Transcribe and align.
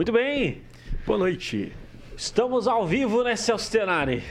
Muito 0.00 0.12
bem, 0.12 0.62
Boa 1.06 1.18
noite. 1.18 1.74
estamos 2.16 2.66
ao 2.66 2.86
vivo, 2.86 3.22
né, 3.22 3.36
Celso 3.36 3.70
Tenari? 3.70 4.22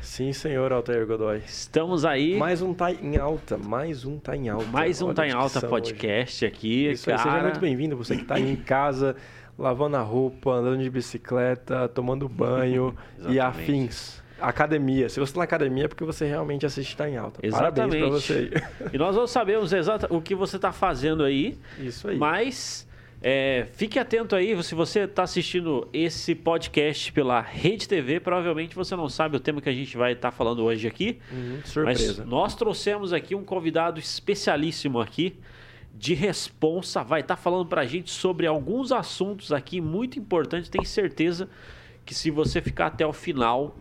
Sim, 0.00 0.32
senhor 0.32 0.72
Altair 0.72 1.06
Godoy. 1.06 1.42
Estamos 1.44 2.06
aí, 2.06 2.38
mais, 2.38 2.38
Mais 2.38 2.62
um 2.62 2.72
tá 2.72 2.90
em 2.90 3.18
alta, 3.18 3.58
mais 3.58 4.06
um 4.06 4.18
tá 4.18 4.34
em 4.34 4.48
alta. 4.48 4.64
um 4.64 4.74
Olha 4.74 5.14
Tá 5.14 5.26
em 5.26 5.32
Alta 5.32 5.60
podcast 5.60 6.46
aqui, 6.46 6.86
hoje. 6.86 6.92
Isso 6.94 7.10
aí, 7.10 7.18
cara. 7.18 7.30
seja 7.32 7.42
muito 7.42 7.60
bem-vindo, 7.60 7.98
você 7.98 8.16
que 8.16 8.24
tá 8.24 8.36
aí 8.36 8.50
em 8.50 8.56
casa, 8.56 9.14
lavando 9.58 9.98
a 9.98 10.00
roupa, 10.00 10.52
andando 10.52 10.82
de 10.82 10.88
bicicleta, 10.88 11.86
tomando 11.86 12.26
banho 12.26 12.96
e 13.28 13.36
Exatamente. 13.36 13.40
afins. 13.40 14.22
Academia. 14.40 15.10
Se 15.10 15.20
você 15.20 15.34
tá 15.34 15.40
na 15.40 15.44
academia 15.44 15.84
é 15.84 15.88
porque 15.88 16.02
você 16.02 16.24
realmente 16.24 16.64
assiste 16.64 16.96
Tá 16.96 17.06
em 17.06 17.18
Alta. 17.18 17.42
Parabéns 17.46 17.88
pra 17.90 17.98
Exatamente. 17.98 18.10
você 18.10 18.50
E 18.90 18.96
nós 18.96 19.14
vamos 19.14 19.30
saber 19.30 19.58
os 19.58 19.70
exata- 19.70 20.06
o 20.08 20.22
que 20.22 20.34
você 20.34 20.56
está 20.56 20.72
fazendo 20.72 21.22
aí, 21.24 21.58
aí. 21.78 21.86
Isso 21.88 22.08
aí. 22.08 22.16
mas 22.16 22.88
é, 23.22 23.66
fique 23.72 23.98
atento 23.98 24.34
aí, 24.34 24.62
se 24.62 24.74
você 24.74 25.00
está 25.00 25.24
assistindo 25.24 25.86
esse 25.92 26.34
podcast 26.34 27.12
pela 27.12 27.40
Rede 27.40 27.86
TV, 27.86 28.18
provavelmente 28.18 28.74
você 28.74 28.96
não 28.96 29.08
sabe 29.08 29.36
o 29.36 29.40
tema 29.40 29.60
que 29.60 29.68
a 29.68 29.72
gente 29.72 29.96
vai 29.96 30.12
estar 30.12 30.30
falando 30.30 30.64
hoje 30.64 30.88
aqui. 30.88 31.18
Uhum, 31.30 31.58
Mas 31.58 31.68
surpresa. 31.68 32.24
nós 32.24 32.54
trouxemos 32.54 33.12
aqui 33.12 33.34
um 33.34 33.44
convidado 33.44 34.00
especialíssimo 34.00 35.00
aqui 35.00 35.38
de 35.94 36.14
responsa, 36.14 37.02
vai 37.02 37.20
estar 37.20 37.36
falando 37.36 37.66
pra 37.66 37.84
gente 37.84 38.10
sobre 38.10 38.46
alguns 38.46 38.90
assuntos 38.90 39.52
aqui 39.52 39.82
muito 39.82 40.18
importantes. 40.18 40.70
Tenho 40.70 40.86
certeza 40.86 41.46
que 42.06 42.14
se 42.14 42.30
você 42.30 42.62
ficar 42.62 42.86
até 42.86 43.06
o 43.06 43.12
final, 43.12 43.76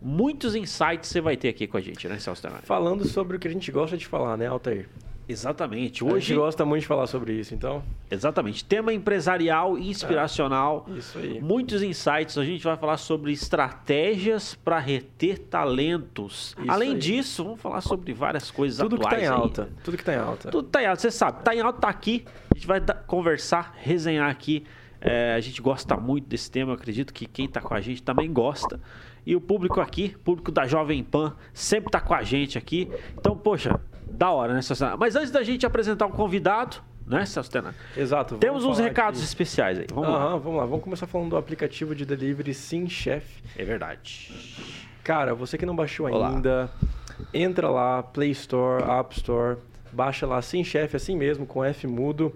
muitos 0.00 0.54
insights 0.54 1.08
você 1.08 1.20
vai 1.20 1.36
ter 1.36 1.48
aqui 1.48 1.66
com 1.66 1.76
a 1.76 1.80
gente, 1.80 2.06
né, 2.06 2.18
Celso 2.20 2.42
Tenari? 2.42 2.64
Falando 2.64 3.04
sobre 3.04 3.36
o 3.36 3.40
que 3.40 3.48
a 3.48 3.50
gente 3.50 3.72
gosta 3.72 3.96
de 3.96 4.06
falar, 4.06 4.36
né, 4.36 4.46
Altair? 4.46 4.88
Exatamente. 5.28 6.04
A 6.04 6.06
gente 6.08 6.14
Hoje, 6.14 6.34
gosta 6.34 6.64
muito 6.64 6.82
de 6.82 6.86
falar 6.86 7.06
sobre 7.06 7.32
isso, 7.32 7.54
então. 7.54 7.82
exatamente, 8.10 8.64
tema 8.64 8.92
empresarial 8.92 9.78
e 9.78 9.88
inspiracional. 9.88 10.86
Isso 10.96 11.18
aí. 11.18 11.40
Muitos 11.40 11.82
insights, 11.82 12.36
a 12.36 12.44
gente 12.44 12.62
vai 12.62 12.76
falar 12.76 12.96
sobre 12.96 13.32
estratégias 13.32 14.54
para 14.54 14.78
reter 14.78 15.38
talentos. 15.38 16.54
Isso 16.58 16.70
Além 16.70 16.92
aí. 16.92 16.98
disso, 16.98 17.44
vamos 17.44 17.60
falar 17.60 17.80
sobre 17.80 18.12
várias 18.12 18.50
coisas 18.50 18.78
Tudo 18.78 18.98
que 18.98 19.06
atuais 19.06 19.22
tá 19.22 19.26
em 19.26 19.32
aí. 19.32 19.40
alta. 19.40 19.68
Tudo 19.82 19.96
que 19.96 20.04
tá 20.04 20.12
em 20.14 20.18
alta. 20.18 20.50
Tudo 20.50 20.68
tá 20.68 20.82
em 20.82 20.86
alta, 20.86 21.00
você 21.00 21.10
sabe. 21.10 21.42
Tá 21.42 21.54
em 21.54 21.60
alta, 21.60 21.80
tá 21.80 21.88
aqui. 21.88 22.24
A 22.50 22.54
gente 22.54 22.66
vai 22.66 22.80
conversar, 23.06 23.74
resenhar 23.78 24.30
aqui. 24.30 24.64
É, 25.00 25.34
a 25.34 25.40
gente 25.40 25.60
gosta 25.60 25.96
muito 25.96 26.26
desse 26.26 26.50
tema. 26.50 26.70
Eu 26.70 26.74
acredito 26.76 27.12
que 27.12 27.26
quem 27.26 27.48
tá 27.48 27.60
com 27.60 27.74
a 27.74 27.80
gente 27.80 28.02
também 28.02 28.32
gosta. 28.32 28.80
E 29.26 29.34
o 29.34 29.40
público 29.40 29.80
aqui, 29.80 30.14
público 30.22 30.52
da 30.52 30.66
Jovem 30.66 31.02
Pan, 31.02 31.34
sempre 31.52 31.90
tá 31.90 32.00
com 32.00 32.14
a 32.14 32.22
gente 32.22 32.56
aqui. 32.58 32.90
Então, 33.18 33.36
poxa, 33.36 33.80
da 34.14 34.30
hora, 34.30 34.54
né, 34.54 34.62
Celso? 34.62 34.84
Mas 34.98 35.16
antes 35.16 35.30
da 35.30 35.42
gente 35.42 35.66
apresentar 35.66 36.06
um 36.06 36.10
convidado, 36.10 36.76
né, 37.06 37.26
Celso 37.26 37.50
Tenaro? 37.50 37.74
Exato. 37.96 38.36
Temos 38.36 38.64
uns 38.64 38.78
recados 38.78 39.20
aqui. 39.20 39.28
especiais 39.28 39.78
aí. 39.78 39.86
Vamos 39.92 40.10
lá. 40.10 40.36
Vamos 40.36 40.58
lá. 40.58 40.66
Vamos 40.66 40.82
começar 40.84 41.06
falando 41.06 41.30
do 41.30 41.36
aplicativo 41.36 41.94
de 41.94 42.04
delivery 42.04 42.54
Sim 42.54 42.88
Chef. 42.88 43.24
É 43.56 43.64
verdade. 43.64 44.32
Cara, 45.02 45.34
você 45.34 45.58
que 45.58 45.66
não 45.66 45.76
baixou 45.76 46.06
Olá. 46.08 46.30
ainda, 46.30 46.70
entra 47.32 47.68
lá, 47.68 48.02
Play 48.02 48.30
Store, 48.30 48.82
App 48.82 49.14
Store, 49.16 49.58
baixa 49.92 50.26
lá 50.26 50.40
Sim 50.40 50.64
Chef, 50.64 50.96
assim 50.96 51.16
mesmo, 51.16 51.44
com 51.44 51.62
F 51.62 51.86
mudo. 51.86 52.32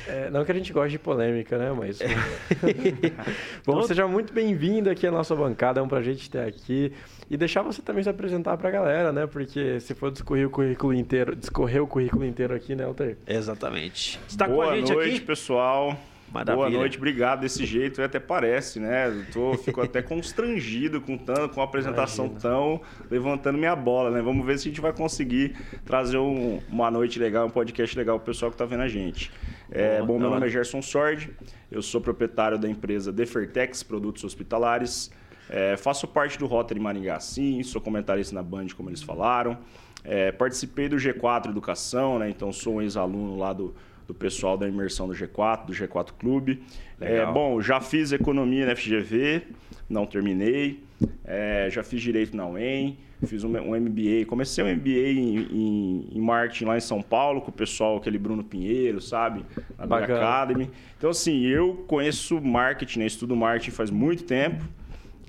É, 0.07 0.27
não 0.31 0.43
que 0.43 0.51
a 0.51 0.55
gente 0.55 0.73
goste 0.73 0.89
de 0.93 0.97
polêmica, 0.99 1.59
né? 1.59 1.71
Mas. 1.71 1.99
Bom, 3.63 3.73
Então- 3.73 3.83
seja 3.83 4.07
muito 4.07 4.33
bem-vindo 4.33 4.89
aqui 4.89 5.05
à 5.05 5.11
nossa 5.11 5.35
bancada. 5.35 5.79
É 5.79 5.83
um 5.83 5.87
prazer 5.87 6.15
te 6.15 6.27
ter 6.27 6.39
aqui. 6.39 6.91
E 7.29 7.37
deixar 7.37 7.61
você 7.61 7.83
também 7.83 8.01
se 8.03 8.09
apresentar 8.09 8.57
pra 8.57 8.71
galera, 8.71 9.11
né? 9.13 9.27
Porque 9.27 9.79
se 9.79 9.93
for 9.93 10.11
discorrer 10.11 10.47
o 10.47 10.49
currículo 10.49 10.95
inteiro, 10.95 11.35
discorrer 11.35 11.83
o 11.83 11.87
currículo 11.87 12.25
inteiro 12.25 12.55
aqui, 12.55 12.75
né, 12.75 12.83
Alter? 12.83 13.15
Exatamente. 13.27 14.19
Está 14.27 14.47
Boa 14.47 14.65
com 14.65 14.71
a 14.71 14.75
gente 14.75 14.91
noite, 14.91 15.15
aqui? 15.17 15.21
pessoal. 15.21 15.95
Maravilha. 16.31 16.55
Boa 16.55 16.69
noite, 16.69 16.97
obrigado. 16.97 17.41
Desse 17.41 17.65
jeito 17.65 18.01
até 18.01 18.19
parece, 18.19 18.79
né? 18.79 19.07
Eu 19.07 19.25
tô, 19.31 19.53
fico 19.57 19.81
até 19.81 20.01
constrangido 20.03 21.01
com, 21.01 21.17
tão, 21.17 21.49
com 21.49 21.59
a 21.59 21.63
apresentação 21.65 22.25
Imagina. 22.27 22.41
tão 22.41 22.81
levantando 23.09 23.57
minha 23.57 23.75
bola, 23.75 24.09
né? 24.09 24.21
Vamos 24.21 24.45
ver 24.45 24.57
se 24.57 24.67
a 24.67 24.71
gente 24.71 24.79
vai 24.81 24.93
conseguir 24.93 25.55
trazer 25.85 26.17
um- 26.17 26.59
uma 26.69 26.89
noite 26.89 27.19
legal, 27.19 27.45
um 27.47 27.49
podcast 27.49 27.97
legal 27.97 28.17
pro 28.17 28.27
pessoal 28.27 28.49
que 28.49 28.57
tá 28.57 28.65
vendo 28.65 28.81
a 28.83 28.87
gente. 28.87 29.29
É, 29.69 30.01
bom, 30.01 30.17
meu 30.17 30.29
nome 30.29 30.47
é 30.47 30.49
Gerson 30.49 30.81
Sordi, 30.81 31.29
eu 31.69 31.81
sou 31.81 31.99
proprietário 31.99 32.57
da 32.57 32.69
empresa 32.69 33.11
Defertex 33.11 33.83
Produtos 33.83 34.23
Hospitalares. 34.23 35.11
É, 35.49 35.75
faço 35.75 36.07
parte 36.07 36.39
do 36.39 36.45
Rotary 36.45 36.79
Maringá, 36.79 37.19
sim, 37.19 37.61
sou 37.63 37.81
comentarista 37.81 38.33
na 38.33 38.41
Band, 38.41 38.67
como 38.75 38.89
eles 38.89 39.01
falaram. 39.03 39.57
É, 40.03 40.31
participei 40.31 40.87
do 40.89 40.95
G4 40.95 41.49
Educação, 41.49 42.17
né? 42.19 42.29
Então 42.29 42.51
sou 42.53 42.75
um 42.75 42.81
ex-aluno 42.81 43.37
lá 43.37 43.51
do, 43.53 43.75
do 44.07 44.13
pessoal 44.13 44.57
da 44.57 44.67
imersão 44.67 45.07
do 45.07 45.13
G4, 45.13 45.65
do 45.65 45.73
G4 45.73 46.11
Clube. 46.19 46.63
É, 46.99 47.25
bom, 47.25 47.61
já 47.61 47.79
fiz 47.79 48.11
economia 48.11 48.65
na 48.65 48.75
FGV, 48.75 49.43
não 49.89 50.05
terminei. 50.05 50.83
É, 51.25 51.67
já 51.71 51.83
fiz 51.83 52.01
direito 52.01 52.35
na 52.37 52.47
UEM, 52.47 52.97
fiz 53.25 53.43
um, 53.43 53.49
um 53.57 53.79
MBA. 53.79 54.25
Comecei 54.27 54.63
um 54.63 54.75
MBA 54.75 54.89
em, 54.89 55.37
em, 55.37 56.09
em 56.13 56.21
marketing 56.21 56.65
lá 56.65 56.77
em 56.77 56.81
São 56.81 57.01
Paulo 57.01 57.41
com 57.41 57.49
o 57.49 57.53
pessoal, 57.53 57.97
aquele 57.97 58.17
Bruno 58.17 58.43
Pinheiro, 58.43 59.01
sabe? 59.01 59.43
Na 59.77 59.85
Big. 59.85 60.11
Academy. 60.11 60.69
Então, 60.97 61.09
assim, 61.09 61.41
eu 61.45 61.83
conheço 61.87 62.39
marketing, 62.39 62.99
né? 62.99 63.05
estudo 63.05 63.35
marketing 63.35 63.71
faz 63.71 63.89
muito 63.89 64.23
tempo. 64.23 64.63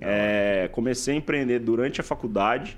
É, 0.01 0.69
comecei 0.73 1.15
a 1.15 1.17
empreender 1.17 1.61
durante 1.61 2.01
a 2.01 2.05
faculdade. 2.05 2.77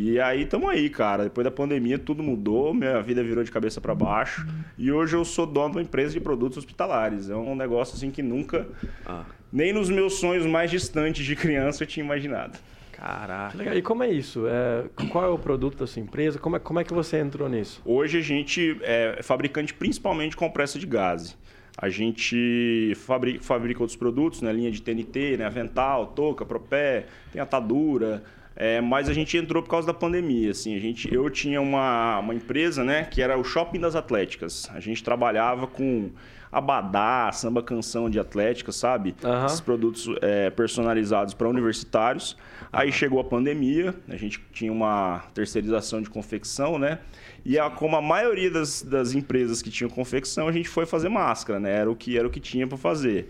E 0.00 0.20
aí 0.20 0.42
estamos 0.42 0.68
aí, 0.70 0.88
cara. 0.88 1.24
Depois 1.24 1.44
da 1.44 1.50
pandemia 1.50 1.98
tudo 1.98 2.22
mudou, 2.22 2.72
minha 2.72 3.02
vida 3.02 3.20
virou 3.20 3.42
de 3.42 3.50
cabeça 3.50 3.80
para 3.80 3.92
baixo. 3.96 4.46
E 4.78 4.92
hoje 4.92 5.16
eu 5.16 5.24
sou 5.24 5.44
dono 5.44 5.70
de 5.72 5.76
uma 5.78 5.82
empresa 5.82 6.12
de 6.12 6.20
produtos 6.20 6.56
hospitalares. 6.58 7.28
É 7.28 7.34
um 7.34 7.56
negócio 7.56 7.96
assim 7.96 8.08
que 8.08 8.22
nunca, 8.22 8.64
Ah, 9.04 9.24
nem 9.52 9.72
nos 9.72 9.90
meus 9.90 10.14
sonhos 10.20 10.46
mais 10.46 10.70
distantes 10.70 11.26
de 11.26 11.34
criança 11.34 11.82
eu 11.82 11.86
tinha 11.88 12.04
imaginado. 12.04 12.56
caraca. 12.92 13.58
Legal. 13.58 13.74
E 13.76 13.82
como 13.82 14.04
é 14.04 14.08
isso? 14.08 14.44
É, 14.46 14.84
qual 15.10 15.24
é 15.24 15.28
o 15.28 15.38
produto 15.38 15.78
da 15.78 15.86
sua 15.88 16.00
empresa? 16.00 16.38
Como 16.38 16.54
é, 16.54 16.60
como 16.60 16.78
é 16.78 16.84
que 16.84 16.94
você 16.94 17.18
entrou 17.18 17.48
nisso? 17.48 17.82
Hoje 17.84 18.18
a 18.18 18.22
gente 18.22 18.78
é 18.82 19.18
fabricante 19.24 19.74
principalmente 19.74 20.30
de 20.30 20.36
compressa 20.36 20.78
de 20.78 20.86
gás. 20.86 21.36
A 21.76 21.88
gente 21.88 22.92
fabrica, 22.96 23.42
fabrica 23.42 23.80
outros 23.80 23.96
produtos, 23.96 24.42
né? 24.42 24.52
Linha 24.52 24.70
de 24.70 24.80
TNT, 24.82 25.36
né? 25.38 25.44
Avental, 25.44 26.06
touca, 26.08 26.44
propé, 26.44 27.06
tem 27.32 27.40
atadura. 27.40 28.22
É, 28.60 28.80
mas 28.80 29.08
a 29.08 29.12
gente 29.12 29.36
entrou 29.36 29.62
por 29.62 29.68
causa 29.70 29.86
da 29.86 29.94
pandemia, 29.94 30.50
assim. 30.50 30.74
A 30.76 30.80
gente, 30.80 31.12
eu 31.14 31.30
tinha 31.30 31.60
uma, 31.60 32.18
uma 32.18 32.34
empresa, 32.34 32.82
né? 32.82 33.04
Que 33.04 33.22
era 33.22 33.38
o 33.38 33.44
Shopping 33.44 33.78
das 33.78 33.94
Atléticas. 33.94 34.68
A 34.74 34.80
gente 34.80 35.00
trabalhava 35.04 35.68
com 35.68 36.10
abadá, 36.50 37.30
samba 37.32 37.62
canção 37.62 38.10
de 38.10 38.18
atlética, 38.18 38.72
sabe? 38.72 39.14
Aham. 39.22 39.46
Esses 39.46 39.60
produtos 39.60 40.08
é, 40.20 40.50
personalizados 40.50 41.34
para 41.34 41.48
universitários. 41.48 42.36
Aí 42.72 42.90
chegou 42.90 43.20
a 43.20 43.24
pandemia, 43.24 43.94
a 44.08 44.16
gente 44.16 44.42
tinha 44.52 44.72
uma 44.72 45.22
terceirização 45.34 46.02
de 46.02 46.10
confecção, 46.10 46.78
né? 46.80 46.98
E 47.44 47.58
a- 47.58 47.70
como 47.70 47.94
a 47.96 48.02
maioria 48.02 48.50
das, 48.50 48.82
das 48.82 49.14
empresas 49.14 49.62
que 49.62 49.70
tinham 49.70 49.88
confecção, 49.88 50.48
a 50.48 50.52
gente 50.52 50.68
foi 50.68 50.84
fazer 50.84 51.08
máscara, 51.08 51.60
né? 51.60 51.72
Era 51.72 51.90
o 51.90 51.94
que, 51.94 52.18
era 52.18 52.26
o 52.26 52.30
que 52.30 52.40
tinha 52.40 52.66
para 52.66 52.76
fazer. 52.76 53.28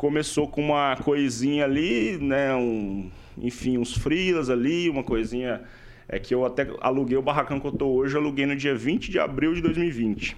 Começou 0.00 0.48
com 0.48 0.62
uma 0.62 0.96
coisinha 0.96 1.66
ali, 1.66 2.16
né? 2.16 2.54
Um, 2.54 3.10
enfim, 3.36 3.76
uns 3.76 3.94
frilas 3.94 4.48
ali, 4.48 4.88
uma 4.88 5.04
coisinha... 5.04 5.60
É 6.08 6.18
que 6.18 6.34
eu 6.34 6.42
até 6.46 6.66
aluguei 6.80 7.18
o 7.18 7.22
barracão 7.22 7.60
que 7.60 7.66
eu 7.66 7.72
tô 7.72 7.86
hoje, 7.86 8.14
eu 8.16 8.20
aluguei 8.20 8.46
no 8.46 8.56
dia 8.56 8.74
20 8.74 9.10
de 9.10 9.18
abril 9.18 9.52
de 9.52 9.60
2020. 9.60 10.34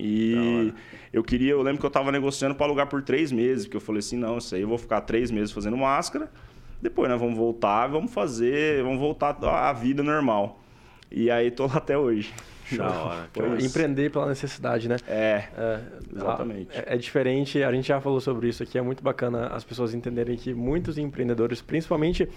E 0.00 0.72
eu 1.12 1.22
queria, 1.22 1.50
eu 1.50 1.60
lembro 1.60 1.78
que 1.78 1.84
eu 1.84 1.90
tava 1.90 2.10
negociando 2.10 2.54
para 2.54 2.64
alugar 2.64 2.86
por 2.86 3.02
três 3.02 3.30
meses, 3.30 3.66
porque 3.66 3.76
eu 3.76 3.82
falei 3.82 3.98
assim, 3.98 4.16
não, 4.16 4.38
isso 4.38 4.54
aí 4.54 4.62
eu 4.62 4.68
vou 4.68 4.78
ficar 4.78 5.02
três 5.02 5.30
meses 5.30 5.52
fazendo 5.52 5.76
máscara, 5.76 6.32
depois 6.80 7.08
nós 7.10 7.20
vamos 7.20 7.36
voltar, 7.36 7.86
vamos 7.88 8.14
fazer, 8.14 8.82
vamos 8.82 8.98
voltar 8.98 9.36
à 9.44 9.72
vida 9.74 10.02
normal. 10.02 10.58
E 11.10 11.30
aí 11.30 11.50
tô 11.50 11.66
lá 11.66 11.76
até 11.76 11.98
hoje. 11.98 12.32
Da 12.78 12.90
hora. 12.90 13.28
Empreender 13.60 14.10
pela 14.10 14.26
necessidade, 14.26 14.88
né? 14.88 14.96
É, 15.06 15.44
É, 15.56 15.80
Exatamente. 16.14 16.68
É, 16.72 16.94
é 16.94 16.96
diferente, 16.96 17.62
a 17.62 17.72
gente 17.72 17.88
já 17.88 18.00
falou 18.00 18.20
sobre 18.20 18.48
isso 18.48 18.62
aqui, 18.62 18.78
é 18.78 18.82
muito 18.82 19.02
bacana 19.02 19.48
as 19.48 19.64
pessoas 19.64 19.94
entenderem 19.94 20.36
que 20.36 20.52
muitos 20.54 20.98
empreendedores, 20.98 21.60
principalmente, 21.60 22.28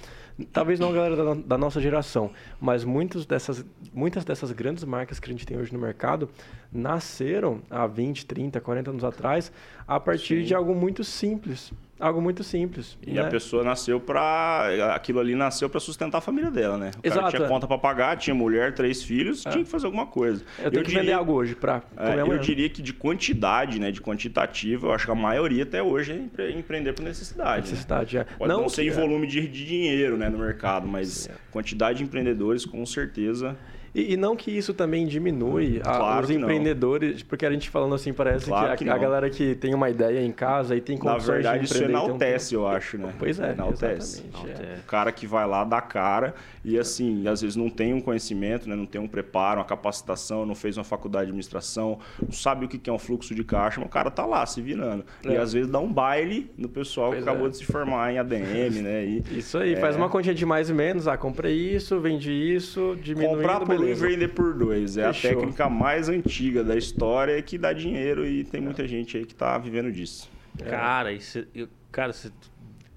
talvez 0.51 0.79
não 0.79 0.89
a 0.89 0.93
galera 0.93 1.15
da, 1.15 1.33
da 1.33 1.57
nossa 1.57 1.79
geração, 1.79 2.31
mas 2.59 2.83
muitos 2.83 3.25
dessas, 3.25 3.65
muitas 3.93 4.25
dessas 4.25 4.51
grandes 4.51 4.83
marcas 4.83 5.19
que 5.19 5.29
a 5.29 5.31
gente 5.31 5.45
tem 5.45 5.57
hoje 5.57 5.73
no 5.73 5.79
mercado 5.79 6.29
nasceram 6.71 7.61
há 7.69 7.87
20, 7.87 8.25
30, 8.25 8.59
40 8.59 8.89
anos 8.91 9.03
atrás 9.03 9.51
a 9.87 9.99
partir 9.99 10.39
Sim. 10.39 10.45
de 10.45 10.53
algo 10.53 10.75
muito 10.75 11.03
simples. 11.03 11.71
Algo 11.97 12.21
muito 12.21 12.43
simples. 12.43 12.97
E 13.07 13.11
né? 13.13 13.21
a 13.21 13.29
pessoa 13.29 13.63
nasceu 13.63 14.01
pra. 14.01 14.93
Aquilo 14.93 15.17
ali 15.21 15.33
nasceu 15.33 15.69
pra 15.69 15.79
sustentar 15.79 16.17
a 16.17 16.21
família 16.21 16.51
dela, 16.51 16.77
né? 16.77 16.89
O 16.89 17.01
cara 17.01 17.07
Exato, 17.15 17.29
tinha 17.37 17.45
é. 17.45 17.47
conta 17.47 17.65
pra 17.65 17.77
pagar, 17.77 18.17
tinha 18.17 18.35
mulher, 18.35 18.73
três 18.73 19.01
filhos, 19.01 19.41
tinha 19.43 19.63
que 19.63 19.69
fazer 19.69 19.85
alguma 19.85 20.05
coisa. 20.05 20.43
Eu 20.61 20.69
tenho 20.71 20.83
que 20.83 20.91
vender 20.93 21.13
algo 21.13 21.31
hoje 21.31 21.55
para 21.55 21.81
É, 21.95 22.19
eu 22.19 22.37
diria 22.39 22.67
que 22.69 22.81
de 22.81 22.91
quantidade, 22.91 23.79
né, 23.79 23.91
de 23.91 24.01
quantitativo, 24.01 24.87
eu 24.87 24.91
acho 24.91 25.05
que 25.05 25.11
a 25.11 25.15
maioria 25.15 25.63
até 25.63 25.81
hoje 25.81 26.11
é 26.11 26.15
empre- 26.17 26.51
empreender 26.51 26.91
por 26.91 27.01
necessidade. 27.03 27.49
né? 27.67 27.71
necessidade, 27.71 28.17
é. 28.17 28.25
Pode 28.25 28.51
não, 28.51 28.67
ser 28.67 28.81
que- 28.81 28.89
em 28.89 28.91
volume 28.91 29.25
de, 29.25 29.47
de 29.47 29.65
dinheiro 29.65 30.17
né, 30.17 30.24
no 30.29 30.37
mercado, 30.37 30.87
mas 30.87 31.29
quantidade 31.51 31.99
de 31.99 32.03
empreendedores, 32.03 32.65
com 32.65 32.85
certeza. 32.85 33.57
E, 33.95 34.13
e 34.13 34.17
não 34.17 34.35
que 34.35 34.51
isso 34.51 34.73
também 34.73 35.07
diminui 35.07 35.79
a- 35.83 35.97
Claro 35.97 36.21
os 36.25 36.27
que 36.29 36.33
não. 36.37 36.41
empreendedores, 36.43 37.23
porque 37.23 37.45
a 37.45 37.51
gente 37.51 37.69
falando 37.69 37.95
assim, 37.95 38.11
parece 38.11 38.45
Claro 38.47 38.77
que, 38.77 38.83
que 38.83 38.89
a, 38.89 38.93
a 38.93 38.95
não. 38.95 39.01
galera 39.01 39.29
que 39.29 39.55
tem 39.55 39.73
uma 39.73 39.89
ideia 39.89 40.21
em 40.21 40.31
casa 40.33 40.75
e 40.75 40.81
tem 40.81 40.97
Na 40.97 41.01
condições 41.13 41.35
verdade, 41.35 41.59
de 41.59 41.65
isso 41.65 41.75
e 41.77 41.79
ter 41.79 41.85
um 41.85 41.89
enaltece, 41.89 42.53
eu 42.55 42.67
acho, 42.67 42.97
né? 42.97 43.13
Pois 43.17 43.39
é, 43.39 43.51
enaltece. 43.53 44.23
é. 44.45 44.49
É. 44.49 44.77
O 44.79 44.83
cara 44.83 45.11
que 45.13 45.25
vai 45.25 45.47
lá 45.47 45.63
dá 45.63 45.79
cara 45.79 46.35
e 46.63 46.77
assim, 46.77 47.25
às 47.27 47.41
vezes 47.41 47.55
não 47.55 47.69
tem 47.69 47.93
um 47.93 48.01
conhecimento, 48.01 48.67
né? 48.67 48.75
não 48.75 48.85
tem 48.85 48.99
um 48.99 49.07
preparo, 49.07 49.59
uma 49.59 49.65
capacitação, 49.65 50.45
não 50.45 50.55
fez 50.55 50.77
uma 50.77 50.83
faculdade 50.83 51.25
de 51.27 51.29
administração, 51.29 51.97
não 52.21 52.31
sabe 52.33 52.65
o 52.65 52.67
que 52.67 52.77
que 52.77 52.89
é 52.89 52.93
um 52.93 52.99
fluxo 52.99 53.33
de 53.33 53.43
caixa, 53.45 53.79
mas 53.79 53.87
o 53.87 53.91
cara 53.91 54.11
tá 54.11 54.25
lá 54.25 54.45
se 54.45 54.61
virando. 54.61 55.05
E 55.23 55.29
É. 55.33 55.37
às 55.37 55.53
vezes 55.53 55.69
dá 55.71 55.79
um 55.79 55.91
baile 55.91 56.51
no 56.57 56.67
pessoal 56.67 57.11
Pois 57.11 57.23
que 57.23 57.29
acabou 57.29 57.47
é. 57.47 57.49
de 57.51 57.57
se 57.57 57.65
formar 57.65 58.11
em 58.11 58.17
ADM, 58.19 58.81
né? 58.81 59.05
E 59.05 59.23
Isso 59.39 59.57
aí, 59.57 59.73
É. 59.73 59.77
faz 59.77 59.95
uma 59.95 60.09
continha 60.09 60.35
de 60.35 60.45
mais 60.45 60.69
e 60.69 60.73
menos, 60.73 61.07
ah, 61.07 61.15
comprei 61.15 61.53
isso, 61.55 61.97
vendi 62.01 62.31
isso, 62.31 62.97
diminuindo, 63.01 63.37
comprar 63.37 63.59
por 63.61 63.84
e 63.87 63.93
vender 63.93 64.29
por 64.29 64.53
dois. 64.53 64.97
É 64.97 65.11
Fechou. 65.13 65.31
a 65.31 65.33
técnica 65.35 65.69
mais 65.69 66.09
antiga 66.09 66.63
da 66.63 66.75
história 66.75 67.41
que 67.41 67.57
dá 67.57 67.73
dinheiro 67.73 68.25
e 68.25 68.43
tem 68.43 68.61
muita 68.61 68.87
gente 68.87 69.17
aí 69.17 69.25
que 69.25 69.35
tá 69.35 69.57
vivendo 69.57 69.91
disso. 69.91 70.29
Cara, 70.63 71.11
isso, 71.11 71.45
eu- 71.53 71.67
cara, 71.91 72.13
você 72.13 72.31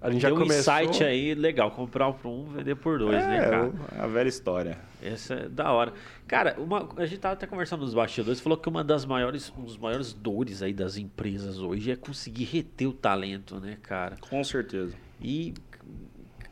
A 0.01 0.11
gente 0.11 0.21
já 0.23 0.29
deu 0.29 0.37
um 0.37 0.41
começou... 0.41 0.75
insight 0.81 1.03
aí 1.03 1.35
legal, 1.35 1.71
comprar 1.73 2.13
por 2.13 2.29
um, 2.29 2.45
vender 2.45 2.77
por 2.77 2.99
dois, 3.01 3.17
né, 3.27 3.37
é, 3.39 3.41
cara? 3.41 3.67
o- 3.69 3.75
a 4.03 4.07
velha 4.07 4.29
história. 4.29 4.79
Essa 5.03 5.35
é 5.35 5.49
da 5.49 5.73
hora. 5.73 5.93
Cara, 6.27 6.55
uma, 6.59 6.89
a 6.97 7.07
gente 7.07 7.19
tava 7.21 7.35
até 7.35 7.47
conversando 7.47 7.81
nos 7.81 7.95
bastidores, 7.95 8.41
falou 8.41 8.57
que 8.59 8.69
uma 8.69 8.83
das 8.85 9.05
maiores, 9.05 9.53
um 9.59 9.63
dos 9.65 9.77
maiores 9.77 10.13
dores 10.13 10.63
aí 10.63 10.73
das 10.73 10.97
empresas 10.97 11.59
hoje 11.61 11.91
é 11.91 11.97
conseguir 11.97 12.45
reter 12.45 12.89
o 12.89 12.93
talento, 12.93 13.59
né, 13.61 13.77
cara? 13.83 14.17
Com 14.21 14.43
certeza. 14.45 14.95
E 15.21 15.53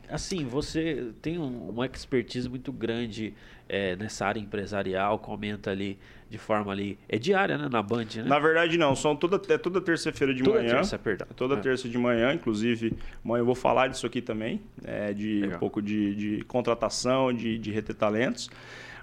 assim, 0.09 0.45
você 0.45 1.11
tem 1.21 1.37
um- 1.37 1.69
uma 1.69 1.85
expertise 1.85 2.47
muito 2.49 2.71
grande 2.71 3.33
é, 3.69 3.95
nessa 3.95 4.25
área 4.25 4.39
empresarial, 4.39 5.19
comenta 5.19 5.71
ali 5.71 5.97
de 6.29 6.37
forma 6.37 6.71
ali. 6.71 6.97
É 7.07 7.17
diária, 7.17 7.57
né? 7.57 7.69
Na 7.71 7.81
Band, 7.81 8.05
né? 8.17 8.23
Na 8.25 8.37
verdade, 8.39 8.77
não. 8.77 8.95
São 8.95 9.15
toda, 9.15 9.41
é 9.53 9.57
toda 9.57 9.79
terça-feira 9.79 10.33
de 10.33 10.43
Toda 10.43 10.59
manhã. 10.59 10.75
terça, 10.75 10.97
perdão. 10.99 11.27
Toda 11.35 11.55
É. 11.55 11.57
terça 11.57 11.87
de 11.87 11.97
manhã, 11.97 12.33
inclusive, 12.33 12.93
amanhã 13.23 13.41
eu 13.41 13.45
vou 13.45 13.55
falar 13.55 13.87
disso 13.87 14.05
aqui 14.05 14.21
também, 14.21 14.61
é, 14.83 15.13
de 15.13 15.41
Legal. 15.41 15.55
um 15.55 15.59
pouco 15.59 15.81
de, 15.81 16.15
de 16.15 16.43
contratação, 16.45 17.31
de, 17.33 17.57
de 17.57 17.71
reter 17.71 17.95
talentos. 17.95 18.49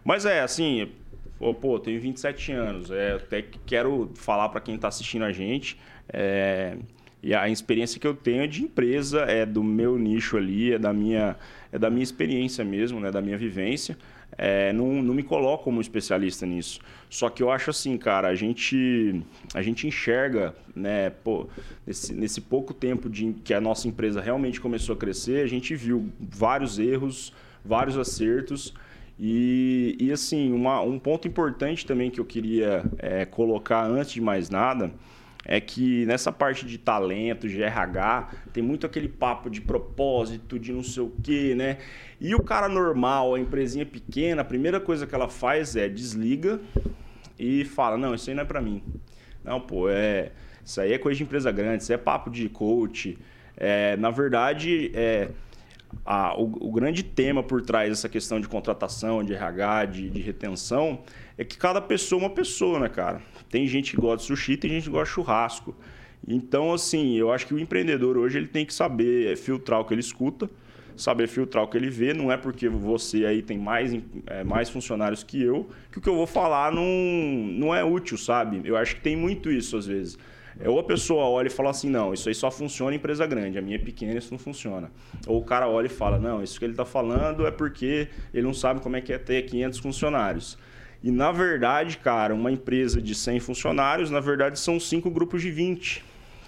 Mas 0.05 0.27
é 0.27 0.41
assim, 0.43 0.91
pô, 1.39 1.55
pô 1.55 1.79
tenho 1.79 1.99
27 2.01 2.53
anos, 2.53 2.91
é, 2.91 3.13
até 3.15 3.41
que 3.41 3.59
quero 3.65 4.11
falar 4.15 4.51
para 4.51 4.61
quem 4.61 4.75
está 4.75 4.89
assistindo 4.89 5.25
a 5.25 5.33
gente, 5.33 5.79
é, 6.13 6.77
e 7.23 7.35
a 7.35 7.49
experiência 7.49 7.99
que 7.99 8.07
eu 8.07 8.13
tenho 8.15 8.43
é 8.43 8.47
de 8.47 8.63
empresa, 8.63 9.23
é 9.23 9.47
do 9.47 9.65
meu 9.65 9.97
nicho 9.99 10.37
ali, 10.37 10.75
é 10.75 10.79
da 10.79 10.93
minha, 10.93 11.37
é 11.73 11.79
da 11.79 11.89
minha 11.89 12.03
experiência 12.03 12.63
mesmo, 12.63 13.01
né, 13.01 13.11
da 13.11 13.23
minha 13.23 13.39
vivência. 13.39 13.97
É, 14.37 14.73
não, 14.73 15.03
não 15.03 15.15
me 15.15 15.23
coloco 15.23 15.65
como 15.65 15.81
especialista 15.81 16.45
nisso. 16.45 16.81
Só 17.09 17.29
que 17.29 17.43
eu 17.43 17.51
acho 17.51 17.71
assim, 17.71 17.97
cara, 17.97 18.29
a 18.29 18.35
gente, 18.35 19.23
a 19.55 19.63
gente 19.63 19.87
enxerga, 19.87 20.55
né, 20.75 21.11
pô, 21.11 21.47
nesse, 21.87 22.13
nesse 22.13 22.41
pouco 22.41 22.75
tempo 22.75 23.09
de, 23.09 23.33
que 23.45 23.55
a 23.55 23.61
nossa 23.61 23.87
empresa 23.87 24.21
realmente 24.21 24.61
começou 24.61 24.95
a 24.95 24.99
crescer, 24.99 25.45
a 25.45 25.47
gente 25.47 25.75
viu 25.75 26.09
vários 26.19 26.79
erros, 26.79 27.33
vários 27.65 27.97
acertos. 27.97 28.75
E, 29.19 29.97
e 30.01 30.11
assim, 30.11 30.53
uma, 30.53 30.81
um 30.81 30.99
ponto 30.99 31.29
importante 31.29 31.87
também 31.87 32.11
que 32.11 32.19
eu 32.19 32.25
queria 32.25 32.85
é, 32.99 33.25
colocar 33.25 33.87
antes 33.87 34.13
de 34.13 34.21
mais 34.21 34.51
nada 34.51 34.91
é 35.47 35.61
que 35.61 36.07
nessa 36.07 36.33
parte 36.33 36.65
de 36.65 36.79
talento, 36.79 37.49
de 37.49 37.63
RH, 37.63 38.31
tem 38.53 38.63
muito 38.63 38.87
aquele 38.87 39.09
papo 39.09 39.51
de 39.51 39.61
propósito, 39.61 40.59
de 40.59 40.73
não 40.73 40.83
sei 40.83 41.03
o 41.03 41.13
quê, 41.23 41.55
né? 41.55 41.79
E 42.21 42.35
o 42.35 42.43
cara 42.43 42.69
normal, 42.69 43.35
a 43.35 43.41
empresinha 43.41 43.85
pequena, 43.85 44.43
a 44.43 44.45
primeira 44.45 44.81
coisa 44.81 45.07
que 45.07 45.15
ela 45.15 45.29
faz 45.29 45.77
é 45.77 45.89
desliga 45.89 46.61
e 47.39 47.65
fala: 47.65 47.97
Não, 47.97 48.15
isso 48.15 48.31
aí 48.31 48.37
não 48.37 48.43
é 48.43 48.47
pra 48.47 48.61
mim. 48.61 48.83
Não, 49.45 49.61
pô, 49.61 49.89
é. 49.89 50.33
Isso 50.65 50.81
aí 50.81 50.95
é 50.95 50.99
coisa 50.99 51.19
de 51.19 51.25
empresa 51.25 51.53
grande, 51.53 51.83
isso 51.83 51.93
é 51.93 51.99
papo 51.99 52.31
de 52.31 52.49
coach. 52.49 53.19
É, 53.57 53.97
na 53.99 54.11
verdade, 54.11 54.91
é, 54.95 55.29
a- 56.05 56.35
o, 56.39 56.69
o 56.69 56.73
grande 56.73 57.03
tema 57.03 57.43
por 57.43 57.63
trás 57.63 57.89
dessa 57.91 58.09
questão 58.09 58.41
de 58.41 58.49
contratação, 58.49 59.23
de 59.25 59.35
RH, 59.35 59.85
de, 59.87 60.11
de 60.11 60.21
retenção, 60.21 61.01
é 61.37 61.45
que 61.45 61.57
cada 61.57 61.81
pessoa 61.81 62.21
é 62.23 62.25
uma 62.27 62.31
pessoa, 62.35 62.79
né, 62.81 62.89
cara? 62.89 63.21
Tem 63.51 63.67
gente 63.67 63.91
que 63.93 63.97
gosta 63.97 64.19
de 64.19 64.25
sushi, 64.25 64.57
tem 64.57 64.71
gente 64.71 64.85
que 64.85 64.91
gosta 64.91 65.07
de 65.07 65.11
churrasco. 65.11 65.75
Então, 66.27 66.73
assim, 66.73 67.17
eu 67.17 67.31
acho 67.33 67.47
que 67.47 67.55
o 67.55 67.59
empreendedor 67.59 68.17
hoje 68.17 68.39
ele 68.39 68.47
tem 68.49 68.65
que 68.65 68.73
saber 68.73 69.37
filtrar 69.37 69.81
o 69.81 69.85
que 69.85 69.93
ele 69.93 70.01
escuta, 70.01 70.49
saber 70.97 71.27
filtrar 71.29 71.65
o 71.65 71.69
que 71.69 71.77
ele 71.77 71.91
vê. 71.91 72.15
Não 72.15 72.33
é 72.33 72.37
porque 72.37 72.69
você 72.69 73.27
aí 73.27 73.43
tem 73.43 73.59
mais, 73.59 73.93
é, 74.27 74.43
mais 74.43 74.71
funcionários 74.71 75.23
que 75.23 75.43
eu, 75.43 75.69
que 75.93 75.99
o 75.99 76.01
que 76.01 76.09
eu 76.09 76.15
vou 76.17 76.27
falar 76.27 76.73
não, 76.73 76.85
não 76.87 77.75
é 77.75 77.85
útil, 77.85 78.17
sabe? 78.17 78.63
Eu 78.65 78.77
acho 78.77 78.97
que 78.97 79.03
tem 79.03 79.17
muito 79.17 79.51
isso 79.51 79.77
às 79.77 79.87
vezes. 79.87 80.17
É, 80.61 80.69
ou 80.69 80.79
a 80.79 80.85
pessoa 80.85 81.25
olha 81.25 81.49
e 81.49 81.51
fala 81.51 81.71
assim, 81.71 81.91
não, 81.91 82.13
isso 82.15 82.29
aí 82.29 82.35
só 82.35 82.51
funciona 82.51 82.93
em 82.93 82.97
empresa 82.97 83.27
grande, 83.27 83.59
a 83.59 83.63
minha 83.63 83.77
é 83.77 83.79
pequena, 83.79 84.19
isso 84.19 84.31
não 84.31 84.39
funciona. 84.39 84.91
Ou 85.27 85.41
o 85.41 85.45
cara 85.45 85.69
olha 85.69 85.87
e 85.87 85.91
fala, 85.91 86.19
não, 86.19 86.43
isso 86.43 86.59
que 86.59 86.65
ele 86.65 86.73
está 86.73 86.85
falando 86.85 87.47
é 87.47 87.51
porque 87.51 88.09
ele 88.33 88.47
não 88.47 88.55
sabe 88.55 88.81
como 88.81 88.97
é 88.97 89.01
que 89.01 89.13
é 89.13 89.19
ter 89.19 89.43
500 89.43 89.79
funcionários. 89.79 90.59
E 91.03 91.11
na 91.11 91.33
verdade, 91.33 91.99
cara, 91.99 92.35
uma 92.35 92.51
empresa 92.51 93.03
de 93.03 93.15
100 93.15 93.41
funcionários, 93.41 94.11
na 94.11 94.21
verdade 94.21 94.59
são 94.59 94.81
cinco 94.81 95.11
grupos 95.11 95.43
de 95.43 95.51
20. 95.51 96.03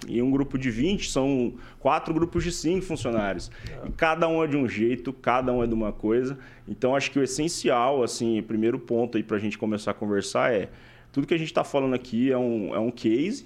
E 0.07 0.21
um 0.21 0.29
grupo 0.29 0.57
de 0.57 0.69
20 0.69 1.09
são 1.09 1.53
quatro 1.79 2.13
grupos 2.13 2.43
de 2.43 2.51
5 2.51 2.85
funcionários. 2.85 3.49
E 3.85 3.91
cada 3.91 4.27
um 4.27 4.43
é 4.43 4.47
de 4.47 4.55
um 4.55 4.67
jeito, 4.67 5.11
cada 5.11 5.51
um 5.51 5.63
é 5.63 5.67
de 5.67 5.73
uma 5.73 5.91
coisa. 5.91 6.37
Então, 6.67 6.95
acho 6.95 7.09
que 7.09 7.17
o 7.17 7.23
essencial, 7.23 8.03
assim, 8.03 8.39
o 8.39 8.43
primeiro 8.43 8.77
ponto 8.77 9.17
aí 9.17 9.23
para 9.23 9.37
a 9.37 9.39
gente 9.39 9.57
começar 9.57 9.91
a 9.91 9.93
conversar 9.93 10.53
é: 10.53 10.69
tudo 11.11 11.25
que 11.25 11.33
a 11.33 11.37
gente 11.37 11.47
está 11.47 11.63
falando 11.63 11.95
aqui 11.95 12.31
é 12.31 12.37
um, 12.37 12.75
é 12.75 12.79
um 12.79 12.91
case. 12.91 13.45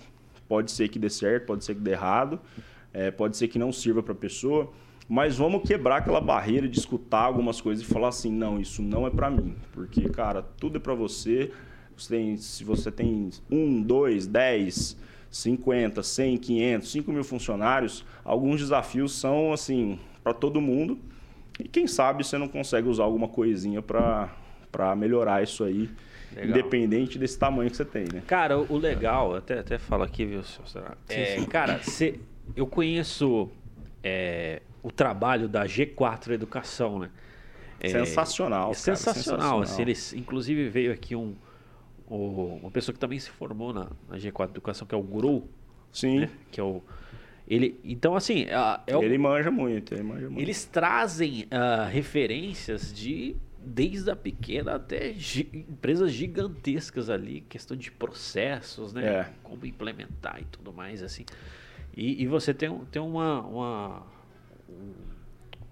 Pode 0.52 0.70
ser 0.70 0.90
que 0.90 1.00
dê 1.00 1.10
certo, 1.10 1.46
pode 1.46 1.64
ser 1.64 1.76
que 1.76 1.80
dê 1.80 1.92
errado, 1.92 2.38
é, 2.94 3.10
pode 3.10 3.38
ser 3.38 3.48
que 3.48 3.58
não 3.58 3.72
sirva 3.72 4.04
para 4.04 4.12
a 4.12 4.16
pessoa. 4.18 4.70
Mas 5.08 5.38
vamos 5.38 5.66
quebrar 5.66 6.00
aquela 6.00 6.20
barreira 6.20 6.68
de 6.68 6.78
escutar 6.78 7.22
algumas 7.22 7.62
coisas 7.62 7.86
e 7.86 7.88
falar 7.88 8.10
assim: 8.10 8.30
não, 8.30 8.60
isso 8.60 8.82
não 8.82 9.08
é 9.08 9.10
para 9.10 9.30
mim. 9.30 9.56
Porque, 9.72 10.10
cara, 10.10 10.42
tudo 10.42 10.76
é 10.76 10.80
para 10.82 10.94
você. 10.94 11.54
Você 11.96 12.18
tem, 12.18 12.36
se 12.36 12.66
você 12.66 12.92
tem 12.92 13.30
um, 13.50 13.82
dois, 13.82 14.28
dez, 14.28 14.98
50, 15.30 16.04
100, 16.04 16.38
500, 16.38 16.92
5 16.92 17.12
mil 17.14 17.24
funcionários, 17.24 18.04
alguns 18.22 18.60
desafios 18.60 19.14
são 19.14 19.54
assim 19.54 19.98
para 20.22 20.34
todo 20.34 20.60
mundo. 20.60 21.00
E 21.62 21.70
quem 21.70 21.88
sabe 21.88 22.26
você 22.26 22.38
não 22.38 22.50
consegue 22.50 22.90
usar 22.90 23.06
alguma 23.06 23.30
coisinha 23.30 23.82
para 23.82 24.96
melhorar 24.98 25.42
isso 25.42 25.64
aí, 25.64 25.90
legal. 26.36 26.50
independente 26.50 27.20
desse 27.20 27.38
tamanho 27.38 27.70
que 27.70 27.78
você 27.78 27.86
tem, 27.86 28.06
né? 28.12 28.22
Cara, 28.28 28.58
o 28.58 28.78
legal, 28.78 29.36
até, 29.36 29.60
até 29.60 29.78
falo 29.78 30.04
aqui, 30.04 30.26
viu, 30.26 30.42
é, 31.10 31.44
Cara, 31.46 31.80
cê, 31.84 32.20
eu 32.56 32.68
conheço 32.68 33.50
é, 34.04 34.62
o 34.84 34.92
trabalho 34.92 35.48
da 35.48 35.66
G4 35.66 36.32
Educação, 36.32 37.00
né? 37.00 37.10
É, 37.80 37.90
sensacional. 37.90 38.72
É 38.72 38.74
sensacional. 38.74 39.16
sensacional. 39.16 39.62
Assim, 39.62 39.82
eles, 39.82 40.14
inclusive 40.14 40.70
veio 40.70 40.92
aqui 40.94 41.16
um, 41.16 41.36
um, 42.10 42.60
uma 42.62 42.72
pessoa 42.72 42.94
que 42.94 43.00
também 43.00 43.20
se 43.20 43.30
formou 43.30 43.74
na, 43.74 43.88
na 44.08 44.18
G4 44.18 44.50
Educação, 44.50 44.88
que 44.88 44.94
é 44.94 44.98
o 44.98 45.02
Guru. 45.02 45.48
Sim. 45.92 46.22
Né? 46.22 46.30
Que 46.52 46.60
é 46.60 46.64
o. 46.64 46.82
Ele, 47.48 47.80
então, 47.84 48.16
assim. 48.16 48.46
É 48.88 48.96
o, 48.96 49.04
ele 49.04 49.18
manja 49.18 49.52
muito, 49.52 49.94
ele 49.94 50.04
manja 50.04 50.30
muito. 50.30 50.42
Eles 50.42 50.64
trazem 50.64 51.44
uh, 51.46 51.90
referências 51.90 52.94
de. 52.94 53.36
Desde 53.64 54.10
a 54.10 54.16
pequena 54.16 54.76
até 54.76 55.14
gi 55.14 55.48
empresas 55.54 56.12
gigantescas 56.12 57.10
ali, 57.10 57.42
questão 57.42 57.78
de 57.78 57.92
processos, 57.92 58.92
né? 58.94 59.06
É. 59.06 59.30
Como 59.44 59.66
implementar 59.66 60.42
e 60.42 60.46
tudo 60.46 60.74
mais, 60.74 61.04
assim. 61.04 61.26
E, 61.96 62.24
e 62.24 62.28
você 62.28 62.54
tem, 62.54 62.76
tem 62.92 63.02
uma, 63.02 63.42
uma 63.42 64.04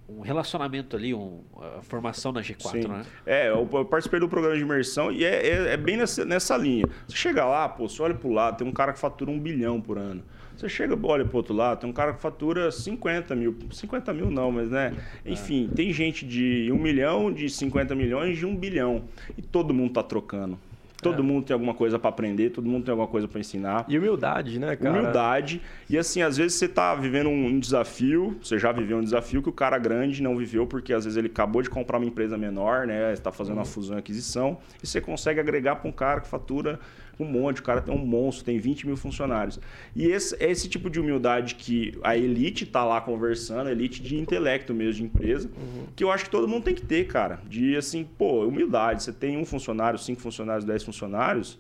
um 0.09 0.21
relacionamento 0.21 0.95
ali, 0.95 1.13
um, 1.13 1.41
a 1.77 1.81
formação 1.81 2.31
na 2.31 2.41
G4, 2.41 2.81
Sim. 2.81 2.87
né? 2.87 3.05
É, 3.25 3.49
eu, 3.49 3.65
participei 3.85 4.19
do 4.19 4.27
programa 4.27 4.55
de 4.55 4.61
imersão 4.61 5.11
e 5.11 5.23
é, 5.23 5.47
é, 5.47 5.73
é, 5.73 5.77
bem 5.77 5.97
nessa, 5.97 6.25
nessa 6.25 6.57
linha. 6.57 6.85
Você 7.07 7.15
chega 7.15 7.45
lá, 7.45 7.69
pô, 7.69 7.87
você 7.87 8.01
olha 8.01 8.15
pro 8.15 8.31
lado, 8.31 8.57
tem 8.57 8.67
um 8.67 8.71
cara 8.71 8.91
que 8.91 8.99
fatura 8.99 9.29
um 9.29 9.39
bilhão 9.39 9.79
por 9.79 9.97
ano. 9.97 10.23
Você 10.59 10.67
chega, 10.67 10.99
olha 11.03 11.23
pro 11.23 11.37
outro 11.37 11.55
lado, 11.55 11.79
tem 11.79 11.89
um 11.89 11.93
cara 11.93 12.11
que 12.11 12.19
fatura 12.19 12.69
50 12.69 13.33
mil. 13.33 13.55
50 13.71 14.13
mil 14.13 14.29
não, 14.29 14.51
mas 14.51 14.69
né? 14.69 14.93
É. 15.23 15.31
Enfim, 15.31 15.69
tem 15.73 15.93
gente 15.93 16.25
de 16.25 16.69
um 16.73 16.77
milhão, 16.77 17.31
de 17.31 17.49
50 17.49 17.95
milhões, 17.95 18.37
de 18.37 18.45
um 18.45 18.53
bilhão. 18.53 19.03
E 19.37 19.41
todo 19.41 19.73
mundo 19.73 19.93
tá 19.93 20.03
trocando. 20.03 20.59
Todo 21.01 21.21
é. 21.21 21.25
mundo 21.25 21.45
tem 21.45 21.53
alguma 21.53 21.73
coisa 21.73 21.97
para 21.97 22.09
aprender, 22.09 22.49
todo 22.49 22.67
mundo 22.67 22.83
tem 22.83 22.91
alguma 22.91 23.07
coisa 23.07 23.25
para 23.25 23.39
ensinar. 23.39 23.85
E 23.87 23.97
humildade, 23.97 24.59
né, 24.59 24.75
cara? 24.75 24.99
Humildade. 24.99 25.61
E 25.89 25.97
assim, 25.97 26.21
às 26.21 26.35
vezes 26.35 26.57
você 26.57 26.67
tá 26.67 26.93
vivendo 26.93 27.29
um 27.29 27.57
desafio, 27.57 28.37
você 28.43 28.59
já 28.59 28.73
viveu 28.73 28.97
um 28.97 29.03
desafio 29.03 29.41
que 29.41 29.47
o 29.47 29.53
cara 29.53 29.77
grande 29.77 30.21
não 30.21 30.35
viveu, 30.35 30.67
porque 30.67 30.91
às 30.91 31.05
vezes 31.05 31.15
ele 31.15 31.27
acabou 31.27 31.61
de 31.61 31.69
comprar 31.69 31.99
uma 31.99 32.05
empresa 32.05 32.37
menor, 32.37 32.85
né? 32.85 33.13
Está 33.13 33.31
fazendo 33.31 33.53
uhum. 33.53 33.59
uma 33.59 33.65
fusão 33.65 33.95
e 33.95 33.99
aquisição, 33.99 34.57
e 34.83 34.87
você 34.87 34.99
consegue 34.99 35.39
agregar 35.39 35.77
para 35.77 35.87
um 35.87 35.93
cara 35.93 36.19
que 36.19 36.27
fatura 36.27 36.77
um 37.19 37.25
monte, 37.25 37.59
o 37.59 37.63
cara 37.63 37.81
tem 37.81 37.93
um 37.93 38.05
monstro, 38.05 38.45
tem 38.45 38.57
20 38.57 38.87
mil 38.87 38.97
funcionários. 38.97 39.59
E 39.95 40.05
esse, 40.07 40.35
é 40.41 40.49
esse 40.49 40.69
tipo 40.69 40.89
de 40.89 40.99
humildade 40.99 41.55
que 41.55 41.97
a 42.01 42.15
elite 42.15 42.65
tá 42.65 42.83
lá 42.85 43.01
conversando, 43.01 43.67
a 43.67 43.71
elite 43.71 44.01
de 44.01 44.17
intelecto 44.17 44.73
mesmo 44.73 44.93
de 44.93 45.03
empresa, 45.03 45.49
uhum. 45.49 45.87
que 45.95 46.03
eu 46.03 46.11
acho 46.11 46.25
que 46.25 46.29
todo 46.31 46.47
mundo 46.47 46.63
tem 46.63 46.73
que 46.73 46.85
ter, 46.85 47.07
cara. 47.07 47.41
De 47.47 47.75
assim, 47.75 48.07
pô, 48.17 48.45
humildade. 48.45 49.03
Você 49.03 49.11
tem 49.11 49.37
um 49.37 49.45
funcionário, 49.45 49.99
cinco 49.99 50.21
funcionários, 50.21 50.65
dez 50.65 50.83
funcionários, 50.83 51.59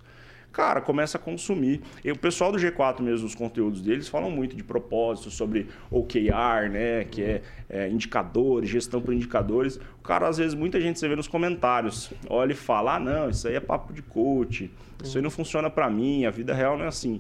cara, 0.51 0.81
começa 0.81 1.17
a 1.17 1.21
consumir. 1.21 1.81
E 2.03 2.11
o 2.11 2.17
pessoal 2.17 2.51
do 2.51 2.57
G4 2.57 3.01
mesmo, 3.01 3.25
os 3.27 3.35
conteúdos 3.35 3.81
deles, 3.81 4.07
falam 4.07 4.29
muito 4.29 4.55
de 4.55 4.63
propósito, 4.63 5.29
sobre 5.29 5.67
OKR, 5.91 6.69
né? 6.71 7.03
Que 7.05 7.23
é, 7.23 7.41
é, 7.69 7.89
indicadores, 7.89 8.69
gestão 8.69 9.01
por 9.01 9.13
indicadores. 9.13 9.77
O 9.99 10.03
cara, 10.03 10.27
às 10.27 10.37
vezes, 10.37 10.53
muita 10.53 10.79
gente 10.79 10.99
você 10.99 11.07
vê 11.07 11.15
nos 11.15 11.27
comentários, 11.27 12.11
olha 12.29 12.53
e 12.53 12.55
fala, 12.55 12.95
ah, 12.95 12.99
não, 12.99 13.29
isso 13.29 13.47
aí 13.47 13.55
é 13.55 13.59
papo 13.59 13.93
de 13.93 14.01
coach, 14.01 14.71
isso 15.03 15.17
aí 15.17 15.23
não 15.23 15.29
funciona 15.29 15.69
para 15.69 15.89
mim, 15.89 16.25
a 16.25 16.31
vida 16.31 16.53
real 16.53 16.77
não 16.77 16.85
é 16.85 16.87
assim. 16.87 17.19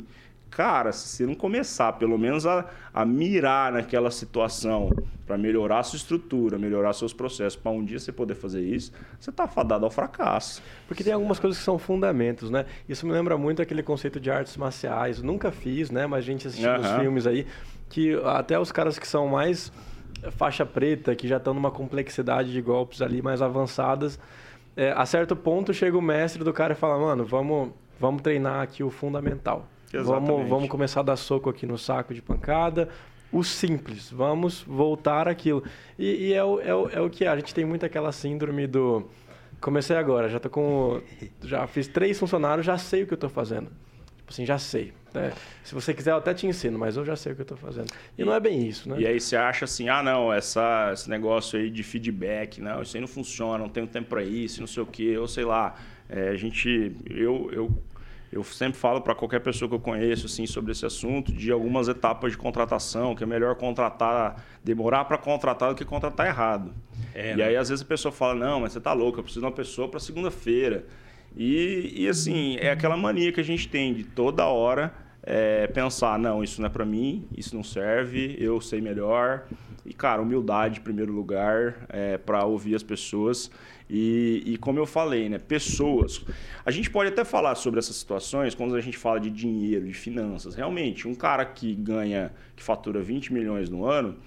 Cara, 0.49 0.91
se 0.91 1.07
você 1.07 1.25
não 1.25 1.35
começar, 1.35 1.93
pelo 1.93 2.17
menos, 2.17 2.45
a, 2.45 2.65
a 2.93 3.05
mirar 3.05 3.71
naquela 3.71 4.09
situação 4.09 4.89
para 5.25 5.37
melhorar 5.37 5.79
a 5.79 5.83
sua 5.83 5.97
estrutura, 5.97 6.57
melhorar 6.57 6.91
seus 6.93 7.13
processos, 7.13 7.55
para 7.55 7.71
um 7.71 7.85
dia 7.85 7.99
você 7.99 8.11
poder 8.11 8.33
fazer 8.33 8.61
isso, 8.61 8.91
você 9.19 9.29
está 9.29 9.47
fadado 9.47 9.85
ao 9.85 9.91
fracasso. 9.91 10.61
Porque 10.87 11.03
tem 11.03 11.13
algumas 11.13 11.39
coisas 11.39 11.59
que 11.59 11.63
são 11.63 11.77
fundamentos, 11.77 12.49
né? 12.49 12.65
Isso 12.87 13.05
me 13.05 13.11
lembra 13.11 13.37
muito 13.37 13.61
aquele 13.61 13.83
conceito 13.83 14.19
de 14.19 14.31
artes 14.31 14.57
marciais. 14.57 15.21
Nunca 15.21 15.51
fiz, 15.51 15.91
né? 15.91 16.07
Mas 16.07 16.19
a 16.19 16.25
gente 16.25 16.47
assistiu 16.47 16.71
uhum. 16.71 16.79
os 16.79 16.91
filmes 16.93 17.27
aí, 17.27 17.45
que 17.89 18.19
até 18.25 18.59
os 18.59 18.71
caras 18.71 18.97
que 18.97 19.07
são 19.07 19.27
mais 19.27 19.71
faixa 20.31 20.65
preta, 20.65 21.15
que 21.15 21.27
já 21.27 21.37
estão 21.37 21.53
numa 21.53 21.71
complexidade 21.71 22.51
de 22.51 22.61
golpes 22.61 23.01
ali 23.01 23.21
mais 23.21 23.41
avançadas, 23.41 24.19
é, 24.75 24.91
a 24.91 25.05
certo 25.05 25.35
ponto 25.35 25.73
chega 25.73 25.97
o 25.97 26.01
mestre 26.01 26.43
do 26.43 26.51
cara 26.51 26.73
e 26.73 26.75
fala, 26.75 26.97
mano, 26.97 27.25
vamos, 27.25 27.69
vamos 27.99 28.21
treinar 28.21 28.61
aqui 28.61 28.83
o 28.83 28.89
fundamental. 28.89 29.67
Vamos, 29.91 30.47
vamos 30.47 30.69
começar 30.69 30.99
a 30.99 31.03
dar 31.03 31.15
soco 31.15 31.49
aqui 31.49 31.65
no 31.65 31.77
saco 31.77 32.13
de 32.13 32.21
pancada. 32.21 32.89
O 33.31 33.43
simples, 33.43 34.11
vamos 34.11 34.61
voltar 34.61 35.27
aquilo. 35.27 35.63
E, 35.97 36.27
e 36.27 36.33
é, 36.33 36.43
o, 36.43 36.59
é, 36.59 36.73
o, 36.73 36.89
é 36.89 37.01
o 37.01 37.09
que 37.09 37.25
é. 37.25 37.27
A 37.27 37.35
gente 37.35 37.53
tem 37.53 37.65
muito 37.65 37.85
aquela 37.85 38.11
síndrome 38.11 38.67
do. 38.67 39.07
Comecei 39.61 39.95
agora, 39.95 40.29
já 40.29 40.39
tô 40.39 40.49
com. 40.49 41.01
Já 41.43 41.65
fiz 41.67 41.87
três 41.87 42.17
funcionários, 42.17 42.65
já 42.65 42.77
sei 42.77 43.03
o 43.03 43.07
que 43.07 43.13
eu 43.13 43.17
estou 43.17 43.29
fazendo. 43.29 43.69
Tipo 44.17 44.31
assim, 44.31 44.45
já 44.45 44.57
sei. 44.57 44.93
Né? 45.13 45.31
Se 45.63 45.73
você 45.73 45.93
quiser, 45.93 46.11
eu 46.11 46.17
até 46.17 46.33
te 46.33 46.45
ensino, 46.45 46.77
mas 46.77 46.95
eu 46.95 47.03
já 47.03 47.15
sei 47.15 47.31
o 47.31 47.35
que 47.35 47.41
eu 47.41 47.43
estou 47.43 47.57
fazendo. 47.57 47.91
E, 48.17 48.21
e, 48.21 48.25
não 48.25 48.33
é 48.33 48.39
bem 48.39 48.67
isso, 48.67 48.87
né? 48.87 48.99
E 48.99 49.07
aí 49.07 49.19
você 49.19 49.35
acha 49.35 49.65
assim, 49.65 49.89
ah, 49.89 50.03
não, 50.03 50.31
essa, 50.31 50.91
esse 50.93 51.09
negócio 51.09 51.59
aí 51.59 51.69
de 51.69 51.81
feedback, 51.81 52.61
não, 52.61 52.81
isso 52.81 52.95
aí 52.95 53.01
não 53.01 53.07
funciona, 53.07 53.57
não 53.57 53.69
tenho 53.69 53.87
tempo 53.87 54.09
para 54.09 54.23
isso, 54.23 54.59
não 54.59 54.67
sei 54.67 54.83
o 54.83 54.85
quê, 54.85 55.17
ou 55.17 55.27
sei 55.27 55.45
lá. 55.45 55.75
É, 56.07 56.29
a 56.29 56.35
gente, 56.35 56.95
eu, 57.09 57.49
eu 57.51 57.83
eu 58.31 58.43
sempre 58.43 58.77
falo 58.77 59.01
para 59.01 59.15
qualquer 59.15 59.39
pessoa 59.39 59.67
que 59.67 59.75
eu 59.75 59.79
conheço 59.79 60.27
assim, 60.27 60.45
sobre 60.45 60.71
esse 60.71 60.85
assunto 60.85 61.33
de 61.33 61.51
algumas 61.51 61.87
etapas 61.87 62.31
de 62.31 62.37
contratação, 62.37 63.15
que 63.15 63.23
é 63.23 63.27
melhor 63.27 63.55
contratar, 63.55 64.45
demorar 64.63 65.05
para 65.05 65.17
contratar 65.17 65.69
do 65.69 65.75
que 65.75 65.83
contratar 65.83 66.27
errado. 66.27 66.73
É, 67.13 67.33
e 67.33 67.37
né? 67.37 67.43
aí, 67.45 67.55
às 67.55 67.69
vezes, 67.69 67.83
a 67.83 67.87
pessoa 67.87 68.11
fala: 68.11 68.35
Não, 68.35 68.61
mas 68.61 68.73
você 68.73 68.79
tá 68.79 68.93
louco, 68.93 69.19
eu 69.19 69.23
preciso 69.23 69.41
de 69.41 69.45
uma 69.47 69.51
pessoa 69.51 69.87
para 69.87 69.99
segunda-feira. 69.99 70.85
E, 71.35 71.93
e, 71.95 72.07
assim, 72.07 72.57
é 72.59 72.71
aquela 72.71 72.97
mania 72.97 73.31
que 73.31 73.39
a 73.39 73.43
gente 73.43 73.67
tem 73.67 73.93
de 73.93 74.03
toda 74.03 74.45
hora 74.45 74.93
é, 75.23 75.65
pensar: 75.67 76.19
Não, 76.19 76.43
isso 76.43 76.61
não 76.61 76.67
é 76.67 76.69
para 76.69 76.85
mim, 76.85 77.27
isso 77.35 77.55
não 77.55 77.63
serve, 77.63 78.35
eu 78.39 78.61
sei 78.61 78.79
melhor. 78.79 79.45
E, 79.85 79.93
cara, 79.93 80.21
humildade 80.21 80.79
em 80.79 80.83
primeiro 80.83 81.11
lugar 81.11 81.87
é, 81.89 82.17
para 82.17 82.45
ouvir 82.45 82.75
as 82.75 82.83
pessoas. 82.83 83.49
E, 83.89 84.43
e, 84.45 84.57
como 84.57 84.77
eu 84.77 84.85
falei, 84.85 85.27
né, 85.27 85.39
pessoas. 85.39 86.23
A 86.63 86.69
gente 86.69 86.91
pode 86.91 87.09
até 87.09 87.25
falar 87.25 87.55
sobre 87.55 87.79
essas 87.79 87.95
situações 87.95 88.53
quando 88.53 88.75
a 88.75 88.81
gente 88.81 88.97
fala 88.97 89.19
de 89.19 89.31
dinheiro, 89.31 89.87
de 89.87 89.93
finanças. 89.93 90.53
Realmente, 90.53 91.07
um 91.07 91.15
cara 91.15 91.43
que 91.43 91.73
ganha, 91.73 92.31
que 92.55 92.61
fatura 92.61 93.01
20 93.01 93.33
milhões 93.33 93.67
no 93.67 93.85
ano, 93.85 94.17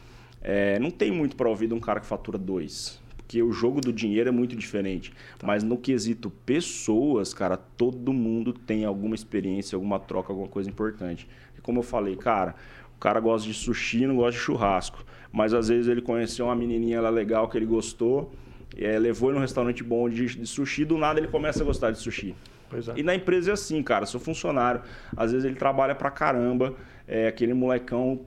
é, 0.41 0.81
não 0.81 0.91
tem 0.91 1.13
muito 1.13 1.37
para 1.37 1.49
ouvir 1.49 1.69
de 1.69 1.75
um 1.75 1.81
cara 1.81 2.01
que 2.01 2.07
fatura 2.07 2.37
2. 2.37 3.01
Porque 3.17 3.41
o 3.41 3.53
jogo 3.53 3.81
do 3.81 3.93
dinheiro 3.93 4.29
é 4.29 4.33
muito 4.33 4.57
diferente. 4.57 5.13
Tá. 5.39 5.47
Mas 5.47 5.63
no 5.63 5.79
quesito 5.79 6.29
pessoas, 6.45 7.33
cara, 7.33 7.57
todo 7.57 8.13
mundo 8.13 8.53
tem 8.53 8.85
alguma 8.85 9.15
experiência, 9.15 9.77
alguma 9.77 10.01
troca, 10.01 10.33
alguma 10.33 10.49
coisa 10.49 10.69
importante. 10.69 11.29
E 11.57 11.61
como 11.61 11.79
eu 11.79 11.83
falei, 11.85 12.17
cara, 12.17 12.57
o 12.97 12.99
cara 12.99 13.21
gosta 13.21 13.47
de 13.47 13.55
sushi, 13.55 14.09
não 14.09 14.17
gosta 14.17 14.33
de 14.33 14.39
churrasco. 14.39 15.05
Mas 15.31 15.55
às 15.55 15.69
vezes 15.69 15.87
ele 15.87 16.03
conheceu 16.03 16.47
uma 16.47 16.57
menininha 16.57 17.01
lá 17.01 17.11
legal 17.11 17.49
que 17.49 17.57
ele 17.57 17.65
gostou 17.65 18.33
é, 18.77 18.99
levou 18.99 19.31
ele 19.31 19.37
num 19.37 19.43
restaurante 19.43 19.83
bom 19.83 20.09
de, 20.09 20.27
de, 20.27 20.47
sushi, 20.47 20.85
do 20.85 20.97
nada 20.99 21.21
ele 21.21 21.29
começa 21.29 21.63
a 21.63 21.67
gostar 21.67 21.91
de 21.91 21.99
sushi. 21.99 22.35
É. 22.73 23.01
E 23.01 23.03
na 23.03 23.15
empresa 23.15 23.51
é 23.51 23.55
assim, 23.55 23.83
cara, 23.83 24.07
sou 24.07 24.21
funcionário, 24.21 24.83
às 25.17 25.33
vezes 25.33 25.45
ele 25.45 25.57
trabalha 25.57 25.95
pra 25.95 26.11
caramba, 26.11 26.75
é 27.07 27.29
aquele 27.29 27.53
molecão 27.53 28.25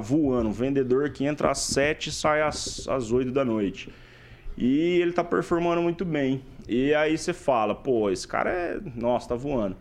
voando, 0.00 0.48
um 0.48 0.52
vendedor 0.52 1.10
que 1.10 1.24
entra 1.24 1.50
às 1.50 1.58
7 1.58 2.08
e 2.08 2.12
sai 2.12 2.42
às, 2.42 2.86
às 2.88 3.12
8 3.12 3.30
da 3.30 3.44
noite. 3.44 3.90
E 4.56 5.00
ele 5.00 5.12
tá 5.12 5.24
performando 5.24 5.80
muito 5.80 6.04
bem. 6.04 6.42
E 6.68 6.94
aí 6.94 7.16
você 7.16 7.32
fala, 7.32 7.74
pô, 7.74 8.10
esse 8.10 8.26
cara 8.26 8.50
é. 8.50 8.78
Nossa, 8.94 9.30
tá 9.30 9.34
voando. 9.34 9.76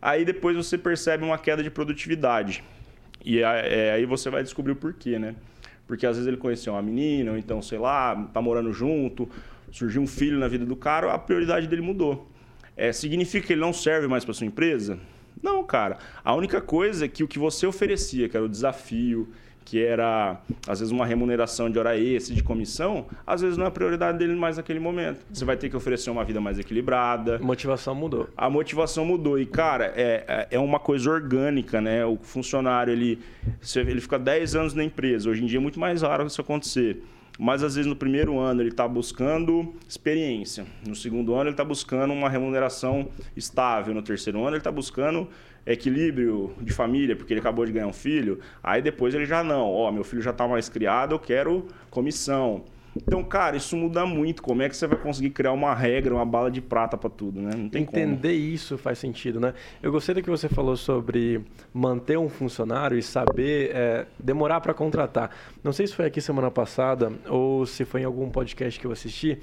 Aí 0.00 0.24
depois 0.24 0.56
você 0.56 0.76
percebe 0.76 1.24
uma 1.24 1.38
queda 1.38 1.62
de 1.62 1.70
produtividade. 1.70 2.64
E 3.24 3.40
é, 3.40 3.92
aí 3.92 4.04
você 4.04 4.30
vai 4.30 4.42
descobrir 4.42 4.72
o 4.72 4.76
porquê, 4.76 5.18
né? 5.18 5.34
Porque 5.86 6.06
às 6.06 6.16
vezes 6.16 6.26
ele 6.26 6.36
conheceu 6.36 6.72
uma 6.72 6.82
menina, 6.82 7.32
ou 7.32 7.38
então, 7.38 7.60
sei 7.60 7.78
lá, 7.78 8.28
tá 8.32 8.40
morando 8.40 8.72
junto, 8.72 9.28
surgiu 9.70 10.00
um 10.00 10.06
filho 10.06 10.38
na 10.38 10.48
vida 10.48 10.64
do 10.64 10.76
cara, 10.76 11.12
a 11.12 11.18
prioridade 11.18 11.66
dele 11.66 11.82
mudou. 11.82 12.30
É, 12.76 12.92
significa 12.92 13.46
que 13.46 13.52
ele 13.52 13.60
não 13.60 13.72
serve 13.72 14.08
mais 14.08 14.24
para 14.24 14.34
sua 14.34 14.46
empresa? 14.46 14.98
Não, 15.42 15.62
cara. 15.64 15.98
A 16.24 16.34
única 16.34 16.60
coisa 16.60 17.04
é 17.04 17.08
que 17.08 17.22
o 17.22 17.28
que 17.28 17.38
você 17.38 17.66
oferecia, 17.66 18.28
que 18.28 18.36
era 18.36 18.44
o 18.44 18.48
desafio, 18.48 19.28
que 19.64 19.82
era 19.82 20.40
às 20.68 20.80
vezes 20.80 20.92
uma 20.92 21.06
remuneração 21.06 21.70
de 21.70 21.78
hora 21.78 21.98
extra, 21.98 22.34
de 22.34 22.42
comissão, 22.42 23.06
às 23.26 23.40
vezes 23.40 23.56
não 23.56 23.64
é 23.64 23.68
a 23.68 23.70
prioridade 23.70 24.18
dele 24.18 24.34
mais 24.34 24.56
naquele 24.56 24.78
momento. 24.78 25.24
Você 25.32 25.44
vai 25.44 25.56
ter 25.56 25.70
que 25.70 25.76
oferecer 25.76 26.10
uma 26.10 26.24
vida 26.24 26.40
mais 26.40 26.58
equilibrada. 26.58 27.36
A 27.36 27.38
motivação 27.38 27.94
mudou. 27.94 28.28
A 28.36 28.50
motivação 28.50 29.04
mudou. 29.04 29.38
E, 29.38 29.46
cara, 29.46 29.92
é, 29.96 30.48
é 30.50 30.58
uma 30.58 30.78
coisa 30.78 31.10
orgânica, 31.10 31.80
né? 31.80 32.04
O 32.04 32.16
funcionário, 32.16 32.92
ele, 32.92 33.18
ele 33.74 34.00
fica 34.00 34.18
10 34.18 34.54
anos 34.54 34.74
na 34.74 34.84
empresa. 34.84 35.30
Hoje 35.30 35.42
em 35.42 35.46
dia 35.46 35.58
é 35.58 35.62
muito 35.62 35.80
mais 35.80 36.02
raro 36.02 36.26
isso 36.26 36.40
acontecer. 36.40 37.02
Mas 37.38 37.62
às 37.62 37.74
vezes 37.74 37.88
no 37.88 37.96
primeiro 37.96 38.38
ano 38.38 38.62
ele 38.62 38.68
está 38.68 38.86
buscando 38.86 39.74
experiência, 39.88 40.64
no 40.86 40.94
segundo 40.94 41.34
ano 41.34 41.44
ele 41.44 41.50
está 41.50 41.64
buscando 41.64 42.12
uma 42.12 42.28
remuneração 42.28 43.08
estável, 43.36 43.92
no 43.92 44.02
terceiro 44.02 44.38
ano 44.40 44.50
ele 44.50 44.58
está 44.58 44.70
buscando 44.70 45.28
equilíbrio 45.66 46.54
de 46.60 46.72
família, 46.72 47.16
porque 47.16 47.32
ele 47.32 47.40
acabou 47.40 47.64
de 47.64 47.72
ganhar 47.72 47.86
um 47.86 47.92
filho. 47.92 48.38
Aí 48.62 48.80
depois 48.80 49.14
ele 49.14 49.24
já 49.24 49.42
não, 49.42 49.70
ó, 49.70 49.90
meu 49.90 50.04
filho 50.04 50.22
já 50.22 50.30
está 50.30 50.46
mais 50.46 50.68
criado, 50.68 51.14
eu 51.14 51.18
quero 51.18 51.66
comissão. 51.90 52.64
Então, 52.96 53.22
cara, 53.24 53.56
isso 53.56 53.76
muda 53.76 54.06
muito. 54.06 54.42
Como 54.42 54.62
é 54.62 54.68
que 54.68 54.76
você 54.76 54.86
vai 54.86 54.98
conseguir 54.98 55.30
criar 55.30 55.52
uma 55.52 55.74
regra, 55.74 56.14
uma 56.14 56.24
bala 56.24 56.50
de 56.50 56.60
prata 56.60 56.96
para 56.96 57.10
tudo, 57.10 57.40
né? 57.40 57.50
Não 57.56 57.68
tem 57.68 57.82
Entender 57.82 58.34
como. 58.34 58.54
isso 58.54 58.78
faz 58.78 58.98
sentido, 58.98 59.40
né? 59.40 59.54
Eu 59.82 59.90
gostei 59.90 60.14
do 60.14 60.22
que 60.22 60.30
você 60.30 60.48
falou 60.48 60.76
sobre 60.76 61.40
manter 61.72 62.16
um 62.18 62.28
funcionário 62.28 62.96
e 62.96 63.02
saber 63.02 63.70
é, 63.74 64.06
demorar 64.18 64.60
para 64.60 64.72
contratar. 64.72 65.30
Não 65.62 65.72
sei 65.72 65.86
se 65.86 65.94
foi 65.94 66.06
aqui 66.06 66.20
semana 66.20 66.50
passada 66.50 67.12
ou 67.28 67.66
se 67.66 67.84
foi 67.84 68.02
em 68.02 68.04
algum 68.04 68.30
podcast 68.30 68.78
que 68.78 68.86
eu 68.86 68.92
assisti, 68.92 69.38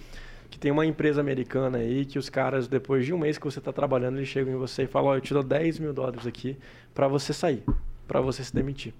que 0.49 0.57
tem 0.57 0.71
uma 0.71 0.85
empresa 0.85 1.21
americana 1.21 1.79
aí 1.79 2.05
que 2.05 2.19
os 2.19 2.29
caras, 2.29 2.67
depois 2.67 3.05
de 3.05 3.13
um 3.13 3.17
mês 3.17 3.37
que 3.37 3.45
você 3.45 3.59
está 3.59 3.71
trabalhando, 3.71 4.17
eles 4.17 4.29
chegam 4.29 4.53
em 4.53 4.57
você 4.57 4.83
e 4.83 4.87
falam: 4.87 5.09
Ó, 5.09 5.13
oh, 5.13 5.15
eu 5.17 5.21
te 5.21 5.33
dou 5.33 5.43
10 5.43 5.79
mil 5.79 5.93
dólares 5.93 6.25
aqui 6.25 6.57
para 6.93 7.07
você 7.07 7.33
sair, 7.33 7.63
para 8.07 8.21
você 8.21 8.43
se 8.43 8.53
demitir. 8.53 8.93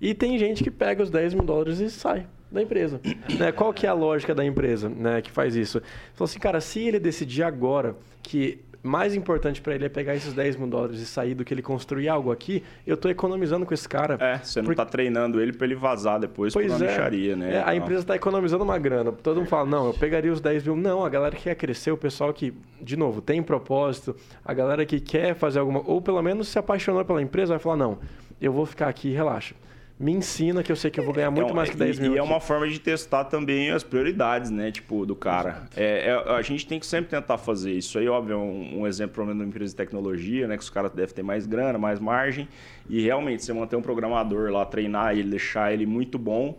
E 0.00 0.14
tem 0.14 0.38
gente 0.38 0.62
que 0.62 0.70
pega 0.70 1.02
os 1.02 1.10
10 1.10 1.34
mil 1.34 1.44
dólares 1.44 1.78
e 1.80 1.90
sai 1.90 2.26
da 2.50 2.62
empresa. 2.62 3.00
né? 3.38 3.52
Qual 3.52 3.72
que 3.72 3.86
é 3.86 3.88
a 3.88 3.94
lógica 3.94 4.34
da 4.34 4.44
empresa 4.44 4.88
né, 4.88 5.20
que 5.20 5.30
faz 5.30 5.54
isso? 5.56 5.80
Falou 6.14 6.28
assim, 6.28 6.38
cara, 6.38 6.60
se 6.60 6.80
ele 6.80 6.98
decidir 6.98 7.42
agora 7.42 7.96
que 8.22 8.60
mais 8.86 9.14
importante 9.14 9.60
para 9.60 9.74
ele 9.74 9.84
é 9.84 9.88
pegar 9.88 10.14
esses 10.14 10.32
10 10.32 10.56
mil 10.56 10.68
dólares 10.68 11.00
e 11.00 11.06
sair 11.06 11.34
do 11.34 11.44
que 11.44 11.52
ele 11.52 11.60
construir 11.60 12.08
algo 12.08 12.30
aqui, 12.30 12.62
eu 12.86 12.94
estou 12.94 13.10
economizando 13.10 13.66
com 13.66 13.74
esse 13.74 13.88
cara. 13.88 14.16
É, 14.20 14.38
você 14.38 14.62
não 14.62 14.70
está 14.70 14.84
porque... 14.84 14.96
treinando 14.96 15.40
ele 15.40 15.52
para 15.52 15.66
ele 15.66 15.74
vazar 15.74 16.20
depois 16.20 16.52
para 16.54 16.62
uma 16.62 16.76
é. 16.84 17.36
né? 17.36 17.56
É, 17.56 17.62
a 17.64 17.74
empresa 17.74 18.02
está 18.02 18.14
economizando 18.14 18.62
uma 18.62 18.78
grana. 18.78 19.10
Todo 19.10 19.38
mundo 19.38 19.48
fala, 19.48 19.68
não, 19.68 19.88
eu 19.88 19.94
pegaria 19.94 20.32
os 20.32 20.40
10 20.40 20.64
mil. 20.64 20.76
Não, 20.76 21.04
a 21.04 21.08
galera 21.08 21.34
que 21.34 21.42
quer 21.42 21.56
crescer, 21.56 21.90
o 21.90 21.96
pessoal 21.96 22.32
que, 22.32 22.54
de 22.80 22.96
novo, 22.96 23.20
tem 23.20 23.42
propósito, 23.42 24.14
a 24.44 24.54
galera 24.54 24.86
que 24.86 25.00
quer 25.00 25.34
fazer 25.34 25.58
alguma... 25.58 25.82
Ou 25.84 26.00
pelo 26.00 26.22
menos 26.22 26.48
se 26.48 26.58
apaixonou 26.58 27.04
pela 27.04 27.20
empresa, 27.20 27.54
vai 27.54 27.58
falar, 27.58 27.76
não, 27.76 27.98
eu 28.40 28.52
vou 28.52 28.64
ficar 28.64 28.88
aqui, 28.88 29.10
relaxa 29.10 29.54
me 29.98 30.12
ensina 30.12 30.62
que 30.62 30.70
eu 30.70 30.76
sei 30.76 30.90
que 30.90 31.00
eu 31.00 31.04
vou 31.04 31.14
ganhar 31.14 31.30
muito 31.30 31.52
é, 31.52 31.54
mais 31.54 31.70
que 31.70 31.76
10 31.76 31.98
mil. 31.98 32.12
E 32.12 32.16
é 32.16 32.20
aqui. 32.20 32.28
é 32.28 32.30
uma 32.30 32.40
forma 32.40 32.68
de 32.68 32.78
testar 32.78 33.24
também 33.24 33.70
as 33.70 33.82
prioridades, 33.82 34.50
né? 34.50 34.70
Tipo, 34.70 35.06
do 35.06 35.16
cara. 35.16 35.68
É, 35.74 36.10
é, 36.10 36.34
a 36.34 36.42
gente 36.42 36.66
tem 36.66 36.78
que 36.78 36.86
sempre 36.86 37.10
tentar 37.10 37.38
fazer 37.38 37.72
isso. 37.72 37.98
Aí, 37.98 38.06
óbvio, 38.06 38.34
é 38.34 38.36
um, 38.36 38.80
um 38.80 38.86
exemplo, 38.86 39.14
pelo 39.14 39.26
menos, 39.26 39.40
de 39.40 39.44
uma 39.44 39.48
empresa 39.48 39.70
de 39.70 39.76
tecnologia, 39.76 40.46
né? 40.46 40.56
Que 40.56 40.62
os 40.62 40.68
caras 40.68 40.92
devem 40.92 41.14
ter 41.14 41.22
mais 41.22 41.46
grana, 41.46 41.78
mais 41.78 41.98
margem. 41.98 42.46
E 42.90 43.00
realmente, 43.00 43.42
você 43.42 43.54
manter 43.54 43.76
um 43.76 43.82
programador 43.82 44.50
lá, 44.50 44.66
treinar 44.66 45.16
ele, 45.16 45.30
deixar 45.30 45.72
ele 45.72 45.86
muito 45.86 46.18
bom, 46.18 46.58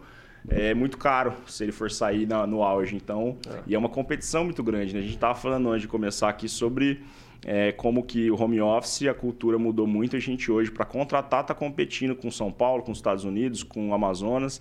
é 0.50 0.74
muito 0.74 0.98
caro 0.98 1.34
se 1.46 1.63
ele 1.63 1.72
for 1.72 1.91
sair 1.91 2.25
na, 2.25 2.48
no 2.48 2.63
auge. 2.63 2.96
Então, 2.96 3.38
é. 3.48 3.60
e 3.67 3.75
é 3.75 3.77
uma 3.77 3.89
competição 3.89 4.46
muito 4.46 4.63
grande, 4.63 4.94
né? 4.94 5.00
A 5.00 5.03
gente 5.03 5.13
estava 5.13 5.36
falando 5.36 5.70
antes 5.70 5.82
de 5.82 5.88
começar 5.88 6.29
aqui 6.29 6.50
sobre 6.50 7.03
é, 7.46 7.72
como 7.72 8.03
que 8.03 8.29
o 8.32 8.41
home 8.41 8.60
office, 8.62 9.03
a 9.03 9.13
cultura 9.13 9.58
mudou 9.58 9.86
muito. 9.88 10.15
A 10.15 10.20
gente 10.20 10.51
hoje, 10.51 10.72
para 10.72 10.86
contratar, 10.86 11.41
está 11.41 11.53
competindo 11.53 12.15
com 12.15 12.29
São 12.32 12.51
Paulo, 12.51 12.84
com 12.84 12.91
os 12.91 12.98
Estados 12.98 13.24
Unidos, 13.24 13.63
com 13.63 13.89
o 13.89 13.94
Amazonas. 13.94 14.60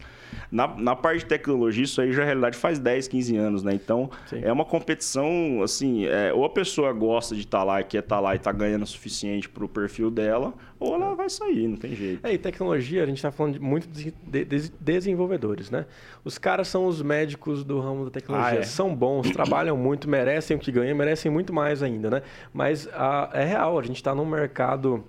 Na, 0.51 0.69
na 0.69 0.97
parte 0.97 1.21
de 1.21 1.27
tecnologia, 1.27 1.85
isso 1.85 2.01
aí 2.01 2.13
já 2.13 2.23
é 2.23 2.27
realidade 2.27 2.57
faz 2.57 2.79
10, 2.79 3.09
15 3.09 3.37
anos, 3.37 3.63
né? 3.63 3.75
Então, 3.75 4.11
Sim. 4.27 4.41
é 4.43 4.53
uma 4.53 4.65
competição, 4.65 5.63
assim, 5.63 6.07
é, 6.07 6.33
ou 6.33 6.45
a 6.45 6.51
pessoa 6.51 6.93
gosta 6.93 7.35
de 7.35 7.43
estar 7.43 7.59
tá 7.59 7.65
lá 7.65 7.81
e 7.81 7.85
quer 7.85 7.99
estar 7.99 8.17
tá 8.17 8.21
lá 8.21 8.35
e 8.35 8.37
está 8.37 8.53
ganhando 8.53 8.83
o 8.83 8.87
suficiente 8.87 9.49
para 9.49 9.65
o 9.65 9.69
perfil 9.69 10.11
dela, 10.11 10.55
ou 10.79 10.95
ela 10.95 11.15
vai 11.15 11.29
sair, 11.31 11.67
não 11.69 11.77
tem 11.77 11.95
jeito. 11.95 12.27
É, 12.27 12.33
e 12.33 12.39
tecnologia, 12.39 13.03
a 13.03 13.07
gente 13.07 13.17
está 13.17 13.31
falando 13.31 13.55
de 13.55 13.61
muito 13.61 13.89
de, 13.89 14.13
de, 14.27 14.71
desenvolvedores, 14.81 15.71
né? 15.71 15.87
Os 16.25 16.37
caras 16.37 16.69
são 16.69 16.87
os 16.87 17.01
médicos 17.01 17.65
do 17.65 17.81
ramo 17.81 18.05
da 18.05 18.11
tecnologia. 18.11 18.59
Ah, 18.59 18.63
é? 18.63 18.63
São 18.63 18.95
bons, 18.95 19.31
trabalham 19.31 19.77
muito, 19.77 20.09
merecem 20.09 20.57
o 20.57 20.61
que 20.61 20.71
ganham, 20.71 20.97
merecem 20.97 21.31
muito 21.31 21.53
mais 21.53 21.83
ainda, 21.83 22.11
né? 22.11 22.23
Mas 22.53 22.89
a, 22.93 23.31
é 23.33 23.45
real, 23.45 23.79
a 23.79 23.83
gente 23.83 23.97
está 23.97 24.15
num 24.15 24.27
mercado 24.27 25.03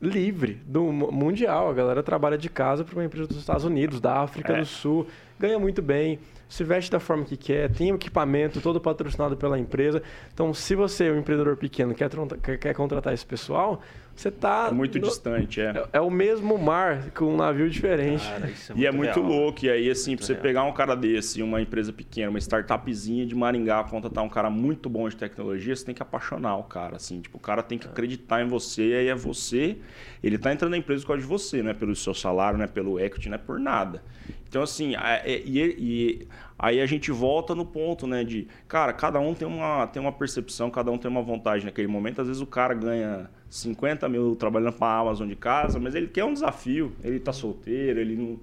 livre 0.00 0.54
do 0.66 0.84
mundial. 0.84 1.68
A 1.68 1.74
galera 1.74 2.02
trabalha 2.02 2.38
de 2.38 2.48
casa 2.48 2.82
para 2.82 2.94
uma 2.94 3.04
empresa 3.04 3.26
dos 3.26 3.36
Estados 3.36 3.64
Unidos, 3.64 4.00
da 4.00 4.20
África 4.20 4.54
é. 4.54 4.60
do 4.60 4.66
Sul, 4.66 5.06
ganha 5.38 5.58
muito 5.58 5.82
bem, 5.82 6.18
se 6.48 6.64
veste 6.64 6.90
da 6.90 6.98
forma 6.98 7.24
que 7.24 7.36
quer, 7.36 7.70
tem 7.70 7.92
o 7.92 7.94
equipamento 7.94 8.60
todo 8.60 8.80
patrocinado 8.80 9.36
pela 9.36 9.58
empresa. 9.58 10.02
Então, 10.32 10.52
se 10.52 10.74
você 10.74 11.06
é 11.06 11.12
um 11.12 11.18
empreendedor 11.18 11.56
pequeno 11.56 11.94
quer, 11.94 12.10
quer 12.58 12.74
contratar 12.74 13.14
esse 13.14 13.24
pessoal, 13.24 13.80
você 14.20 14.28
está 14.28 14.68
é 14.68 14.74
muito 14.74 14.98
no... 14.98 15.08
distante, 15.08 15.62
é. 15.62 15.70
é. 15.70 15.88
é. 15.94 16.00
o 16.00 16.10
mesmo 16.10 16.58
mar 16.58 17.10
com 17.12 17.24
um 17.24 17.36
navio 17.36 17.70
diferente. 17.70 18.22
Cara, 18.22 18.48
é 18.48 18.52
e 18.76 18.84
é 18.84 18.92
muito 18.92 19.18
real. 19.18 19.26
louco. 19.26 19.64
E 19.64 19.70
aí, 19.70 19.90
assim, 19.90 20.14
para 20.14 20.26
você 20.26 20.32
real. 20.34 20.42
pegar 20.42 20.64
um 20.64 20.72
cara 20.72 20.94
desse, 20.94 21.42
uma 21.42 21.60
empresa 21.62 21.90
pequena, 21.90 22.28
uma 22.28 22.38
startupzinha 22.38 23.24
de 23.24 23.34
Maringá, 23.34 23.82
contratar 23.84 24.22
um 24.22 24.28
cara 24.28 24.50
muito 24.50 24.90
bom 24.90 25.08
de 25.08 25.16
tecnologia, 25.16 25.74
você 25.74 25.86
tem 25.86 25.94
que 25.94 26.02
apaixonar 26.02 26.56
o 26.56 26.64
cara, 26.64 26.96
assim. 26.96 27.22
Tipo, 27.22 27.38
o 27.38 27.40
cara 27.40 27.62
tem 27.62 27.78
que 27.78 27.86
acreditar 27.86 28.42
em 28.42 28.46
você, 28.46 28.88
e 28.88 28.94
aí 28.94 29.08
é 29.08 29.14
você. 29.14 29.78
Ele 30.22 30.36
está 30.36 30.52
entrando 30.52 30.72
na 30.72 30.76
empresa 30.76 31.00
por 31.00 31.08
causa 31.08 31.22
de 31.22 31.28
você, 31.28 31.62
não 31.62 31.70
é 31.70 31.74
pelo 31.74 31.96
seu 31.96 32.12
salário, 32.12 32.58
não 32.58 32.64
é 32.64 32.68
pelo 32.68 33.00
equity, 33.00 33.30
não 33.30 33.36
é 33.36 33.38
por 33.38 33.58
nada. 33.58 34.02
Então, 34.50 34.62
assim, 34.62 34.96
é, 34.96 35.40
e, 35.46 35.60
e, 35.78 36.28
aí 36.60 36.80
a 36.80 36.86
gente 36.86 37.10
volta 37.10 37.54
no 37.54 37.64
ponto, 37.64 38.06
né, 38.06 38.22
de, 38.22 38.46
cara, 38.68 38.92
cada 38.92 39.18
um 39.18 39.34
tem 39.34 39.48
uma, 39.48 39.86
tem 39.86 40.00
uma 40.00 40.12
percepção, 40.12 40.70
cada 40.70 40.90
um 40.90 40.98
tem 40.98 41.10
uma 41.10 41.22
vontade 41.22 41.64
naquele 41.64 41.88
momento. 41.88 42.20
Às 42.20 42.26
vezes 42.26 42.42
o 42.42 42.46
cara 42.46 42.74
ganha 42.74 43.30
50 43.48 44.06
mil 44.10 44.36
trabalhando 44.36 44.74
para 44.74 44.86
a 44.86 44.98
Amazon 45.00 45.26
de 45.26 45.34
casa, 45.34 45.80
mas 45.80 45.94
ele 45.94 46.06
quer 46.06 46.24
um 46.24 46.34
desafio. 46.34 46.92
Ele 47.02 47.16
está 47.16 47.32
solteiro, 47.32 47.98
ele 47.98 48.14
não, 48.14 48.38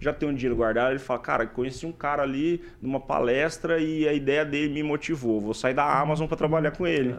já 0.00 0.12
tem 0.12 0.28
um 0.28 0.34
dinheiro 0.34 0.56
guardado. 0.56 0.90
Ele 0.90 0.98
fala, 0.98 1.20
cara, 1.20 1.46
conheci 1.46 1.86
um 1.86 1.92
cara 1.92 2.24
ali 2.24 2.60
numa 2.82 2.98
palestra 2.98 3.78
e 3.78 4.08
a 4.08 4.12
ideia 4.12 4.44
dele 4.44 4.74
me 4.74 4.82
motivou. 4.82 5.40
Vou 5.40 5.54
sair 5.54 5.74
da 5.74 6.00
Amazon 6.00 6.26
para 6.26 6.36
trabalhar 6.36 6.72
com 6.72 6.86
ele. 6.86 7.12
É. 7.12 7.18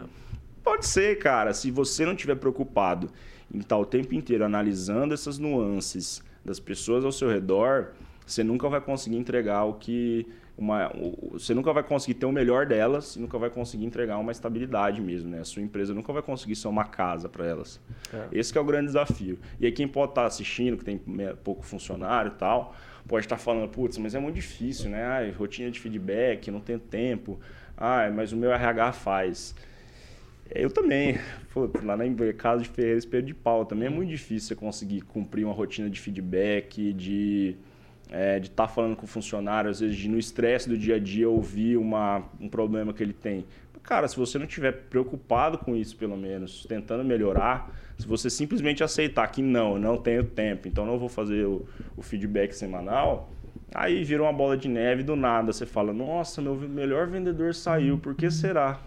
Pode 0.62 0.86
ser, 0.86 1.18
cara, 1.18 1.54
se 1.54 1.70
você 1.70 2.04
não 2.04 2.12
estiver 2.12 2.36
preocupado 2.36 3.08
em 3.52 3.58
estar 3.58 3.78
o 3.78 3.86
tempo 3.86 4.14
inteiro 4.14 4.44
analisando 4.44 5.14
essas 5.14 5.38
nuances 5.38 6.22
das 6.44 6.60
pessoas 6.60 7.04
ao 7.04 7.10
seu 7.10 7.30
redor, 7.30 7.92
você 8.26 8.44
nunca 8.44 8.68
vai 8.68 8.80
conseguir 8.80 9.16
entregar 9.16 9.64
o 9.64 9.74
que 9.74 10.26
uma, 10.56 10.92
você 11.30 11.54
nunca 11.54 11.72
vai 11.72 11.82
conseguir 11.82 12.14
ter 12.14 12.26
o 12.26 12.32
melhor 12.32 12.66
delas 12.66 13.16
e 13.16 13.20
nunca 13.20 13.38
vai 13.38 13.50
conseguir 13.50 13.84
entregar 13.84 14.18
uma 14.18 14.32
estabilidade 14.32 15.00
mesmo, 15.00 15.30
né? 15.30 15.40
A 15.40 15.44
sua 15.44 15.62
empresa 15.62 15.94
nunca 15.94 16.12
vai 16.12 16.22
conseguir 16.22 16.56
ser 16.56 16.68
uma 16.68 16.84
casa 16.84 17.28
para 17.28 17.46
elas. 17.46 17.80
É. 18.12 18.28
Esse 18.32 18.56
é 18.56 18.60
o 18.60 18.64
grande 18.64 18.86
desafio. 18.86 19.38
E 19.58 19.66
aí 19.66 19.72
quem 19.72 19.88
pode 19.88 20.12
estar 20.12 20.22
tá 20.22 20.26
assistindo, 20.26 20.76
que 20.76 20.84
tem 20.84 21.00
pouco 21.42 21.64
funcionário 21.64 22.32
e 22.32 22.38
tal, 22.38 22.76
pode 23.08 23.24
estar 23.24 23.36
tá 23.36 23.42
falando, 23.42 23.68
putz, 23.70 23.96
mas 23.98 24.14
é 24.14 24.20
muito 24.20 24.34
difícil, 24.34 24.90
né? 24.90 25.04
Ai, 25.04 25.30
rotina 25.30 25.70
de 25.70 25.80
feedback, 25.80 26.50
não 26.50 26.60
tenho 26.60 26.78
tempo. 26.78 27.40
Ai, 27.76 28.10
mas 28.10 28.32
o 28.32 28.36
meu 28.36 28.52
RH 28.52 28.92
faz. 28.92 29.54
Eu 30.54 30.70
também. 30.70 31.18
Putz, 31.52 31.82
lá 31.82 31.96
na 31.96 32.04
casa 32.34 32.62
de 32.62 32.68
Ferreira, 32.68 32.98
espelho 32.98 33.24
de 33.24 33.34
pau, 33.34 33.64
também 33.64 33.86
é 33.86 33.90
muito 33.90 34.10
difícil 34.10 34.48
você 34.48 34.54
conseguir 34.54 35.00
cumprir 35.02 35.44
uma 35.44 35.54
rotina 35.54 35.88
de 35.88 35.98
feedback, 36.00 36.92
de 36.92 37.56
é, 38.12 38.38
de 38.38 38.48
estar 38.48 38.66
tá 38.66 38.72
falando 38.72 38.94
com 38.94 39.04
o 39.04 39.08
funcionário, 39.08 39.70
às 39.70 39.80
vezes 39.80 39.96
de 39.96 40.08
no 40.08 40.18
estresse 40.18 40.68
do 40.68 40.76
dia 40.76 40.96
a 40.96 40.98
dia 40.98 41.28
ouvir 41.28 41.78
uma, 41.78 42.22
um 42.38 42.48
problema 42.48 42.92
que 42.92 43.02
ele 43.02 43.14
tem. 43.14 43.46
Cara, 43.82 44.06
se 44.06 44.16
você 44.16 44.38
não 44.38 44.46
estiver 44.46 44.70
preocupado 44.70 45.58
com 45.58 45.74
isso, 45.74 45.96
pelo 45.96 46.16
menos, 46.16 46.64
tentando 46.66 47.02
melhorar, 47.02 47.68
se 47.98 48.06
você 48.06 48.30
simplesmente 48.30 48.84
aceitar 48.84 49.26
que 49.26 49.42
não, 49.42 49.76
não 49.76 49.96
tenho 49.96 50.22
tempo, 50.22 50.68
então 50.68 50.86
não 50.86 50.98
vou 50.98 51.08
fazer 51.08 51.46
o, 51.46 51.66
o 51.96 52.02
feedback 52.02 52.52
semanal, 52.52 53.32
aí 53.74 54.04
vira 54.04 54.22
uma 54.22 54.32
bola 54.32 54.56
de 54.56 54.68
neve 54.68 55.02
do 55.02 55.16
nada. 55.16 55.52
Você 55.52 55.66
fala, 55.66 55.92
nossa, 55.92 56.40
meu 56.40 56.54
melhor 56.54 57.08
vendedor 57.08 57.54
saiu, 57.54 57.98
por 57.98 58.14
que 58.14 58.30
será? 58.30 58.78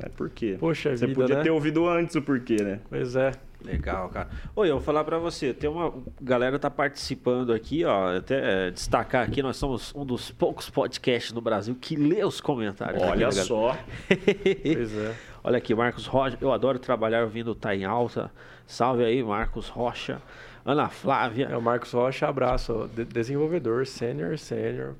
É 0.00 0.08
por 0.08 0.30
quê? 0.30 0.56
Poxa 0.60 0.96
Você 0.96 1.06
vida, 1.06 1.20
podia 1.20 1.36
né? 1.36 1.42
ter 1.42 1.50
ouvido 1.50 1.88
antes 1.88 2.14
o 2.14 2.22
porquê, 2.22 2.62
né? 2.62 2.80
Pois 2.88 3.16
é. 3.16 3.32
Legal, 3.64 4.08
cara. 4.08 4.28
Oi, 4.54 4.70
eu 4.70 4.74
vou 4.74 4.82
falar 4.82 5.02
para 5.04 5.18
você, 5.18 5.52
tem 5.52 5.68
uma 5.68 5.92
galera 6.20 6.58
tá 6.58 6.70
participando 6.70 7.52
aqui, 7.52 7.84
ó, 7.84 8.16
até 8.16 8.68
é, 8.68 8.70
destacar 8.70 9.26
aqui, 9.26 9.42
nós 9.42 9.56
somos 9.56 9.92
um 9.94 10.04
dos 10.04 10.30
poucos 10.30 10.70
podcasts 10.70 11.32
no 11.32 11.40
Brasil 11.40 11.74
que 11.74 11.96
lê 11.96 12.24
os 12.24 12.40
comentários. 12.40 13.02
Olha 13.02 13.26
aqui, 13.26 13.36
só. 13.36 13.76
pois 14.08 14.96
é. 14.96 15.14
Olha 15.42 15.58
aqui, 15.58 15.74
Marcos 15.74 16.06
Rocha, 16.06 16.38
eu 16.40 16.52
adoro 16.52 16.78
trabalhar 16.78 17.22
ouvindo 17.22 17.54
Tá 17.54 17.74
em 17.74 17.84
Alta. 17.84 18.30
Salve 18.66 19.04
aí, 19.04 19.22
Marcos 19.22 19.68
Rocha. 19.68 20.20
Ana 20.68 20.90
Flávia. 20.90 21.46
É 21.50 21.56
o 21.56 21.62
Marcos 21.62 21.90
Rocha, 21.92 22.28
abraço. 22.28 22.90
De 22.94 23.02
desenvolvedor, 23.02 23.86
sênior, 23.86 24.36
sênior. 24.36 24.96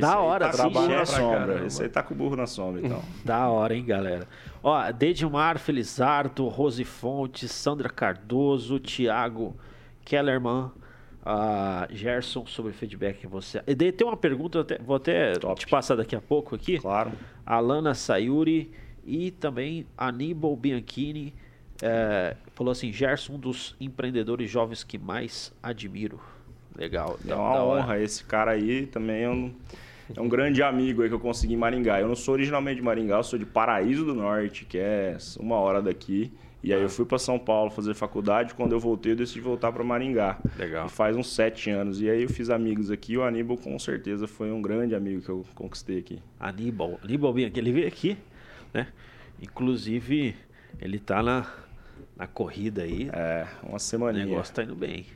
Da 0.00 0.18
hora, 0.18 0.46
tá 0.46 0.52
trabalha 0.52 0.96
na 0.96 1.04
sombra. 1.04 1.66
Esse 1.66 1.82
aí 1.82 1.88
tá 1.90 2.02
com 2.02 2.14
o 2.14 2.16
burro 2.16 2.34
na 2.34 2.46
sombra, 2.46 2.80
então. 2.80 3.02
da 3.22 3.46
hora, 3.46 3.76
hein, 3.76 3.84
galera. 3.84 4.26
Ó, 4.62 4.90
Dedimar 4.90 5.58
Felizardo, 5.58 6.48
Rose 6.48 6.82
Fontes, 6.82 7.52
Sandra 7.52 7.90
Cardoso, 7.90 8.80
Thiago 8.80 9.54
Kellerman, 10.02 10.70
uh, 11.26 11.86
Gerson, 11.90 12.46
sobre 12.46 12.72
feedback 12.72 13.22
em 13.22 13.28
você. 13.28 13.62
E 13.66 13.74
daí 13.74 13.92
tem 13.92 14.06
uma 14.06 14.16
pergunta, 14.16 14.66
vou 14.82 14.96
até 14.96 15.34
Top. 15.34 15.60
te 15.60 15.66
passar 15.66 15.94
daqui 15.94 16.16
a 16.16 16.22
pouco 16.22 16.54
aqui. 16.54 16.78
Claro. 16.78 17.12
Alana 17.44 17.92
Sayuri 17.92 18.72
e 19.04 19.30
também 19.30 19.86
Aníbal 19.94 20.56
Bianchini 20.56 21.34
é, 21.82 22.36
falou 22.54 22.70
assim: 22.70 22.92
Gerson, 22.92 23.34
um 23.34 23.38
dos 23.38 23.74
empreendedores 23.80 24.48
jovens 24.48 24.84
que 24.84 24.96
mais 24.96 25.52
admiro. 25.60 26.20
Legal. 26.76 27.18
É 27.26 27.34
uma 27.34 27.64
honra. 27.64 28.00
Esse 28.00 28.24
cara 28.24 28.52
aí 28.52 28.86
também 28.86 29.24
é 29.24 29.28
um, 29.28 29.52
é 30.16 30.20
um 30.20 30.28
grande 30.28 30.62
amigo 30.62 31.02
aí 31.02 31.08
que 31.08 31.14
eu 31.14 31.20
consegui 31.20 31.54
em 31.54 31.56
Maringá. 31.56 32.00
Eu 32.00 32.08
não 32.08 32.14
sou 32.14 32.34
originalmente 32.34 32.76
de 32.76 32.82
Maringá, 32.82 33.16
eu 33.16 33.24
sou 33.24 33.38
de 33.38 33.44
Paraíso 33.44 34.04
do 34.04 34.14
Norte, 34.14 34.64
que 34.64 34.78
é 34.78 35.18
uma 35.38 35.56
hora 35.56 35.82
daqui. 35.82 36.32
E 36.62 36.72
aí 36.72 36.80
eu 36.80 36.88
fui 36.88 37.04
para 37.04 37.18
São 37.18 37.40
Paulo 37.40 37.72
fazer 37.72 37.92
faculdade. 37.92 38.54
Quando 38.54 38.70
eu 38.70 38.78
voltei, 38.78 39.12
eu 39.12 39.16
decidi 39.16 39.40
voltar 39.40 39.72
para 39.72 39.82
Maringá. 39.82 40.38
Legal. 40.56 40.86
E 40.86 40.88
faz 40.88 41.16
uns 41.16 41.34
sete 41.34 41.68
anos. 41.68 42.00
E 42.00 42.08
aí 42.08 42.22
eu 42.22 42.28
fiz 42.28 42.48
amigos 42.50 42.88
aqui. 42.88 43.18
O 43.18 43.24
Aníbal, 43.24 43.56
com 43.56 43.76
certeza, 43.80 44.28
foi 44.28 44.52
um 44.52 44.62
grande 44.62 44.94
amigo 44.94 45.20
que 45.20 45.28
eu 45.28 45.44
conquistei 45.56 45.98
aqui. 45.98 46.20
Aníbal. 46.38 47.00
Aníbal 47.02 47.36
ele 47.36 47.72
veio 47.72 47.88
aqui, 47.88 48.16
né? 48.72 48.86
Inclusive, 49.40 50.36
ele 50.80 51.00
tá 51.00 51.20
na, 51.20 51.44
na 52.16 52.26
corrida 52.26 52.82
aí. 52.82 53.10
É, 53.12 53.46
uma 53.62 53.76
O 53.76 53.80
semaninha. 53.80 54.24
negócio 54.26 54.54
tá 54.54 54.62
indo 54.62 54.74
bem. 54.74 55.06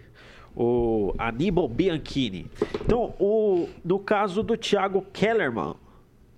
O 0.55 1.15
Aníbal 1.19 1.69
Bianchini. 1.69 2.47
Então, 2.85 3.15
o, 3.19 3.69
no 3.85 3.99
caso 3.99 4.43
do 4.43 4.57
Thiago 4.57 5.03
Kellerman, 5.13 5.75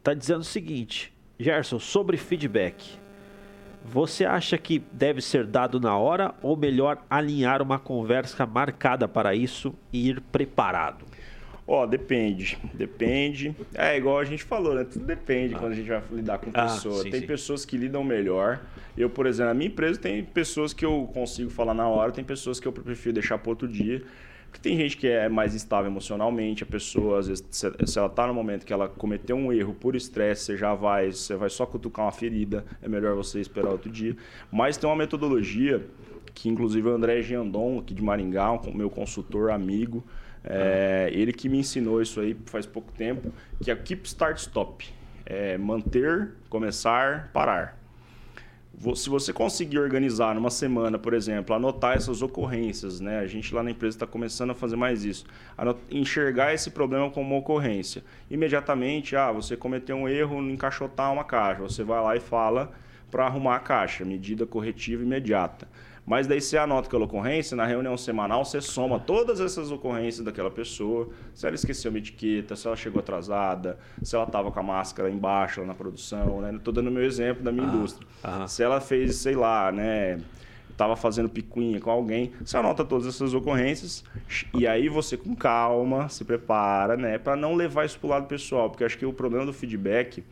tá 0.02 0.12
dizendo 0.14 0.40
o 0.40 0.44
seguinte: 0.44 1.12
Gerson, 1.38 1.78
sobre 1.78 2.16
feedback. 2.16 2.98
Você 3.84 4.24
acha 4.24 4.58
que 4.58 4.80
deve 4.92 5.20
ser 5.22 5.46
dado 5.46 5.78
na 5.80 5.96
hora 5.96 6.34
ou 6.42 6.56
melhor 6.56 6.98
alinhar 7.08 7.62
uma 7.62 7.78
conversa 7.78 8.44
marcada 8.44 9.06
para 9.08 9.34
isso 9.34 9.72
e 9.92 10.08
ir 10.08 10.20
preparado? 10.20 11.04
Ó, 11.70 11.84
depende. 11.84 12.56
Depende. 12.72 13.54
É 13.74 13.94
igual 13.98 14.18
a 14.18 14.24
gente 14.24 14.42
falou, 14.42 14.74
né? 14.74 14.84
Tudo 14.84 15.04
depende 15.04 15.54
quando 15.54 15.72
a 15.72 15.74
gente 15.74 15.86
vai 15.86 16.02
lidar 16.10 16.38
com 16.38 16.50
Ah, 16.54 16.62
pessoa. 16.62 17.02
sim, 17.02 17.10
tem 17.10 17.20
sim. 17.20 17.26
pessoas 17.26 17.66
que 17.66 17.76
lidam 17.76 18.02
melhor. 18.02 18.60
Eu, 18.96 19.10
por 19.10 19.26
exemplo, 19.26 19.48
na 19.50 19.54
minha 19.54 19.68
empresa 19.68 20.00
tem 20.00 20.24
pessoas 20.24 20.72
que 20.72 20.82
eu 20.82 21.08
consigo 21.12 21.50
falar 21.50 21.74
na 21.74 21.86
hora, 21.86 22.10
tem 22.10 22.24
pessoas 22.24 22.58
que 22.58 22.66
eu 22.66 22.72
prefiro 22.72 23.12
deixar 23.12 23.36
para 23.36 23.50
outro 23.50 23.68
dia. 23.68 24.02
Porque 24.50 24.66
tem 24.66 24.78
gente 24.78 24.96
que 24.96 25.06
é 25.06 25.28
mais 25.28 25.54
instável 25.54 25.90
emocionalmente, 25.90 26.62
a 26.62 26.66
pessoa, 26.66 27.18
às 27.18 27.28
vezes, 27.28 27.44
se 27.50 27.70
se 27.84 27.98
ela 27.98 28.08
tá 28.08 28.26
no 28.26 28.32
momento 28.32 28.64
que 28.64 28.72
ela 28.72 28.88
cometeu 28.88 29.36
um 29.36 29.52
erro 29.52 29.74
por 29.74 29.94
estresse, 29.94 30.44
você 30.44 30.56
já 30.56 30.74
vai, 30.74 31.12
você 31.12 31.36
vai 31.36 31.50
só 31.50 31.66
cutucar 31.66 32.06
uma 32.06 32.12
ferida, 32.12 32.64
é 32.80 32.88
melhor 32.88 33.14
você 33.14 33.40
esperar 33.40 33.68
outro 33.68 33.90
dia. 33.92 34.16
Mas 34.50 34.78
tem 34.78 34.88
uma 34.88 34.96
metodologia 34.96 35.84
que, 36.32 36.48
inclusive, 36.48 36.88
o 36.88 36.92
André 36.92 37.20
Giandon, 37.20 37.78
aqui 37.80 37.92
de 37.92 38.02
Maringá, 38.02 38.50
um 38.52 38.72
meu 38.72 38.88
consultor 38.88 39.50
amigo, 39.50 40.02
é, 40.44 41.10
ele 41.12 41.32
que 41.32 41.48
me 41.48 41.58
ensinou 41.58 42.00
isso 42.00 42.20
aí 42.20 42.36
faz 42.46 42.66
pouco 42.66 42.92
tempo, 42.92 43.32
que 43.62 43.70
é 43.70 43.76
Keep 43.76 44.06
Start 44.06 44.38
Stop. 44.38 44.88
É 45.24 45.58
manter, 45.58 46.30
começar, 46.48 47.30
parar. 47.32 47.78
Se 48.94 49.10
você 49.10 49.32
conseguir 49.32 49.78
organizar 49.80 50.34
numa 50.36 50.50
semana, 50.50 50.98
por 50.98 51.12
exemplo, 51.12 51.54
anotar 51.54 51.96
essas 51.96 52.22
ocorrências, 52.22 53.00
né? 53.00 53.18
A 53.18 53.26
gente 53.26 53.52
lá 53.52 53.60
na 53.60 53.72
empresa 53.72 53.96
está 53.96 54.06
começando 54.06 54.50
a 54.50 54.54
fazer 54.54 54.76
mais 54.76 55.04
isso. 55.04 55.26
Enxergar 55.90 56.54
esse 56.54 56.70
problema 56.70 57.10
como 57.10 57.30
uma 57.30 57.40
ocorrência. 57.40 58.04
Imediatamente, 58.30 59.16
ah, 59.16 59.32
você 59.32 59.56
cometeu 59.56 59.96
um 59.96 60.08
erro 60.08 60.40
em 60.40 60.52
encaixotar 60.52 61.12
uma 61.12 61.24
caixa. 61.24 61.62
Você 61.62 61.82
vai 61.82 62.00
lá 62.00 62.14
e 62.14 62.20
fala 62.20 62.70
para 63.10 63.26
arrumar 63.26 63.56
a 63.56 63.60
caixa, 63.60 64.04
medida 64.04 64.46
corretiva 64.46 65.02
imediata. 65.02 65.66
Mas 66.08 66.26
daí 66.26 66.40
você 66.40 66.56
anota 66.56 66.88
aquela 66.88 67.04
ocorrência, 67.04 67.54
na 67.54 67.66
reunião 67.66 67.94
semanal 67.98 68.42
você 68.42 68.62
soma 68.62 68.98
todas 68.98 69.40
essas 69.40 69.70
ocorrências 69.70 70.24
daquela 70.24 70.50
pessoa, 70.50 71.10
se 71.34 71.46
ela 71.46 71.54
esqueceu 71.54 71.90
uma 71.90 71.98
etiqueta, 71.98 72.56
se 72.56 72.66
ela 72.66 72.76
chegou 72.76 73.00
atrasada, 73.00 73.78
se 74.02 74.16
ela 74.16 74.24
estava 74.24 74.50
com 74.50 74.58
a 74.58 74.62
máscara 74.62 75.10
embaixo 75.10 75.60
lá 75.60 75.66
na 75.66 75.74
produção, 75.74 76.40
né? 76.40 76.54
Estou 76.54 76.72
dando 76.72 76.90
meu 76.90 77.04
exemplo 77.04 77.44
da 77.44 77.52
minha 77.52 77.66
indústria. 77.66 78.08
aham. 78.24 78.48
Se 78.48 78.62
ela 78.62 78.80
fez, 78.80 79.16
sei 79.16 79.34
lá, 79.34 79.70
né? 79.70 80.18
Tava 80.78 80.96
fazendo 80.96 81.28
picuinha 81.28 81.80
com 81.80 81.90
alguém, 81.90 82.32
você 82.40 82.56
anota 82.56 82.84
todas 82.84 83.06
essas 83.06 83.34
ocorrências 83.34 84.04
e 84.54 84.64
aí 84.66 84.88
você 84.88 85.16
com 85.16 85.34
calma 85.34 86.08
se 86.08 86.24
prepara, 86.24 86.96
né, 86.96 87.18
para 87.18 87.34
não 87.34 87.54
levar 87.54 87.84
isso 87.84 87.98
pro 87.98 88.08
lado 88.08 88.26
pessoal, 88.28 88.70
porque 88.70 88.84
acho 88.84 88.96
que 88.96 89.04
o 89.04 89.12
problema 89.12 89.44
do 89.44 89.52
feedback 89.52 90.22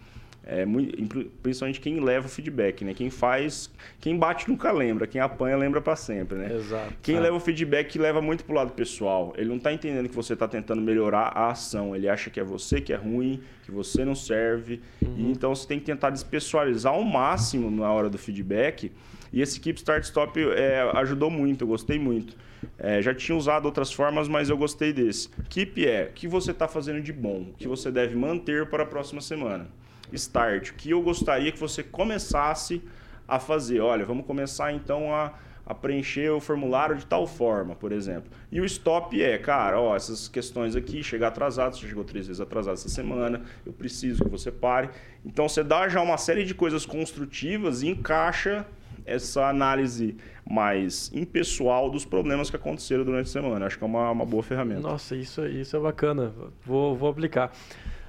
é 0.46 0.64
muito, 0.64 0.96
principalmente 1.42 1.80
quem 1.80 1.98
leva 1.98 2.26
o 2.26 2.30
feedback, 2.30 2.84
né? 2.84 2.94
Quem 2.94 3.10
faz, 3.10 3.68
quem 4.00 4.16
bate 4.16 4.48
nunca 4.48 4.70
lembra, 4.70 5.06
quem 5.06 5.20
apanha 5.20 5.56
lembra 5.56 5.80
para 5.80 5.96
sempre, 5.96 6.38
né? 6.38 6.54
Exato. 6.54 6.94
Quem 7.02 7.16
É. 7.16 7.20
leva 7.20 7.36
o 7.36 7.40
feedback 7.40 7.98
leva 7.98 8.22
muito 8.22 8.44
pro 8.44 8.54
lado 8.54 8.72
pessoal. 8.72 9.34
Ele 9.36 9.48
não 9.48 9.58
tá 9.58 9.72
entendendo 9.72 10.08
que 10.08 10.14
você 10.14 10.34
está 10.34 10.46
tentando 10.46 10.80
melhorar 10.80 11.32
a 11.34 11.50
ação. 11.50 11.96
Ele 11.96 12.08
acha 12.08 12.30
que 12.30 12.38
é 12.38 12.44
você 12.44 12.80
que 12.80 12.92
é 12.92 12.96
ruim, 12.96 13.40
que 13.64 13.72
você 13.72 14.04
não 14.04 14.14
serve. 14.14 14.80
E 15.02 15.30
então 15.30 15.52
você 15.54 15.66
tem 15.66 15.80
que 15.80 15.84
tentar 15.84 16.10
despessoalizar 16.10 16.92
ao 16.94 17.02
máximo 17.02 17.70
na 17.70 17.90
hora 17.92 18.08
do 18.08 18.16
feedback. 18.16 18.92
E 19.32 19.42
esse 19.42 19.58
Keep 19.58 19.78
Start 19.80 20.04
Stop 20.04 20.40
é, 20.40 20.88
ajudou 20.94 21.28
muito, 21.28 21.62
eu 21.64 21.68
gostei 21.68 21.98
muito. 21.98 22.36
É, 22.78 23.02
já 23.02 23.12
tinha 23.12 23.36
usado 23.36 23.66
outras 23.66 23.92
formas, 23.92 24.28
mas 24.28 24.48
eu 24.48 24.56
gostei 24.56 24.92
desse. 24.92 25.28
Keep 25.48 25.84
é 25.84 26.08
o 26.10 26.12
que 26.14 26.28
você 26.28 26.52
está 26.52 26.68
fazendo 26.68 27.00
de 27.02 27.12
bom, 27.12 27.48
o 27.50 27.54
que 27.58 27.66
você 27.66 27.90
deve 27.90 28.14
manter 28.14 28.66
para 28.66 28.84
a 28.84 28.86
próxima 28.86 29.20
semana. 29.20 29.68
Start, 30.12 30.70
o 30.70 30.74
que 30.74 30.90
eu 30.90 31.02
gostaria 31.02 31.50
que 31.52 31.58
você 31.58 31.82
começasse 31.82 32.82
a 33.26 33.38
fazer. 33.38 33.80
Olha, 33.80 34.04
vamos 34.04 34.26
começar 34.26 34.72
então 34.72 35.12
a, 35.12 35.32
a 35.64 35.74
preencher 35.74 36.30
o 36.30 36.40
formulário 36.40 36.96
de 36.96 37.04
tal 37.04 37.26
forma, 37.26 37.74
por 37.74 37.92
exemplo. 37.92 38.30
E 38.50 38.60
o 38.60 38.64
stop 38.64 39.20
é, 39.20 39.36
cara, 39.38 39.80
ó, 39.80 39.96
essas 39.96 40.28
questões 40.28 40.76
aqui, 40.76 41.02
chegar 41.02 41.28
atrasado, 41.28 41.76
você 41.76 41.86
chegou 41.86 42.04
três 42.04 42.26
vezes 42.26 42.40
atrasado 42.40 42.74
essa 42.74 42.88
semana, 42.88 43.42
eu 43.64 43.72
preciso 43.72 44.24
que 44.24 44.30
você 44.30 44.52
pare. 44.52 44.90
Então 45.24 45.48
você 45.48 45.64
dá 45.64 45.88
já 45.88 46.00
uma 46.00 46.16
série 46.16 46.44
de 46.44 46.54
coisas 46.54 46.86
construtivas 46.86 47.82
e 47.82 47.88
encaixa 47.88 48.66
essa 49.04 49.48
análise 49.48 50.16
mais 50.48 51.12
impessoal 51.14 51.88
dos 51.90 52.04
problemas 52.04 52.50
que 52.50 52.56
aconteceram 52.56 53.04
durante 53.04 53.26
a 53.26 53.32
semana. 53.32 53.66
Acho 53.66 53.78
que 53.78 53.84
é 53.84 53.86
uma, 53.86 54.10
uma 54.10 54.26
boa 54.26 54.42
ferramenta. 54.42 54.80
Nossa, 54.80 55.14
isso, 55.14 55.46
isso 55.46 55.76
é 55.76 55.80
bacana. 55.80 56.32
Vou, 56.64 56.96
vou 56.96 57.08
aplicar. 57.08 57.52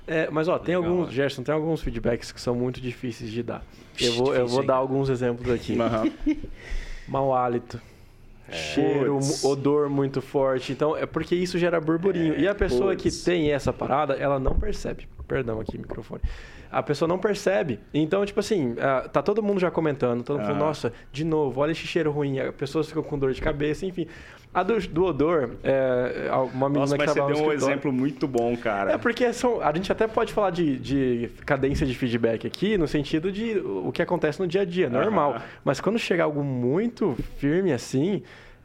É, 0.07 0.29
mas 0.31 0.47
ó, 0.47 0.57
tem 0.57 0.75
Legal, 0.75 0.89
alguns, 0.91 1.07
né? 1.09 1.13
Gerson, 1.13 1.43
tem 1.43 1.53
alguns 1.53 1.81
feedbacks 1.81 2.31
que 2.31 2.39
são 2.39 2.55
muito 2.55 2.79
difíceis 2.79 3.29
de 3.29 3.43
dar. 3.43 3.61
Eu 3.99 4.13
vou, 4.13 4.27
eu 4.27 4.33
difícil, 4.33 4.47
vou 4.47 4.61
hein? 4.61 4.67
dar 4.67 4.75
alguns 4.75 5.09
exemplos 5.09 5.49
aqui. 5.51 5.77
Aham. 5.79 6.09
Mau 7.07 7.33
hálito. 7.35 7.79
Cheiro, 8.49 9.15
Puts. 9.15 9.43
mu- 9.43 9.49
odor 9.49 9.89
muito 9.89 10.21
forte. 10.21 10.71
Então, 10.71 10.95
é 10.95 11.05
porque 11.05 11.35
isso 11.35 11.59
gera 11.59 11.81
burburinho. 11.81 12.33
É, 12.35 12.39
e 12.39 12.47
a 12.47 12.55
pessoa 12.55 12.95
que 12.95 13.11
tem 13.11 13.51
essa 13.51 13.73
parada, 13.73 14.13
ela 14.13 14.39
não 14.39 14.55
percebe. 14.57 15.05
Perdão 15.27 15.59
aqui, 15.59 15.77
microfone. 15.77 16.21
A 16.71 16.81
pessoa 16.81 17.07
não 17.09 17.19
percebe. 17.19 17.79
Então, 17.93 18.25
tipo 18.25 18.39
assim, 18.39 18.75
ah, 18.79 19.09
tá 19.11 19.21
todo 19.21 19.43
mundo 19.43 19.59
já 19.59 19.69
comentando, 19.69 20.23
todo 20.23 20.37
mundo 20.37 20.45
falando, 20.45 20.61
Ah. 20.61 20.65
nossa, 20.67 20.93
de 21.11 21.25
novo, 21.25 21.59
olha 21.59 21.71
esse 21.73 21.85
cheiro 21.85 22.09
ruim. 22.11 22.39
As 22.39 22.55
pessoas 22.55 22.87
ficam 22.87 23.03
com 23.03 23.19
dor 23.19 23.33
de 23.33 23.41
cabeça, 23.41 23.85
enfim. 23.85 24.07
A 24.53 24.63
do, 24.63 24.79
do 24.87 25.05
odor, 25.05 25.51
é, 25.63 26.29
uma 26.53 26.67
menina 26.67 26.79
Nossa, 26.79 26.97
que 26.97 27.05
mas 27.05 27.11
você 27.11 27.15
deu 27.15 27.25
um 27.25 27.31
escritório- 27.31 27.53
exemplo 27.53 27.91
muito 27.91 28.27
bom, 28.27 28.57
cara. 28.57 28.93
é 28.93 28.97
porque 28.97 29.31
são, 29.31 29.61
a 29.61 29.71
gente 29.73 29.91
até 29.91 30.07
pode 30.07 30.33
falar 30.33 30.49
de, 30.49 30.77
de 30.79 31.29
cadência 31.45 31.85
de 31.85 31.93
feedback 31.93 32.47
aqui, 32.47 32.77
no 32.77 32.87
sentido 32.87 33.31
de 33.31 33.59
o 33.59 33.91
que 33.91 34.01
acontece 34.01 34.39
no 34.39 34.47
dia 34.47 34.61
a 34.61 34.65
dia, 34.65 34.89
normal. 34.89 35.41
Mas 35.63 35.79
quando 35.79 35.99
chega 35.99 36.23
algo 36.23 36.43
muito 36.43 37.15
firme 37.37 37.71
assim, 37.71 38.23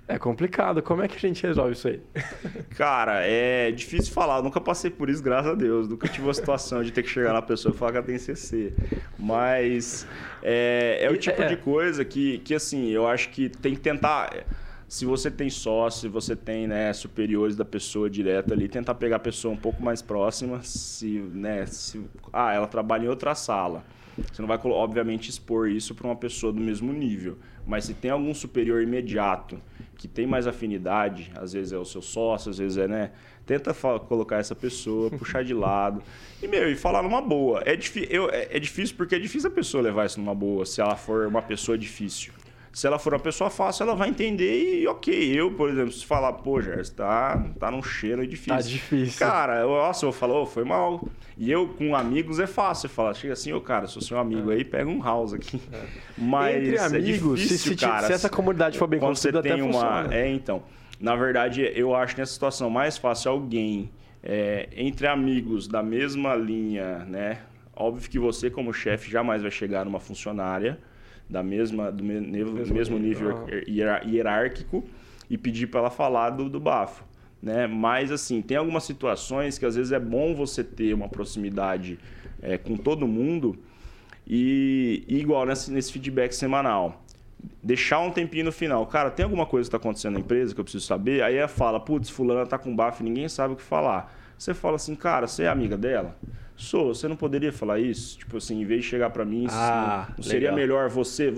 é 0.08 0.18
complicado. 0.18 0.82
Como 0.82 1.02
é 1.02 1.08
que 1.08 1.16
a 1.16 1.20
gente 1.20 1.42
resolve 1.46 1.72
isso 1.72 1.88
aí? 1.88 2.00
Cara, 2.76 3.20
é 3.24 3.70
difícil 3.70 4.12
falar. 4.12 4.38
Eu 4.38 4.42
nunca 4.42 4.60
passei 4.60 4.90
por 4.90 5.08
isso, 5.08 5.22
graças 5.22 5.52
a 5.52 5.54
Deus. 5.54 5.88
Nunca 5.88 6.08
tive 6.08 6.26
uma 6.26 6.34
situação 6.34 6.82
de 6.82 6.90
ter 6.90 7.02
que 7.02 7.08
chegar 7.08 7.32
na 7.32 7.42
pessoa 7.42 7.74
e 7.74 7.78
falar 7.78 7.92
que 7.92 7.98
ela 7.98 8.06
tem 8.06 8.18
CC. 8.18 8.72
Mas 9.18 10.06
é, 10.42 10.98
é 11.00 11.10
o 11.10 11.16
tipo 11.16 11.42
é. 11.42 11.46
de 11.46 11.56
coisa 11.56 12.04
que, 12.04 12.38
que, 12.38 12.54
assim, 12.54 12.90
eu 12.90 13.06
acho 13.06 13.30
que 13.30 13.48
tem 13.48 13.74
que 13.74 13.80
tentar. 13.80 14.32
Se 14.92 15.06
você 15.06 15.30
tem 15.30 15.48
sócio, 15.48 16.02
se 16.02 16.08
você 16.08 16.36
tem 16.36 16.66
né, 16.66 16.92
superiores 16.92 17.56
da 17.56 17.64
pessoa 17.64 18.10
direta 18.10 18.52
ali, 18.52 18.68
tentar 18.68 18.94
pegar 18.94 19.16
a 19.16 19.18
pessoa 19.18 19.54
um 19.54 19.56
pouco 19.56 19.82
mais 19.82 20.02
próxima. 20.02 20.62
Se, 20.62 21.06
né, 21.32 21.64
se, 21.64 21.98
ah, 22.30 22.52
ela 22.52 22.66
trabalha 22.66 23.06
em 23.06 23.08
outra 23.08 23.34
sala. 23.34 23.82
Você 24.30 24.42
não 24.42 24.46
vai, 24.46 24.60
obviamente, 24.62 25.30
expor 25.30 25.70
isso 25.70 25.94
para 25.94 26.06
uma 26.06 26.14
pessoa 26.14 26.52
do 26.52 26.60
mesmo 26.60 26.92
nível. 26.92 27.38
Mas 27.66 27.86
se 27.86 27.94
tem 27.94 28.10
algum 28.10 28.34
superior 28.34 28.82
imediato 28.82 29.58
que 29.96 30.06
tem 30.06 30.26
mais 30.26 30.46
afinidade, 30.46 31.32
às 31.36 31.54
vezes 31.54 31.72
é 31.72 31.78
o 31.78 31.86
seu 31.86 32.02
sócio, 32.02 32.50
às 32.50 32.58
vezes 32.58 32.76
é, 32.76 32.86
né? 32.86 33.12
Tenta 33.46 33.72
colocar 34.00 34.36
essa 34.40 34.54
pessoa, 34.54 35.08
puxar 35.08 35.42
de 35.42 35.54
lado. 35.54 36.02
E, 36.42 36.46
meu, 36.46 36.70
e 36.70 36.76
falar 36.76 37.02
numa 37.02 37.22
boa. 37.22 37.62
É, 37.64 37.78
eu- 38.10 38.28
é, 38.28 38.48
é 38.58 38.60
difícil 38.60 38.94
porque 38.98 39.14
é 39.14 39.18
difícil 39.18 39.48
a 39.48 39.52
pessoa 39.54 39.82
levar 39.82 40.04
isso 40.04 40.20
numa 40.20 40.34
boa, 40.34 40.66
se 40.66 40.82
ela 40.82 40.96
for 40.96 41.26
uma 41.28 41.40
pessoa 41.40 41.78
difícil. 41.78 42.34
Se 42.72 42.86
ela 42.86 42.98
for 42.98 43.12
uma 43.12 43.20
pessoa 43.20 43.50
fácil, 43.50 43.82
ela 43.82 43.94
vai 43.94 44.08
entender 44.08 44.80
e 44.80 44.86
ok. 44.88 45.38
Eu, 45.38 45.50
por 45.52 45.68
exemplo, 45.68 45.92
se 45.92 46.06
falar, 46.06 46.32
pô, 46.32 46.60
Gerson, 46.62 46.94
tá, 46.94 47.44
tá 47.60 47.70
num 47.70 47.82
cheiro 47.82 48.26
difícil. 48.26 48.54
Tá 48.54 48.60
difícil. 48.62 49.18
Cara, 49.18 49.60
eu, 49.60 49.68
nossa, 49.68 50.06
eu 50.06 50.12
falo, 50.12 50.42
"Ô, 50.42 50.46
foi 50.46 50.64
mal. 50.64 51.06
E 51.36 51.50
eu, 51.52 51.68
com 51.68 51.94
amigos, 51.94 52.38
é 52.38 52.46
fácil 52.46 52.88
falar. 52.88 53.12
Chega 53.12 53.34
assim, 53.34 53.52
ô, 53.52 53.60
cara, 53.60 53.86
sou 53.86 54.00
seu 54.00 54.18
amigo 54.18 54.50
aí, 54.50 54.64
pega 54.64 54.88
um 54.88 55.02
house 55.02 55.34
aqui. 55.34 55.60
Mas 56.16 56.56
Entre 56.56 56.76
é 56.76 56.80
amigos, 56.80 57.40
se- 57.40 57.46
difícil, 57.48 57.72
se, 57.72 57.76
ti- 57.76 57.84
cara. 57.84 58.06
se 58.06 58.12
essa 58.14 58.28
comunidade 58.30 58.78
for 58.78 58.86
bem 58.86 58.98
Quando 59.00 59.16
você 59.16 59.30
tem 59.42 59.60
uma. 59.60 59.72
funciona. 59.72 60.14
É, 60.14 60.28
então. 60.30 60.62
Na 60.98 61.14
verdade, 61.16 61.70
eu 61.74 61.94
acho 61.94 62.16
nessa 62.16 62.32
situação 62.32 62.70
mais 62.70 62.96
fácil 62.96 63.32
alguém 63.32 63.90
é, 64.22 64.68
entre 64.76 65.06
amigos 65.06 65.66
da 65.68 65.82
mesma 65.82 66.34
linha, 66.34 67.00
né? 67.00 67.40
Óbvio 67.74 68.08
que 68.08 68.18
você, 68.18 68.48
como 68.48 68.72
chefe, 68.72 69.10
jamais 69.10 69.42
vai 69.42 69.50
chegar 69.50 69.84
numa 69.84 69.98
funcionária 70.00 70.78
da 71.32 71.42
mesma, 71.42 71.90
do 71.90 72.04
me- 72.04 72.20
nível- 72.20 72.52
Mesmo 72.52 72.74
mesmo 72.74 72.98
nível 72.98 73.46
ah. 73.48 73.62
hierar- 73.66 74.06
hierárquico 74.06 74.84
e 75.30 75.38
pedir 75.38 75.66
para 75.68 75.80
ela 75.80 75.90
falar 75.90 76.30
do, 76.30 76.48
do 76.48 76.60
bafo. 76.60 77.02
Né? 77.42 77.66
Mas, 77.66 78.12
assim, 78.12 78.40
tem 78.42 78.56
algumas 78.56 78.84
situações 78.84 79.58
que 79.58 79.64
às 79.66 79.74
vezes 79.74 79.90
é 79.92 79.98
bom 79.98 80.34
você 80.34 80.62
ter 80.62 80.94
uma 80.94 81.08
proximidade 81.08 81.98
é, 82.40 82.56
com 82.58 82.76
todo 82.76 83.06
mundo 83.06 83.56
e, 84.26 85.02
e 85.08 85.18
igual 85.18 85.44
nesse, 85.46 85.72
nesse 85.72 85.92
feedback 85.92 86.32
semanal. 86.32 87.02
deixar 87.62 87.98
um 88.00 88.10
tempinho 88.10 88.44
no 88.44 88.52
final. 88.52 88.86
Cara, 88.86 89.10
tem 89.10 89.24
alguma 89.24 89.46
coisa 89.46 89.68
que 89.68 89.74
está 89.76 89.78
acontecendo 89.78 90.14
na 90.14 90.20
empresa 90.20 90.54
que 90.54 90.60
eu 90.60 90.64
preciso 90.64 90.86
saber? 90.86 91.22
Aí 91.22 91.34
ela 91.36 91.48
fala, 91.48 91.80
putz, 91.80 92.08
fulana 92.10 92.46
tá 92.46 92.58
com 92.58 92.74
bafo, 92.76 93.02
ninguém 93.02 93.28
sabe 93.28 93.54
o 93.54 93.56
que 93.56 93.62
falar. 93.62 94.14
Você 94.42 94.54
fala 94.54 94.74
assim, 94.74 94.96
cara, 94.96 95.28
você 95.28 95.44
é 95.44 95.48
amiga 95.48 95.76
dela? 95.76 96.16
Sou, 96.56 96.92
você 96.92 97.06
não 97.06 97.14
poderia 97.14 97.52
falar 97.52 97.78
isso? 97.78 98.18
Tipo 98.18 98.38
assim, 98.38 98.60
em 98.60 98.64
vez 98.64 98.82
de 98.82 98.90
chegar 98.90 99.08
para 99.10 99.24
mim, 99.24 99.46
Ah, 99.48 100.08
não 100.16 100.22
seria 100.24 100.50
legal. 100.50 100.56
melhor 100.56 100.88
você. 100.88 101.32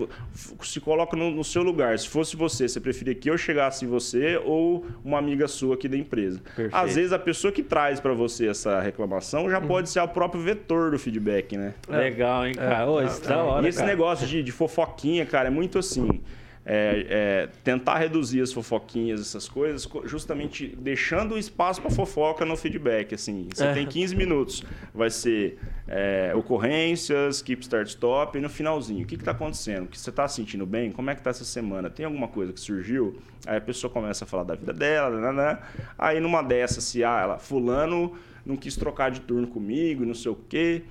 Se 0.62 0.80
coloca 0.80 1.14
no, 1.14 1.30
no 1.30 1.44
seu 1.44 1.62
lugar. 1.62 1.98
Se 1.98 2.08
fosse 2.08 2.34
você, 2.34 2.66
você 2.66 2.80
preferia 2.80 3.14
que 3.14 3.28
eu 3.28 3.36
chegasse 3.36 3.84
em 3.84 3.88
você 3.88 4.40
ou 4.42 4.86
uma 5.04 5.18
amiga 5.18 5.46
sua 5.46 5.74
aqui 5.74 5.86
da 5.86 5.98
empresa? 5.98 6.40
Perfeito. 6.56 6.74
Às 6.74 6.94
vezes 6.94 7.12
a 7.12 7.18
pessoa 7.18 7.52
que 7.52 7.62
traz 7.62 8.00
para 8.00 8.14
você 8.14 8.48
essa 8.48 8.80
reclamação 8.80 9.50
já 9.50 9.60
pode 9.60 9.90
ser 9.90 10.00
o 10.00 10.08
próprio 10.08 10.40
vetor 10.40 10.90
do 10.90 10.98
feedback, 10.98 11.58
né? 11.58 11.74
Legal, 11.86 12.46
hein, 12.46 12.54
cara? 12.54 12.90
Ô, 12.90 13.02
isso 13.02 13.22
da 13.22 13.36
hora, 13.42 13.66
E 13.66 13.68
esse 13.68 13.78
cara. 13.80 13.90
negócio 13.90 14.26
de, 14.26 14.42
de 14.42 14.50
fofoquinha, 14.50 15.26
cara, 15.26 15.48
é 15.48 15.50
muito 15.50 15.78
assim. 15.78 16.22
É, 16.66 17.06
é, 17.10 17.48
tentar 17.62 17.98
reduzir 17.98 18.40
as 18.40 18.52
fofoquinhas, 18.52 19.20
essas 19.20 19.48
coisas, 19.48 19.84
co- 19.84 20.06
justamente 20.06 20.66
deixando 20.78 21.36
espaço 21.36 21.82
para 21.82 21.90
fofoca 21.90 22.44
no 22.44 22.56
feedback. 22.56 23.14
Assim, 23.14 23.48
você 23.52 23.64
É. 23.66 23.72
tem 23.74 23.86
15 23.86 24.16
minutos, 24.16 24.62
vai 24.94 25.10
ser 25.10 25.58
é, 25.86 26.32
ocorrências, 26.34 27.42
keep 27.42 27.60
start 27.62 27.88
stop, 27.88 28.38
e 28.38 28.40
no 28.40 28.48
finalzinho, 28.48 29.04
o 29.04 29.06
que 29.06 29.16
está 29.16 29.32
acontecendo? 29.32 29.84
O 29.84 29.88
que 29.88 29.98
você 29.98 30.08
está 30.08 30.26
sentindo 30.26 30.64
bem? 30.64 30.90
Como 30.90 31.10
é 31.10 31.14
que 31.14 31.20
tá 31.22 31.28
essa 31.30 31.44
semana? 31.44 31.90
Tem 31.90 32.06
alguma 32.06 32.26
coisa 32.28 32.52
que 32.54 32.60
surgiu? 32.60 33.18
Aí 33.46 33.58
a 33.58 33.60
pessoa 33.60 33.90
começa 33.92 34.24
a 34.24 34.26
falar 34.26 34.44
da 34.44 34.54
vida 34.54 34.72
dela, 34.72 35.20
né, 35.20 35.32
né? 35.32 35.58
aí 35.98 36.18
numa 36.20 36.42
dessas, 36.42 36.84
se 36.84 37.04
ah, 37.04 37.20
ela, 37.20 37.38
fulano 37.38 38.14
não 38.46 38.56
quis 38.56 38.74
trocar 38.76 39.10
de 39.10 39.20
turno 39.20 39.46
comigo, 39.46 40.04
não 40.06 40.14
sei 40.14 40.32
o 40.32 40.34
quê. 40.48 40.82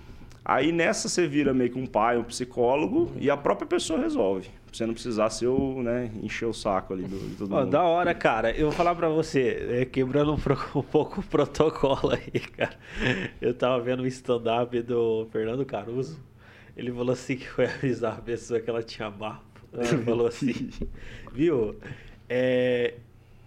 Aí 0.46 0.72
nessa 0.74 1.08
você 1.08 1.26
vira 1.28 1.54
meio 1.54 1.72
que 1.72 1.80
um 1.80 1.86
pai, 1.86 2.18
um 2.18 2.24
psicólogo, 2.24 3.12
e 3.18 3.30
a 3.30 3.38
própria 3.38 3.66
pessoa 3.68 4.00
resolve. 4.00 4.50
Pra 4.66 4.74
você 4.78 4.86
não 4.86 4.94
precisar 4.94 5.30
ser 5.30 5.48
o, 5.48 5.82
né, 5.82 6.12
encher 6.22 6.46
o 6.48 6.54
saco 6.54 6.94
ali 6.94 7.04
do, 7.04 7.18
de 7.30 7.36
todo 7.36 7.54
Ó, 7.54 7.60
mundo. 7.62 7.70
da 7.70 7.84
hora, 7.84 8.14
cara. 8.14 8.52
Eu 8.52 8.66
vou 8.68 8.72
falar 8.72 8.94
pra 8.96 9.08
você, 9.08 9.68
é, 9.70 9.86
quebrando 9.86 10.34
um, 10.34 10.38
pro- 10.38 10.58
um 10.76 10.82
pouco 10.82 11.22
o 11.22 11.24
protocolo 11.24 12.12
aí, 12.12 12.40
cara. 12.42 12.76
Eu 13.42 13.54
tava 13.54 13.80
vendo 13.82 14.02
o 14.04 14.08
stand-up 14.08 14.82
do 14.82 15.28
Fernando 15.32 15.64
Caruso. 15.66 16.20
Ele 16.76 16.92
falou 16.92 17.14
assim 17.14 17.38
que 17.38 17.48
foi 17.48 17.66
avisar 17.70 18.18
a 18.18 18.22
pessoa 18.22 18.60
que 18.60 18.70
ela 18.70 18.82
tinha 18.84 19.10
bafo. 19.10 19.42
Ele 19.72 20.04
falou 20.04 20.28
assim, 20.28 20.70
viu? 21.32 21.76
É, 22.28 22.96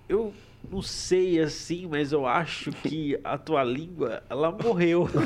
eu 0.08 0.32
não 0.70 0.82
sei 0.82 1.40
assim, 1.40 1.86
mas 1.90 2.12
eu 2.12 2.26
acho 2.26 2.70
que 2.70 3.18
a 3.22 3.38
tua 3.38 3.62
língua, 3.64 4.22
ela 4.28 4.50
morreu. 4.50 5.08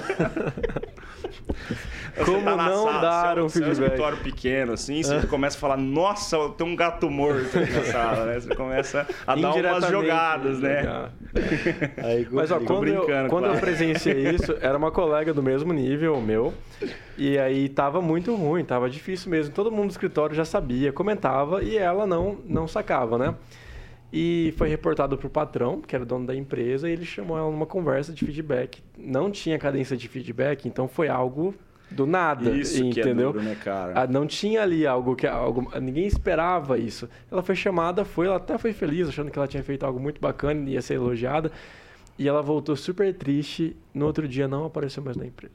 Como 2.24 2.44
tá 2.44 2.57
não 2.57 2.85
sala, 2.85 3.00
dar 3.00 3.38
um 3.38 3.48
você 3.48 3.59
é 3.59 3.62
um 3.62 3.64
feedback? 3.66 3.85
escritório 3.85 4.18
pequeno, 4.18 4.72
assim, 4.72 5.03
você 5.03 5.26
começa 5.26 5.57
a 5.57 5.61
falar, 5.61 5.76
nossa, 5.76 6.37
tem 6.50 6.66
um 6.66 6.74
gato 6.76 7.09
morto 7.09 7.59
aqui 7.59 7.72
na 7.72 7.85
sala, 7.85 8.26
né? 8.26 8.40
Você 8.40 8.55
começa 8.55 9.07
a 9.26 9.35
dar 9.35 9.55
umas 9.55 9.88
jogadas, 9.88 10.59
né? 10.59 11.11
Aí, 12.03 12.26
Mas 12.31 12.50
ó, 12.50 12.59
quando, 12.59 12.88
eu, 12.88 13.00
brincando, 13.05 13.29
quando 13.29 13.44
eu 13.44 13.50
claro. 13.50 13.64
presenciei 13.64 14.31
isso, 14.31 14.57
era 14.61 14.76
uma 14.76 14.90
colega 14.90 15.33
do 15.33 15.42
mesmo 15.42 15.72
nível 15.72 16.20
meu. 16.20 16.53
E 17.16 17.38
aí 17.38 17.68
tava 17.68 18.00
muito 18.00 18.35
ruim, 18.35 18.64
tava 18.64 18.88
difícil 18.88 19.31
mesmo. 19.31 19.55
Todo 19.55 19.70
mundo 19.70 19.88
do 19.88 19.90
escritório 19.90 20.35
já 20.35 20.44
sabia, 20.44 20.92
comentava 20.92 21.62
e 21.62 21.76
ela 21.76 22.07
não, 22.07 22.38
não 22.46 22.66
sacava, 22.66 23.18
né? 23.18 23.35
E 24.12 24.52
foi 24.56 24.68
reportado 24.68 25.16
pro 25.16 25.30
patrão, 25.30 25.80
que 25.80 25.94
era 25.94 26.02
o 26.02 26.06
dono 26.06 26.26
da 26.26 26.34
empresa, 26.34 26.88
e 26.88 26.92
ele 26.92 27.04
chamou 27.04 27.38
ela 27.38 27.50
numa 27.50 27.66
conversa 27.66 28.12
de 28.12 28.24
feedback. 28.24 28.82
Não 28.98 29.30
tinha 29.30 29.58
cadência 29.58 29.96
de 29.96 30.08
feedback, 30.08 30.66
então 30.66 30.88
foi 30.88 31.08
algo 31.08 31.54
do 31.90 32.06
nada, 32.06 32.50
Isso 32.50 32.74
que 32.90 33.00
é 33.00 33.02
entendeu? 33.02 33.32
duro, 33.32 33.44
né, 33.44 33.56
cara? 33.56 33.92
Ah, 34.02 34.06
não 34.06 34.26
tinha 34.26 34.62
ali 34.62 34.86
algo 34.86 35.16
que 35.16 35.26
algo, 35.26 35.70
ninguém 35.80 36.06
esperava 36.06 36.78
isso. 36.78 37.08
Ela 37.30 37.42
foi 37.42 37.54
chamada, 37.56 38.04
foi, 38.04 38.26
ela 38.26 38.36
até 38.36 38.56
foi 38.58 38.72
feliz, 38.72 39.08
achando 39.08 39.30
que 39.30 39.38
ela 39.38 39.48
tinha 39.48 39.62
feito 39.62 39.84
algo 39.84 39.98
muito 39.98 40.20
bacana 40.20 40.68
e 40.68 40.74
ia 40.74 40.82
ser 40.82 40.94
elogiada. 40.94 41.50
E 42.20 42.28
ela 42.28 42.42
voltou 42.42 42.76
super 42.76 43.14
triste. 43.14 43.74
No 43.94 44.04
outro 44.04 44.28
dia 44.28 44.46
não 44.46 44.66
apareceu 44.66 45.02
mais 45.02 45.16
na 45.16 45.24
empresa. 45.24 45.54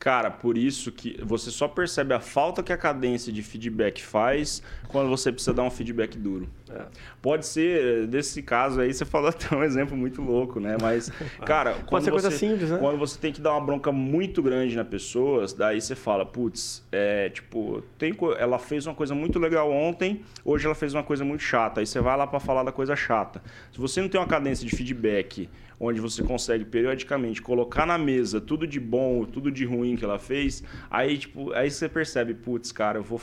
Cara, 0.00 0.28
por 0.28 0.58
isso 0.58 0.90
que 0.90 1.16
você 1.22 1.50
só 1.50 1.68
percebe 1.68 2.14
a 2.14 2.18
falta 2.18 2.62
que 2.64 2.72
a 2.72 2.76
cadência 2.76 3.30
de 3.30 3.42
feedback 3.42 4.02
faz 4.02 4.60
quando 4.88 5.08
você 5.08 5.30
precisa 5.30 5.52
dar 5.52 5.62
um 5.62 5.70
feedback 5.70 6.18
duro. 6.18 6.48
É. 6.68 6.86
Pode 7.20 7.46
ser, 7.46 8.08
desse 8.08 8.42
caso 8.42 8.80
aí, 8.80 8.92
você 8.92 9.04
falou 9.04 9.28
até 9.30 9.54
um 9.54 9.62
exemplo 9.62 9.96
muito 9.96 10.20
louco, 10.20 10.58
né? 10.58 10.76
Mas, 10.80 11.12
cara, 11.44 11.74
quando 11.86 12.02
ser 12.02 12.10
coisa 12.10 12.30
você, 12.30 12.38
simples, 12.38 12.70
né? 12.70 12.78
quando 12.78 12.98
você 12.98 13.16
tem 13.16 13.30
que 13.30 13.42
dar 13.42 13.52
uma 13.52 13.60
bronca 13.60 13.92
muito 13.92 14.42
grande 14.42 14.74
na 14.74 14.84
pessoa, 14.84 15.44
daí 15.56 15.80
você 15.80 15.94
fala, 15.94 16.26
putz, 16.26 16.82
é 16.90 17.28
tipo, 17.28 17.84
tem, 17.98 18.16
ela 18.38 18.58
fez 18.58 18.86
uma 18.86 18.94
coisa 18.94 19.14
muito 19.14 19.38
legal 19.38 19.70
ontem, 19.70 20.22
hoje 20.44 20.64
ela 20.64 20.74
fez 20.74 20.92
uma 20.92 21.04
coisa 21.04 21.24
muito 21.24 21.42
chata. 21.42 21.80
Aí 21.80 21.86
você 21.86 22.00
vai 22.00 22.16
lá 22.16 22.26
pra 22.26 22.40
falar 22.40 22.64
da 22.64 22.72
coisa 22.72 22.96
chata. 22.96 23.40
Se 23.70 23.78
você 23.78 24.00
não 24.00 24.08
tem 24.08 24.18
uma 24.18 24.26
cadência 24.26 24.66
de 24.66 24.74
feedback 24.74 25.48
onde 25.80 25.98
você 25.98 26.22
consegue 26.22 26.64
periodicamente 26.64 27.40
colocar 27.40 27.86
na 27.86 27.96
mesa 27.96 28.38
tudo 28.40 28.66
de 28.66 28.78
bom, 28.78 29.24
tudo 29.24 29.50
de 29.50 29.64
ruim 29.64 29.96
que 29.96 30.04
ela 30.04 30.18
fez, 30.18 30.62
aí 30.90 31.16
tipo, 31.16 31.52
aí 31.54 31.70
você 31.70 31.88
percebe, 31.88 32.34
putz, 32.34 32.70
cara, 32.70 32.98
eu 32.98 33.02
vou 33.02 33.18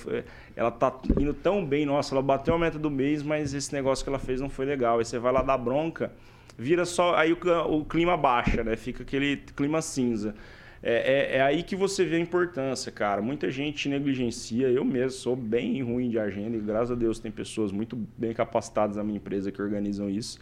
ela 0.56 0.72
tá 0.72 0.92
indo 1.20 1.36
tão 1.36 1.64
bem, 1.64 1.86
nossa, 1.86 2.16
ela 2.16 2.22
bateu 2.22 2.56
a 2.56 2.58
meta 2.58 2.80
do 2.80 2.90
mês, 2.90 3.22
mas 3.22 3.54
esse 3.54 3.72
negócio 3.72 4.04
que 4.04 4.10
ela 4.10 4.18
fez 4.20 4.42
não 4.42 4.50
foi 4.50 4.66
legal. 4.66 4.98
Aí 4.98 5.06
você 5.06 5.20
vai 5.20 5.32
lá 5.32 5.44
dar 5.44 5.58
bronca, 5.58 6.12
vira 6.58 6.84
só, 6.84 7.16
aí 7.16 7.32
o, 7.32 7.38
cl- 7.40 7.68
o 7.70 7.86
clima 7.86 8.18
baixa, 8.18 8.64
né? 8.64 8.76
Fica 8.76 9.04
aquele 9.04 9.38
clima 9.56 9.82
cinza. 9.82 10.34
É, 10.82 11.36
é, 11.36 11.38
é 11.38 11.42
aí 11.42 11.64
que 11.64 11.76
você 11.76 12.06
vê 12.06 12.18
a 12.18 12.20
importância, 12.20 12.92
cara. 12.92 13.22
Muita 13.22 13.50
gente 13.50 13.90
negligencia. 13.90 14.68
Eu 14.68 14.86
mesmo 14.86 15.12
sou 15.12 15.36
bem 15.36 15.82
ruim 15.82 16.10
de 16.10 16.20
agenda 16.20 16.56
e 16.56 16.60
graças 16.60 16.92
a 16.92 16.96
Deus 16.96 17.20
tem 17.20 17.32
pessoas 17.32 17.72
muito 17.72 17.96
bem 18.18 18.34
capacitadas 18.34 18.96
na 18.96 19.04
minha 19.04 19.18
empresa 19.18 19.52
que 19.52 19.62
organizam 19.62 20.10
isso. 20.10 20.38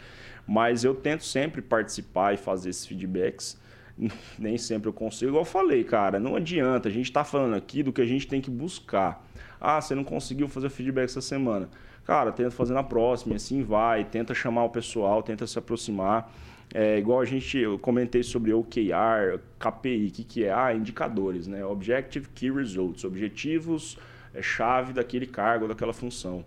Mas 0.46 0.84
eu 0.84 0.94
tento 0.94 1.24
sempre 1.24 1.60
participar 1.60 2.34
e 2.34 2.36
fazer 2.36 2.70
esses 2.70 2.86
feedbacks. 2.86 3.60
Nem 4.38 4.58
sempre 4.58 4.88
eu 4.88 4.92
consigo. 4.92 5.30
Igual 5.30 5.42
eu 5.42 5.46
falei, 5.46 5.82
cara, 5.82 6.20
não 6.20 6.36
adianta. 6.36 6.88
A 6.88 6.92
gente 6.92 7.10
tá 7.10 7.24
falando 7.24 7.54
aqui 7.54 7.82
do 7.82 7.92
que 7.92 8.00
a 8.00 8.06
gente 8.06 8.26
tem 8.26 8.40
que 8.40 8.50
buscar. 8.50 9.24
Ah, 9.60 9.80
você 9.80 9.94
não 9.94 10.04
conseguiu 10.04 10.48
fazer 10.48 10.68
feedback 10.68 11.04
essa 11.04 11.20
semana. 11.20 11.68
Cara, 12.04 12.30
tenta 12.30 12.50
fazer 12.50 12.74
na 12.74 12.84
próxima, 12.84 13.32
e 13.32 13.36
assim 13.36 13.62
vai. 13.62 14.04
Tenta 14.04 14.34
chamar 14.34 14.64
o 14.64 14.70
pessoal, 14.70 15.22
tenta 15.22 15.46
se 15.46 15.58
aproximar. 15.58 16.32
É, 16.72 16.98
igual 16.98 17.20
a 17.20 17.24
gente, 17.24 17.58
eu 17.58 17.78
comentei 17.78 18.22
sobre 18.22 18.52
OKR, 18.52 19.40
KPI, 19.58 20.08
o 20.08 20.10
que, 20.10 20.24
que 20.24 20.44
é? 20.44 20.52
Ah, 20.52 20.74
indicadores, 20.74 21.46
né? 21.46 21.64
Objective 21.64 22.28
Key 22.34 22.50
Results, 22.50 23.04
objetivos 23.04 23.96
é, 24.36 24.42
chave 24.42 24.92
daquele 24.92 25.26
cargo, 25.26 25.66
daquela 25.66 25.92
função. 25.92 26.44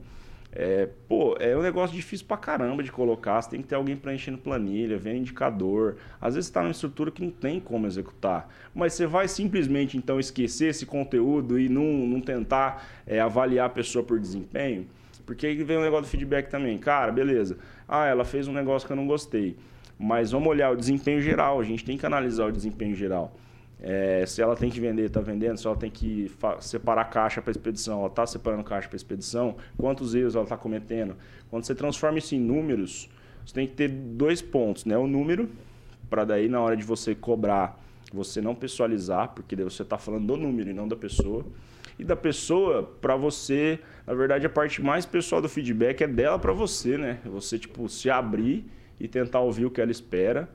É, 0.52 0.90
pô, 1.08 1.36
é 1.40 1.56
um 1.56 1.62
negócio 1.62 1.96
difícil 1.96 2.26
pra 2.26 2.36
caramba 2.36 2.82
de 2.82 2.92
colocar. 2.92 3.42
Você 3.42 3.52
tem 3.52 3.62
que 3.62 3.68
ter 3.68 3.76
alguém 3.76 3.96
preenchendo 3.96 4.38
planilha, 4.38 4.98
vendo 4.98 5.18
indicador. 5.18 5.98
Às 6.20 6.36
vezes 6.36 6.50
está 6.50 6.62
numa 6.62 6.72
estrutura 6.72 7.12
que 7.12 7.22
não 7.22 7.30
tem 7.30 7.60
como 7.60 7.86
executar. 7.86 8.50
Mas 8.74 8.94
você 8.94 9.06
vai 9.06 9.28
simplesmente 9.28 9.96
então 9.98 10.20
esquecer 10.20 10.70
esse 10.70 10.86
conteúdo 10.86 11.60
e 11.60 11.70
não, 11.70 11.84
não 11.84 12.20
tentar 12.20 12.88
é, 13.06 13.20
avaliar 13.20 13.68
a 13.68 13.70
pessoa 13.70 14.04
por 14.04 14.20
desempenho. 14.20 14.88
Porque 15.26 15.46
aí 15.46 15.64
vem 15.64 15.78
o 15.78 15.82
negócio 15.82 16.06
do 16.06 16.10
feedback 16.10 16.50
também. 16.50 16.78
Cara, 16.80 17.12
beleza. 17.12 17.58
Ah, 17.88 18.08
ela 18.08 18.26
fez 18.26 18.48
um 18.48 18.54
negócio 18.54 18.88
que 18.88 18.92
eu 18.92 18.98
não 18.98 19.06
gostei. 19.06 19.56
Mas 20.00 20.32
vamos 20.32 20.48
olhar 20.48 20.72
o 20.72 20.76
desempenho 20.76 21.22
geral. 21.22 21.60
A 21.60 21.64
gente 21.64 21.86
tem 21.86 21.98
que 21.98 22.06
analisar 22.06 22.46
o 22.46 22.52
desempenho 22.52 22.96
geral. 22.96 23.36
É, 23.82 24.26
se 24.26 24.42
ela 24.42 24.56
tem 24.56 24.70
que 24.70 24.80
vender, 24.80 25.06
está 25.06 25.22
vendendo. 25.22 25.58
Se 25.58 25.66
ela 25.66 25.76
tem 25.76 25.90
que 25.90 26.32
separar 26.60 27.06
caixa 27.06 27.42
para 27.42 27.52
expedição, 27.52 28.00
ela 28.00 28.08
está 28.08 28.26
separando 28.26 28.64
caixa 28.64 28.88
para 28.88 28.96
expedição. 28.96 29.56
Quantos 29.78 30.14
erros 30.14 30.36
ela 30.36 30.44
está 30.44 30.58
cometendo? 30.58 31.16
Quando 31.50 31.64
você 31.64 31.74
transforma 31.74 32.18
isso 32.18 32.36
em 32.36 32.40
números, 32.40 33.10
você 33.46 33.54
tem 33.54 33.68
que 33.68 33.74
ter 33.74 33.88
dois 33.88 34.42
pontos, 34.42 34.86
né? 34.86 34.98
O 34.98 35.08
número, 35.08 35.50
para 36.10 36.26
daí 36.26 36.48
na 36.50 36.60
hora 36.60 36.76
de 36.76 36.84
você 36.84 37.16
cobrar, 37.16 37.80
você 38.14 38.42
não 38.42 38.54
pessoalizar, 38.54 39.30
porque 39.30 39.56
daí 39.56 39.64
você 39.64 39.84
está 39.84 39.98
falando 39.98 40.28
do 40.28 40.38
número 40.38 40.70
e 40.70 40.74
não 40.74 40.88
da 40.88 40.96
pessoa. 40.96 41.46
E 41.98 42.04
da 42.04 42.16
pessoa, 42.16 42.84
para 43.02 43.16
você, 43.16 43.80
na 44.08 44.14
verdade, 44.14 44.46
a 44.46 44.50
parte 44.50 44.82
mais 44.82 45.06
pessoal 45.06 45.42
do 45.42 45.50
feedback 45.50 46.02
é 46.02 46.08
dela 46.08 46.40
para 46.40 46.54
você, 46.54 46.98
né? 46.98 47.20
Você, 47.26 47.60
tipo, 47.60 47.88
se 47.90 48.10
abrir 48.10 48.66
e 49.00 49.08
tentar 49.08 49.40
ouvir 49.42 49.66
o 49.66 49.72
que 49.72 49.82
ela 49.82 49.92
espera, 49.92 50.50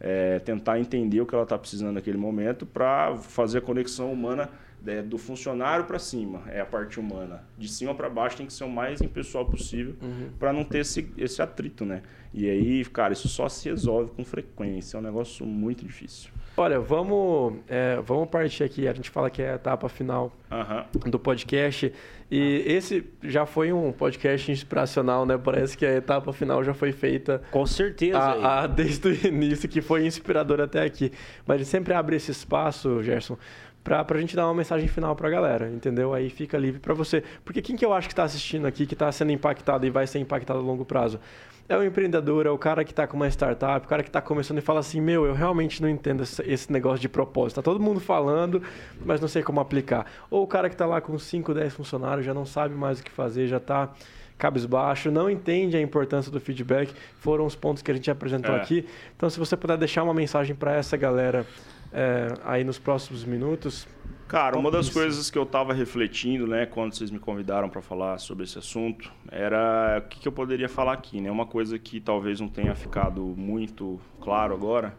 é, 0.00 0.38
tentar 0.38 0.78
entender 0.78 1.20
o 1.20 1.26
que 1.26 1.34
ela 1.34 1.44
está 1.44 1.58
precisando 1.58 1.94
naquele 1.94 2.18
momento 2.18 2.64
para 2.64 3.16
fazer 3.16 3.58
a 3.58 3.60
conexão 3.60 4.12
humana 4.12 4.48
né, 4.82 5.02
do 5.02 5.18
funcionário 5.18 5.84
para 5.84 5.98
cima, 5.98 6.42
é 6.48 6.60
a 6.60 6.66
parte 6.66 6.98
humana. 7.00 7.44
De 7.56 7.68
cima 7.68 7.94
para 7.94 8.08
baixo 8.08 8.36
tem 8.36 8.46
que 8.46 8.52
ser 8.52 8.64
o 8.64 8.70
mais 8.70 9.00
impessoal 9.00 9.44
possível 9.46 9.94
para 10.38 10.52
não 10.52 10.64
ter 10.64 10.78
esse, 10.78 11.10
esse 11.16 11.40
atrito, 11.42 11.84
né? 11.84 12.02
E 12.32 12.48
aí, 12.48 12.84
cara, 12.84 13.12
isso 13.12 13.28
só 13.28 13.48
se 13.48 13.68
resolve 13.68 14.10
com 14.14 14.24
frequência, 14.24 14.96
é 14.96 15.00
um 15.00 15.02
negócio 15.02 15.44
muito 15.46 15.84
difícil. 15.84 16.30
Olha, 16.56 16.80
vamos, 16.80 17.54
é, 17.68 18.00
vamos 18.04 18.28
partir 18.28 18.64
aqui. 18.64 18.88
A 18.88 18.92
gente 18.92 19.10
fala 19.10 19.30
que 19.30 19.40
é 19.40 19.52
a 19.52 19.54
etapa 19.54 19.88
final 19.88 20.32
Aham. 20.50 20.86
do 21.06 21.16
podcast. 21.16 21.92
E 22.28 22.64
esse 22.66 23.06
já 23.22 23.46
foi 23.46 23.72
um 23.72 23.92
podcast 23.92 24.50
inspiracional, 24.50 25.24
né? 25.24 25.38
Parece 25.38 25.78
que 25.78 25.86
a 25.86 25.94
etapa 25.94 26.32
final 26.32 26.64
já 26.64 26.74
foi 26.74 26.90
feita 26.90 27.40
Com 27.52 27.64
certeza. 27.64 28.18
a, 28.18 28.64
a- 28.64 28.66
desde 28.68 29.06
o 29.08 29.26
início, 29.28 29.68
que 29.68 29.80
foi 29.80 30.04
inspirador 30.04 30.60
até 30.60 30.82
aqui. 30.82 31.12
Mas 31.46 31.58
gente 31.58 31.70
sempre 31.70 31.94
abre 31.94 32.16
esse 32.16 32.32
espaço, 32.32 33.04
Gerson, 33.04 33.38
pra, 33.82 34.04
pra 34.04 34.18
gente 34.18 34.36
dar 34.36 34.46
uma 34.46 34.54
mensagem 34.54 34.88
final 34.88 35.14
pra 35.16 35.30
galera, 35.30 35.68
entendeu? 35.70 36.12
Aí 36.12 36.30
fica 36.30 36.58
livre 36.58 36.80
para 36.80 36.94
você. 36.94 37.22
Porque 37.44 37.62
quem 37.62 37.76
que 37.76 37.84
eu 37.84 37.92
acho 37.92 38.08
que 38.08 38.12
está 38.12 38.24
assistindo 38.24 38.66
aqui, 38.66 38.86
que 38.86 38.94
está 38.94 39.10
sendo 39.10 39.32
impactado 39.32 39.86
e 39.86 39.90
vai 39.90 40.06
ser 40.06 40.18
impactado 40.18 40.58
a 40.58 40.62
longo 40.62 40.84
prazo? 40.84 41.20
É 41.68 41.76
o 41.76 41.84
empreendedor, 41.84 42.46
é 42.46 42.50
o 42.50 42.56
cara 42.56 42.82
que 42.82 42.92
está 42.92 43.06
com 43.06 43.14
uma 43.14 43.28
startup, 43.28 43.84
o 43.84 43.88
cara 43.88 44.02
que 44.02 44.08
está 44.08 44.22
começando 44.22 44.56
e 44.56 44.62
fala 44.62 44.80
assim, 44.80 45.02
meu, 45.02 45.26
eu 45.26 45.34
realmente 45.34 45.82
não 45.82 45.88
entendo 45.88 46.22
esse 46.22 46.72
negócio 46.72 46.98
de 46.98 47.10
propósito. 47.10 47.56
Tá 47.56 47.62
todo 47.62 47.78
mundo 47.78 48.00
falando, 48.00 48.62
mas 49.04 49.20
não 49.20 49.28
sei 49.28 49.42
como 49.42 49.60
aplicar. 49.60 50.06
Ou 50.30 50.42
o 50.44 50.46
cara 50.46 50.70
que 50.70 50.74
está 50.74 50.86
lá 50.86 50.98
com 51.02 51.18
5, 51.18 51.52
10 51.52 51.74
funcionários, 51.74 52.24
já 52.24 52.32
não 52.32 52.46
sabe 52.46 52.74
mais 52.74 53.00
o 53.00 53.04
que 53.04 53.10
fazer, 53.10 53.48
já 53.48 53.58
está 53.58 53.90
cabisbaixo, 54.38 55.10
não 55.10 55.28
entende 55.28 55.76
a 55.76 55.80
importância 55.80 56.32
do 56.32 56.40
feedback. 56.40 56.94
Foram 57.18 57.44
os 57.44 57.54
pontos 57.54 57.82
que 57.82 57.90
a 57.90 57.94
gente 57.94 58.10
apresentou 58.10 58.54
é. 58.54 58.60
aqui. 58.60 58.86
Então, 59.14 59.28
se 59.28 59.38
você 59.38 59.54
puder 59.54 59.76
deixar 59.76 60.04
uma 60.04 60.14
mensagem 60.14 60.56
para 60.56 60.74
essa 60.74 60.96
galera 60.96 61.44
é, 61.92 62.28
aí 62.44 62.64
nos 62.64 62.78
próximos 62.78 63.24
minutos. 63.24 63.86
Cara, 64.26 64.58
uma 64.58 64.70
das 64.70 64.86
isso. 64.86 64.94
coisas 64.94 65.30
que 65.30 65.38
eu 65.38 65.44
estava 65.44 65.72
refletindo, 65.72 66.46
né, 66.46 66.66
quando 66.66 66.92
vocês 66.92 67.10
me 67.10 67.18
convidaram 67.18 67.70
para 67.70 67.80
falar 67.80 68.18
sobre 68.18 68.44
esse 68.44 68.58
assunto, 68.58 69.10
era 69.30 70.02
o 70.04 70.08
que, 70.08 70.20
que, 70.20 70.28
eu 70.28 70.32
poderia 70.32 70.68
falar 70.68 70.92
aqui, 70.92 71.18
né? 71.18 71.30
Uma 71.30 71.46
coisa 71.46 71.78
que 71.78 71.98
talvez 71.98 72.38
não 72.38 72.48
tenha 72.48 72.74
ficado 72.74 73.22
muito 73.22 73.98
claro 74.20 74.52
agora 74.52 74.98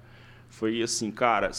foi 0.50 0.82
assim, 0.82 1.12
cara, 1.12 1.52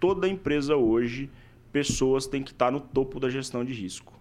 toda 0.00 0.28
empresa 0.28 0.74
hoje, 0.74 1.30
pessoas 1.70 2.26
têm 2.26 2.42
que 2.42 2.50
estar 2.50 2.72
no 2.72 2.80
topo 2.80 3.20
da 3.20 3.30
gestão 3.30 3.64
de 3.64 3.72
risco. 3.72 4.12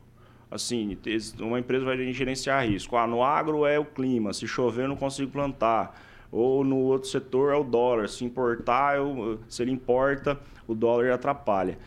Assim, 0.52 0.98
uma 1.40 1.60
empresa 1.60 1.86
vai 1.86 1.98
gerenciar 2.12 2.68
risco. 2.68 2.96
Ah, 2.98 3.06
no 3.06 3.24
agro 3.24 3.66
é 3.66 3.80
o 3.80 3.86
clima, 3.86 4.32
se 4.32 4.48
chover 4.48 4.84
eu 4.84 4.90
não 4.90 4.96
consigo 4.96 5.32
plantar 5.32 6.00
ou 6.32 6.64
no 6.64 6.78
outro 6.78 7.10
setor 7.10 7.54
é 7.54 7.58
o 7.58 7.64
dólar. 7.64 8.10
Se 8.10 8.24
importar, 8.24 8.98
eu, 8.98 9.40
se 9.48 9.62
ele 9.62 9.72
importa, 9.72 10.40
o 10.68 10.76
dólar 10.76 11.12
atrapalha. 11.12 11.78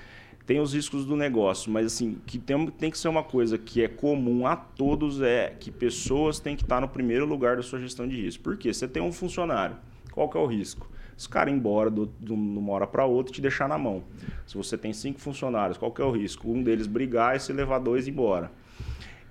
Tem 0.45 0.61
os 0.61 0.75
riscos 0.75 1.05
do 1.05 1.15
negócio, 1.17 1.71
mas 1.71 1.87
assim, 1.87 2.19
que 2.27 2.37
tem, 2.37 2.67
tem 2.67 2.91
que 2.91 2.99
ser 2.99 3.09
uma 3.09 3.23
coisa 3.23 3.57
que 3.57 3.83
é 3.83 3.89
comum 3.89 4.45
a 4.47 4.57
todos 4.57 5.23
é 5.23 5.55
que 5.59 5.71
pessoas 5.71 6.41
têm 6.41 6.57
que 6.57 6.65
estar 6.65 6.81
no 6.81 6.89
primeiro 6.89 7.25
lugar 7.25 7.57
da 7.57 7.63
sua 7.63 7.79
gestão 7.79 8.09
de 8.09 8.21
risco. 8.21 8.43
Por 8.43 8.57
quê? 8.57 8.75
Você 8.75 8.89
tem 8.89 9.01
um 9.01 9.13
funcionário, 9.13 9.77
qual 10.11 10.29
que 10.29 10.37
é 10.37 10.41
o 10.41 10.47
risco? 10.47 10.91
Se 11.17 11.29
o 11.29 11.31
cara 11.31 11.49
ir 11.49 11.55
embora 11.55 11.89
do, 11.89 12.11
de 12.19 12.33
uma 12.33 12.73
hora 12.73 12.87
para 12.87 13.05
outra 13.05 13.31
e 13.31 13.35
te 13.37 13.41
deixar 13.41 13.69
na 13.69 13.79
mão. 13.79 14.03
Se 14.45 14.57
você 14.57 14.77
tem 14.77 14.93
cinco 14.93 15.21
funcionários, 15.21 15.79
qual 15.79 15.93
que 15.93 16.03
é 16.03 16.05
o 16.05 16.11
risco? 16.11 16.51
Um 16.51 16.63
deles 16.63 16.89
brigar 16.89 17.37
e 17.37 17.41
se 17.41 17.53
levar 17.53 17.79
dois 17.79 18.09
embora. 18.09 18.51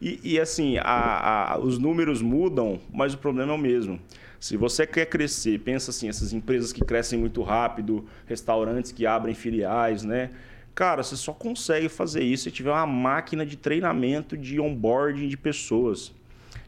E, 0.01 0.19
e 0.23 0.39
assim, 0.39 0.77
a, 0.77 1.53
a, 1.53 1.59
os 1.59 1.77
números 1.77 2.21
mudam, 2.21 2.79
mas 2.91 3.13
o 3.13 3.17
problema 3.17 3.51
é 3.51 3.55
o 3.55 3.59
mesmo. 3.59 3.99
Se 4.41 4.57
você 4.57 4.87
quer 4.87 5.05
crescer, 5.05 5.59
pensa 5.59 5.91
assim, 5.91 6.09
essas 6.09 6.33
empresas 6.33 6.73
que 6.73 6.83
crescem 6.83 7.19
muito 7.19 7.43
rápido, 7.43 8.07
restaurantes 8.25 8.91
que 8.91 9.05
abrem 9.05 9.35
filiais, 9.35 10.03
né? 10.03 10.31
Cara, 10.73 11.03
você 11.03 11.15
só 11.15 11.31
consegue 11.31 11.87
fazer 11.87 12.23
isso 12.23 12.45
se 12.45 12.51
tiver 12.51 12.71
uma 12.71 12.87
máquina 12.87 13.45
de 13.45 13.55
treinamento, 13.55 14.35
de 14.35 14.59
onboarding 14.59 15.27
de 15.27 15.37
pessoas. 15.37 16.11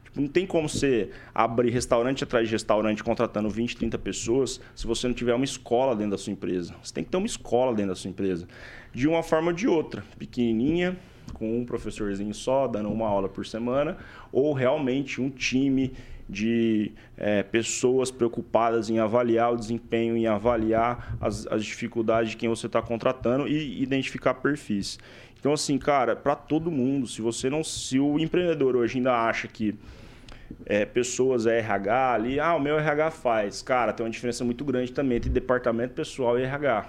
Tipo, 0.04 0.22
não 0.22 0.28
tem 0.28 0.46
como 0.46 0.70
você 0.70 1.10
abrir 1.34 1.72
restaurante 1.72 2.24
atrás 2.24 2.48
de 2.48 2.52
restaurante 2.52 3.04
contratando 3.04 3.50
20, 3.50 3.76
30 3.76 3.98
pessoas 3.98 4.62
se 4.76 4.86
você 4.86 5.08
não 5.08 5.16
tiver 5.16 5.34
uma 5.34 5.44
escola 5.44 5.96
dentro 5.96 6.12
da 6.12 6.18
sua 6.20 6.32
empresa. 6.32 6.76
Você 6.84 6.94
tem 6.94 7.04
que 7.04 7.10
ter 7.10 7.18
uma 7.18 7.26
escola 7.26 7.74
dentro 7.74 7.90
da 7.90 7.96
sua 7.96 8.12
empresa. 8.12 8.48
De 8.94 9.08
uma 9.08 9.24
forma 9.24 9.48
ou 9.48 9.54
de 9.54 9.68
outra. 9.68 10.04
Pequenininha, 10.20 10.96
com 11.34 11.62
um 11.62 11.66
professorzinho 11.66 12.36
só, 12.36 12.68
dando 12.68 12.90
uma 12.90 13.08
aula 13.08 13.28
por 13.28 13.48
semana, 13.48 13.98
ou 14.32 14.54
realmente 14.54 15.20
um 15.20 15.32
time 15.32 15.92
de 16.28 16.92
é, 17.18 17.44
pessoas 17.44 18.10
preocupadas 18.12 18.90
em 18.90 19.00
avaliar 19.00 19.54
o 19.54 19.58
desempenho, 19.58 20.16
em 20.16 20.28
avaliar 20.28 21.18
as, 21.20 21.46
as 21.48 21.64
dificuldades 21.64 22.32
de 22.32 22.38
quem 22.38 22.50
você 22.50 22.68
está 22.68 22.82
contratando 22.82 23.48
e 23.48 23.82
identificar 23.82 24.36
perfis. 24.36 24.98
Então, 25.40 25.52
assim, 25.52 25.78
cara, 25.78 26.16
para 26.16 26.36
todo 26.36 26.72
mundo, 26.72 27.06
se 27.06 27.22
você 27.22 27.50
não. 27.50 27.64
Se 27.64 28.00
o 28.00 28.18
empreendedor 28.18 28.78
hoje 28.78 28.98
ainda 28.98 29.14
acha 29.14 29.48
que 29.48 29.76
é, 30.66 30.86
pessoas 30.86 31.46
é 31.46 31.60
RH 31.60 32.14
ali, 32.14 32.40
ah, 32.40 32.56
o 32.56 32.60
meu 32.60 32.80
RH 32.80 33.12
faz. 33.12 33.62
Cara, 33.62 33.92
tem 33.92 34.06
uma 34.06 34.10
diferença 34.10 34.46
muito 34.46 34.64
grande 34.64 34.94
também 34.94 35.18
entre 35.18 35.30
departamento 35.30 35.94
pessoal 35.94 36.40
e 36.40 36.44
RH. 36.44 36.86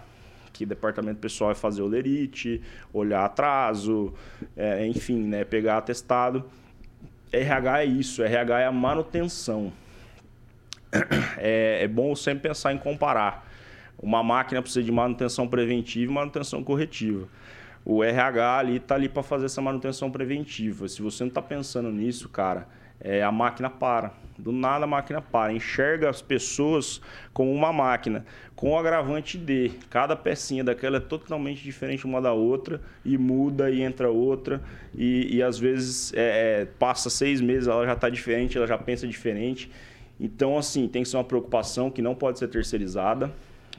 Que 0.52 0.64
departamento 0.64 1.18
pessoal 1.18 1.50
é 1.50 1.54
fazer 1.54 1.82
o 1.82 1.86
lerite, 1.88 2.62
olhar 2.92 3.24
atraso, 3.24 4.14
é, 4.56 4.86
enfim, 4.86 5.18
né, 5.18 5.42
pegar 5.44 5.78
atestado. 5.78 6.44
RH 7.34 7.80
é 7.80 7.84
isso, 7.84 8.22
RH 8.22 8.60
é 8.60 8.66
a 8.66 8.72
manutenção. 8.72 9.72
É, 11.38 11.80
é 11.82 11.88
bom 11.88 12.14
sempre 12.14 12.48
pensar 12.48 12.72
em 12.72 12.78
comparar. 12.78 13.46
Uma 13.98 14.22
máquina 14.22 14.62
precisa 14.62 14.84
de 14.84 14.92
manutenção 14.92 15.48
preventiva 15.48 16.10
e 16.10 16.14
manutenção 16.14 16.62
corretiva. 16.62 17.28
O 17.84 18.02
RH 18.02 18.58
ali 18.58 18.76
está 18.76 18.94
ali 18.94 19.08
para 19.08 19.22
fazer 19.22 19.46
essa 19.46 19.60
manutenção 19.60 20.10
preventiva. 20.10 20.88
Se 20.88 21.02
você 21.02 21.24
não 21.24 21.28
está 21.28 21.42
pensando 21.42 21.90
nisso, 21.90 22.28
cara, 22.28 22.68
é, 23.00 23.22
a 23.22 23.32
máquina 23.32 23.68
para. 23.68 24.12
Do 24.36 24.50
nada 24.50 24.84
a 24.84 24.86
máquina 24.86 25.22
para. 25.22 25.52
Enxerga 25.52 26.10
as 26.10 26.20
pessoas 26.20 27.00
como 27.32 27.52
uma 27.52 27.72
máquina, 27.72 28.24
com 28.56 28.72
o 28.72 28.78
agravante 28.78 29.38
de 29.38 29.70
cada 29.88 30.16
pecinha 30.16 30.64
daquela 30.64 30.96
é 30.96 31.00
totalmente 31.00 31.62
diferente 31.62 32.04
uma 32.04 32.20
da 32.20 32.32
outra, 32.32 32.80
e 33.04 33.16
muda 33.16 33.70
e 33.70 33.82
entra 33.82 34.10
outra, 34.10 34.60
e, 34.94 35.36
e 35.36 35.42
às 35.42 35.58
vezes 35.58 36.12
é, 36.14 36.62
é, 36.62 36.64
passa 36.64 37.08
seis 37.08 37.40
meses, 37.40 37.68
ela 37.68 37.84
já 37.86 37.92
está 37.92 38.08
diferente, 38.08 38.56
ela 38.56 38.66
já 38.66 38.76
pensa 38.76 39.06
diferente. 39.06 39.70
Então, 40.18 40.56
assim, 40.56 40.88
tem 40.88 41.02
que 41.02 41.08
ser 41.08 41.16
uma 41.16 41.24
preocupação 41.24 41.90
que 41.90 42.02
não 42.02 42.14
pode 42.14 42.38
ser 42.38 42.48
terceirizada, 42.48 43.32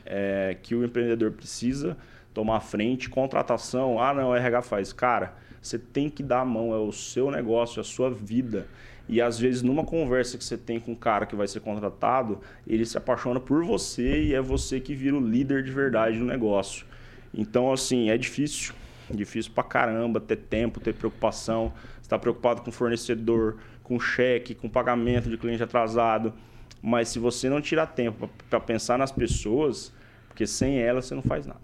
é, 0.05 0.57
que 0.61 0.75
o 0.75 0.83
empreendedor 0.83 1.31
precisa 1.31 1.97
tomar 2.33 2.59
frente. 2.59 3.09
Contratação, 3.09 3.99
ah, 3.99 4.13
não, 4.13 4.29
o 4.29 4.35
RH 4.35 4.61
faz. 4.61 4.93
Cara, 4.93 5.33
você 5.61 5.79
tem 5.79 6.09
que 6.09 6.21
dar 6.21 6.41
a 6.41 6.45
mão, 6.45 6.73
é 6.73 6.77
o 6.77 6.91
seu 6.91 7.31
negócio, 7.31 7.79
é 7.79 7.81
a 7.81 7.83
sua 7.83 8.11
vida. 8.11 8.67
E 9.07 9.21
às 9.21 9.39
vezes, 9.39 9.61
numa 9.61 9.83
conversa 9.83 10.37
que 10.37 10.43
você 10.43 10.57
tem 10.57 10.79
com 10.79 10.93
um 10.93 10.95
cara 10.95 11.25
que 11.25 11.35
vai 11.35 11.47
ser 11.47 11.59
contratado, 11.59 12.39
ele 12.65 12.85
se 12.85 12.97
apaixona 12.97 13.39
por 13.39 13.63
você 13.63 14.23
e 14.23 14.33
é 14.33 14.41
você 14.41 14.79
que 14.79 14.95
vira 14.95 15.15
o 15.15 15.19
líder 15.19 15.63
de 15.63 15.71
verdade 15.71 16.17
do 16.17 16.25
negócio. 16.25 16.85
Então, 17.33 17.71
assim, 17.71 18.09
é 18.09 18.17
difícil. 18.17 18.73
Difícil 19.09 19.51
pra 19.53 19.63
caramba 19.63 20.19
ter 20.19 20.37
tempo, 20.37 20.79
ter 20.79 20.93
preocupação. 20.93 21.71
Você 21.97 22.01
está 22.01 22.17
preocupado 22.17 22.61
com 22.61 22.71
fornecedor, 22.71 23.57
com 23.83 23.99
cheque, 23.99 24.55
com 24.55 24.67
pagamento 24.67 25.29
de 25.29 25.37
cliente 25.37 25.61
atrasado. 25.61 26.33
Mas 26.81 27.09
se 27.09 27.19
você 27.19 27.47
não 27.47 27.61
tirar 27.61 27.87
tempo 27.87 28.27
para 28.49 28.59
pensar 28.59 28.97
nas 28.97 29.11
pessoas, 29.11 29.93
porque 30.27 30.47
sem 30.47 30.79
elas 30.79 31.05
você 31.05 31.13
não 31.13 31.21
faz 31.21 31.45
nada. 31.45 31.61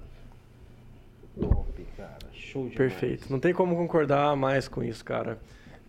Top, 1.40 1.88
cara. 1.98 2.18
Show 2.34 2.70
demais. 2.70 2.78
Perfeito. 2.78 3.32
Não 3.32 3.40
tem 3.40 3.52
como 3.52 3.76
concordar 3.76 4.36
mais 4.36 4.68
com 4.68 4.84
isso, 4.84 5.04
cara 5.04 5.40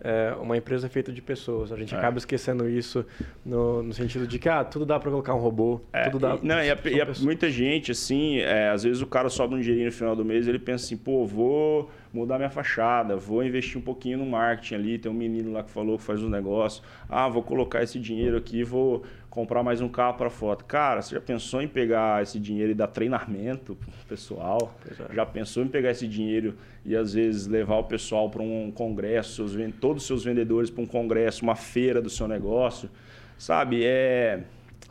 é, 0.03 0.35
uma 0.41 0.57
empresa 0.57 0.88
feita 0.88 1.12
de 1.12 1.23
pessoas. 1.23 1.73
A 1.73 1.77
gente 1.77 1.95
é. 1.95 1.99
acaba 1.99 2.19
esquecendo 2.19 2.69
isso 2.69 3.07
no, 3.45 3.83
no, 3.83 3.93
sentido 3.93 4.27
de 4.27 4.38
que 4.38 4.49
ah, 4.49 4.65
tudo 4.65 4.85
dá 4.85 4.99
para 4.99 5.11
colocar 5.11 5.35
um 5.35 5.38
robô, 5.38 5.81
é, 5.93 6.05
tudo 6.05 6.19
dá. 6.19 6.38
E, 6.43 6.47
não, 6.47 6.57
e, 6.62 6.71
a, 6.71 6.79
e 6.85 7.01
a, 7.01 7.07
muita 7.21 7.51
gente, 7.51 7.93
assim, 7.93 8.38
é, 8.38 8.71
às 8.71 8.83
vezes 8.83 9.01
o 9.01 9.07
cara 9.07 9.29
sobe 9.29 9.55
um 9.55 9.61
dinheirinho 9.61 9.87
no 9.87 9.93
final 9.93 10.17
do 10.17 10.25
mês 10.25 10.49
ele 10.49 10.59
pensa 10.59 10.85
assim, 10.85 10.97
pô, 10.97 11.25
vou 11.25 11.91
mudar 12.12 12.38
minha 12.38 12.51
fachada, 12.51 13.16
vou 13.16 13.42
investir 13.42 13.79
um 13.79 13.81
pouquinho 13.81 14.18
no 14.18 14.27
marketing 14.27 14.75
ali. 14.75 14.98
Tem 14.98 15.11
um 15.11 15.14
menino 15.14 15.53
lá 15.53 15.62
que 15.62 15.70
falou 15.70 15.96
que 15.98 16.05
faz 16.05 16.22
um 16.22 16.29
negócio. 16.29 16.83
Ah, 17.09 17.29
vou 17.29 17.42
colocar 17.42 17.83
esse 17.83 17.98
dinheiro 17.98 18.37
aqui, 18.37 18.62
vou 18.62 19.03
comprar 19.31 19.62
mais 19.62 19.81
um 19.81 19.88
carro 19.88 20.18
para 20.18 20.29
foto. 20.29 20.64
Cara, 20.64 21.01
você 21.01 21.14
já 21.14 21.20
pensou 21.20 21.62
em 21.62 21.68
pegar 21.68 22.22
esse 22.22 22.38
dinheiro 22.38 22.72
e 22.72 22.75
dar 22.75 22.88
treinamento 22.88 23.75
pro 23.75 23.90
pessoal? 24.09 24.75
É. 25.11 25.14
Já 25.14 25.25
pensou 25.25 25.62
em 25.62 25.68
pegar 25.68 25.90
esse 25.90 26.07
dinheiro 26.07 26.55
e 26.85 26.94
às 26.94 27.14
vezes 27.14 27.46
levar 27.46 27.77
o 27.77 27.85
pessoal 27.85 28.29
para 28.29 28.42
um 28.42 28.70
congresso, 28.70 29.48
seus, 29.48 29.75
todos 29.81 30.03
os 30.03 30.07
seus 30.07 30.25
vendedores 30.25 30.68
para 30.68 30.82
um 30.82 30.87
congresso, 30.87 31.43
uma 31.43 31.57
feira 31.57 32.03
do 32.03 32.11
seu 32.11 32.28
negócio? 32.28 32.91
Sabe, 33.39 33.84
é 33.84 34.43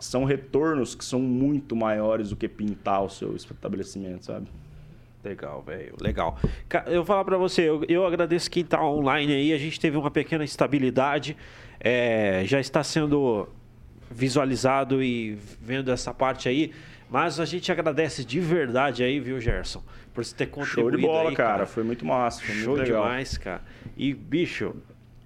são 0.01 0.23
retornos 0.23 0.95
que 0.95 1.05
são 1.05 1.19
muito 1.19 1.75
maiores 1.75 2.31
do 2.31 2.35
que 2.35 2.47
pintar 2.47 3.03
o 3.03 3.09
seu 3.09 3.35
estabelecimento, 3.35 4.25
sabe? 4.25 4.47
Legal, 5.23 5.61
velho. 5.61 5.95
Legal. 6.01 6.39
Eu 6.87 6.97
vou 6.97 7.05
falar 7.05 7.23
para 7.23 7.37
você, 7.37 7.69
eu, 7.69 7.83
eu, 7.87 8.05
agradeço 8.05 8.49
quem 8.49 8.63
está 8.63 8.83
online 8.83 9.33
aí. 9.33 9.53
A 9.53 9.57
gente 9.57 9.79
teve 9.79 9.97
uma 9.97 10.09
pequena 10.09 10.43
estabilidade. 10.43 11.37
É, 11.79 12.43
já 12.45 12.59
está 12.59 12.83
sendo 12.83 13.47
visualizado 14.09 15.01
e 15.03 15.37
vendo 15.61 15.91
essa 15.91 16.13
parte 16.13 16.49
aí. 16.49 16.71
Mas 17.09 17.39
a 17.39 17.45
gente 17.45 17.71
agradece 17.71 18.23
de 18.23 18.39
verdade 18.39 19.03
aí, 19.03 19.19
viu, 19.19 19.39
Gerson? 19.39 19.83
Por 20.13 20.23
você 20.23 20.35
ter 20.35 20.47
contribuído 20.47 20.91
Show 20.91 20.91
de 20.97 21.05
bola, 21.05 21.29
aí, 21.29 21.35
cara. 21.35 21.49
cara. 21.49 21.65
Foi 21.65 21.83
muito 21.83 22.05
massa. 22.05 22.41
Foi 22.41 22.55
Show 22.55 22.75
muito 22.75 22.87
legal. 22.87 23.03
demais, 23.03 23.37
cara. 23.37 23.61
E, 23.97 24.13
bicho, 24.13 24.73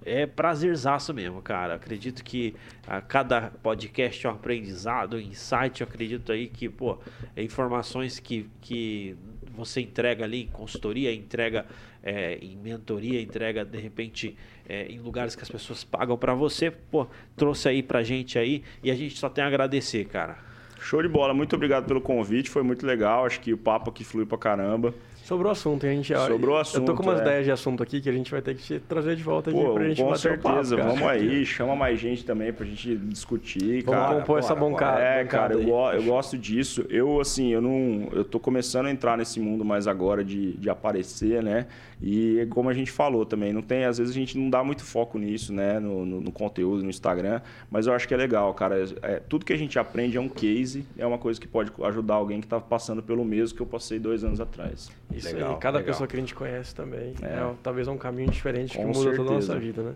é 0.05 0.25
prazerzaço 0.25 1.13
mesmo, 1.13 1.41
cara. 1.41 1.75
Acredito 1.75 2.23
que 2.23 2.55
a 2.87 3.01
cada 3.01 3.51
podcast 3.61 4.25
é 4.25 4.29
um 4.29 4.33
aprendizado, 4.33 5.17
um 5.17 5.19
insight. 5.19 5.81
Eu 5.81 5.87
acredito 5.87 6.31
aí 6.31 6.47
que, 6.47 6.69
pô, 6.69 6.97
é 7.35 7.43
informações 7.43 8.19
que, 8.19 8.49
que 8.61 9.17
você 9.55 9.81
entrega 9.81 10.23
ali 10.23 10.43
em 10.43 10.47
consultoria, 10.47 11.13
entrega 11.13 11.65
é, 12.03 12.37
em 12.41 12.55
mentoria, 12.55 13.21
entrega 13.21 13.65
de 13.65 13.79
repente 13.79 14.35
é, 14.67 14.85
em 14.87 14.99
lugares 14.99 15.35
que 15.35 15.43
as 15.43 15.49
pessoas 15.49 15.83
pagam 15.83 16.17
para 16.17 16.33
você, 16.33 16.69
pô, 16.69 17.07
trouxe 17.35 17.69
aí 17.69 17.81
pra 17.81 18.03
gente 18.03 18.37
aí 18.37 18.63
e 18.83 18.91
a 18.91 18.95
gente 18.95 19.17
só 19.17 19.29
tem 19.29 19.43
a 19.43 19.47
agradecer, 19.47 20.05
cara. 20.05 20.37
Show 20.79 21.01
de 21.01 21.07
bola. 21.07 21.33
Muito 21.33 21.55
obrigado 21.55 21.87
pelo 21.87 21.99
convite. 21.99 22.47
Foi 22.47 22.61
muito 22.61 22.85
legal. 22.85 23.25
Acho 23.25 23.39
que 23.39 23.51
o 23.51 23.57
papo 23.57 23.89
aqui 23.89 24.03
flui 24.03 24.23
pra 24.23 24.37
caramba. 24.37 24.93
Sobrou 25.25 25.51
assunto, 25.51 25.83
hein? 25.85 25.89
A 25.91 25.95
gente, 25.95 26.13
Sobrou 26.15 26.55
Eu 26.55 26.61
assunto, 26.61 26.85
tô 26.85 26.93
com 26.93 27.01
umas 27.01 27.19
é. 27.19 27.21
ideias 27.23 27.45
de 27.45 27.51
assunto 27.51 27.81
aqui 27.81 27.99
que 27.99 28.07
a 28.07 28.11
gente 28.11 28.29
vai 28.29 28.43
ter 28.43 28.53
que 28.55 28.61
te 28.61 28.79
trazer 28.79 29.15
de 29.15 29.23
volta 29.23 29.49
aqui 29.49 29.59
Pô, 29.59 29.73
pra 29.73 29.87
gente 29.87 30.01
com 30.03 30.09
bater 30.11 30.37
papo, 30.39 30.49
certeza. 30.55 30.77
cara. 30.77 30.89
Vamos 30.89 31.07
aí. 31.07 31.43
Chama 31.45 31.75
mais 31.75 31.99
gente 31.99 32.23
também 32.23 32.53
pra 32.53 32.63
gente 32.63 32.95
discutir, 32.95 33.83
Vamos 33.83 33.99
cara. 34.01 34.19
compor 34.19 34.37
essa 34.37 34.53
bora, 34.53 34.69
bancada. 34.71 35.01
É, 35.01 35.23
bancada 35.23 35.53
cara, 35.55 35.63
eu, 35.63 35.99
eu 35.99 36.03
gosto 36.03 36.37
disso. 36.37 36.85
Eu, 36.89 37.19
assim, 37.19 37.49
eu 37.51 37.59
não. 37.59 38.07
Eu 38.11 38.23
tô 38.23 38.39
começando 38.39 38.85
a 38.85 38.91
entrar 38.91 39.17
nesse 39.17 39.39
mundo 39.39 39.65
mais 39.65 39.87
agora 39.87 40.23
de, 40.23 40.53
de 40.57 40.69
aparecer, 40.69 41.41
né? 41.41 41.65
E 41.99 42.45
como 42.51 42.69
a 42.69 42.73
gente 42.73 42.91
falou 42.91 43.25
também, 43.25 43.51
não 43.51 43.63
tem. 43.63 43.85
Às 43.85 43.97
vezes 43.97 44.15
a 44.15 44.19
gente 44.19 44.37
não 44.37 44.47
dá 44.49 44.63
muito 44.63 44.83
foco 44.83 45.17
nisso, 45.17 45.51
né? 45.51 45.79
No, 45.79 46.05
no- 46.05 46.21
no 46.21 46.31
conteúdo, 46.31 46.83
no 46.83 46.89
Instagram. 46.89 47.41
Mas 47.71 47.87
eu 47.87 47.93
acho 47.93 48.07
que 48.07 48.13
é 48.13 48.17
legal, 48.17 48.53
cara. 48.53 48.83
É, 49.01 49.19
tudo 49.27 49.43
que 49.43 49.53
a 49.53 49.57
gente 49.57 49.79
aprende 49.79 50.17
é 50.17 50.21
um 50.21 50.29
case, 50.29 50.85
é 50.97 51.05
uma 51.07 51.17
coisa 51.17 51.41
que 51.41 51.47
pode 51.47 51.71
ajudar 51.83 52.13
alguém 52.15 52.41
que 52.41 52.47
tá 52.47 52.59
passando 52.59 53.01
pelo 53.01 53.25
mesmo 53.25 53.55
que 53.55 53.61
eu 53.63 53.65
passei 53.65 53.97
dois 53.97 54.23
anos 54.23 54.39
atrás. 54.39 54.91
Isso 55.15 55.33
Legal, 55.33 55.53
aí, 55.53 55.59
cada 55.59 55.77
legal. 55.79 55.93
pessoa 55.93 56.07
que 56.07 56.15
a 56.15 56.19
gente 56.19 56.35
conhece 56.35 56.73
também. 56.75 57.13
É. 57.21 57.25
É, 57.25 57.53
talvez 57.63 57.87
é 57.87 57.91
um 57.91 57.97
caminho 57.97 58.29
diferente 58.29 58.71
que 58.77 58.83
Com 58.83 58.87
muda 58.91 59.15
toda 59.15 59.29
a 59.29 59.33
nossa 59.35 59.47
certeza. 59.47 59.59
vida, 59.59 59.81
né? 59.83 59.93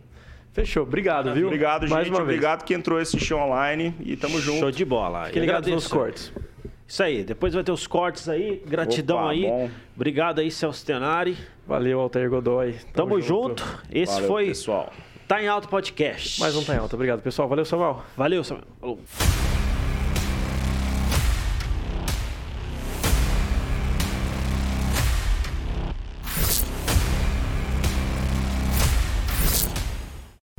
Fechou. 0.54 0.84
Obrigado, 0.84 1.34
viu? 1.34 1.48
Obrigado, 1.48 1.88
Mais 1.90 2.06
gente. 2.08 2.16
uma 2.16 2.26
vez. 2.26 2.38
Obrigado 2.38 2.64
que 2.64 2.74
entrou 2.74 3.00
esse 3.00 3.20
show 3.20 3.40
online 3.40 3.94
e 4.00 4.16
tamo 4.16 4.40
junto. 4.40 4.60
Show 4.60 4.72
de 4.72 4.84
bola. 4.86 5.26
Fiquem 5.26 5.42
ligados 5.42 5.70
nos 5.70 5.88
cortes. 5.88 6.34
Isso 6.88 7.04
aí. 7.04 7.24
Depois 7.24 7.54
vai 7.54 7.64
ter 7.64 7.72
os 7.72 7.86
cortes 7.86 8.28
aí. 8.28 8.64
Gratidão 8.66 9.18
Opa, 9.20 9.30
aí. 9.30 9.44
bom. 9.44 9.70
Obrigado 9.96 10.40
aí, 10.40 10.50
Celso 10.50 10.84
Tenari. 10.84 11.38
Valeu, 11.68 12.00
Altair 12.00 12.28
Godoy. 12.30 12.76
Tamo, 12.94 13.22
junto. 13.22 13.64
Esse 13.92 14.14
Valeu, 14.14 14.28
foi 14.28 14.46
pessoal. 14.48 14.92
Tá 15.28 15.42
em 15.44 15.48
Alto 15.48 15.68
Podcast. 15.70 16.40
Mais 16.40 16.56
um 16.56 16.64
Tá 16.64 16.74
em 16.74 16.78
Alta. 16.80 16.96
Obrigado, 16.96 17.22
pessoal. 17.22 17.48
Valeu, 17.48 17.64
Samuel. 17.64 18.02
Valeu, 18.18 18.44
Samuel. 18.44 18.66
Falou. 18.80 19.00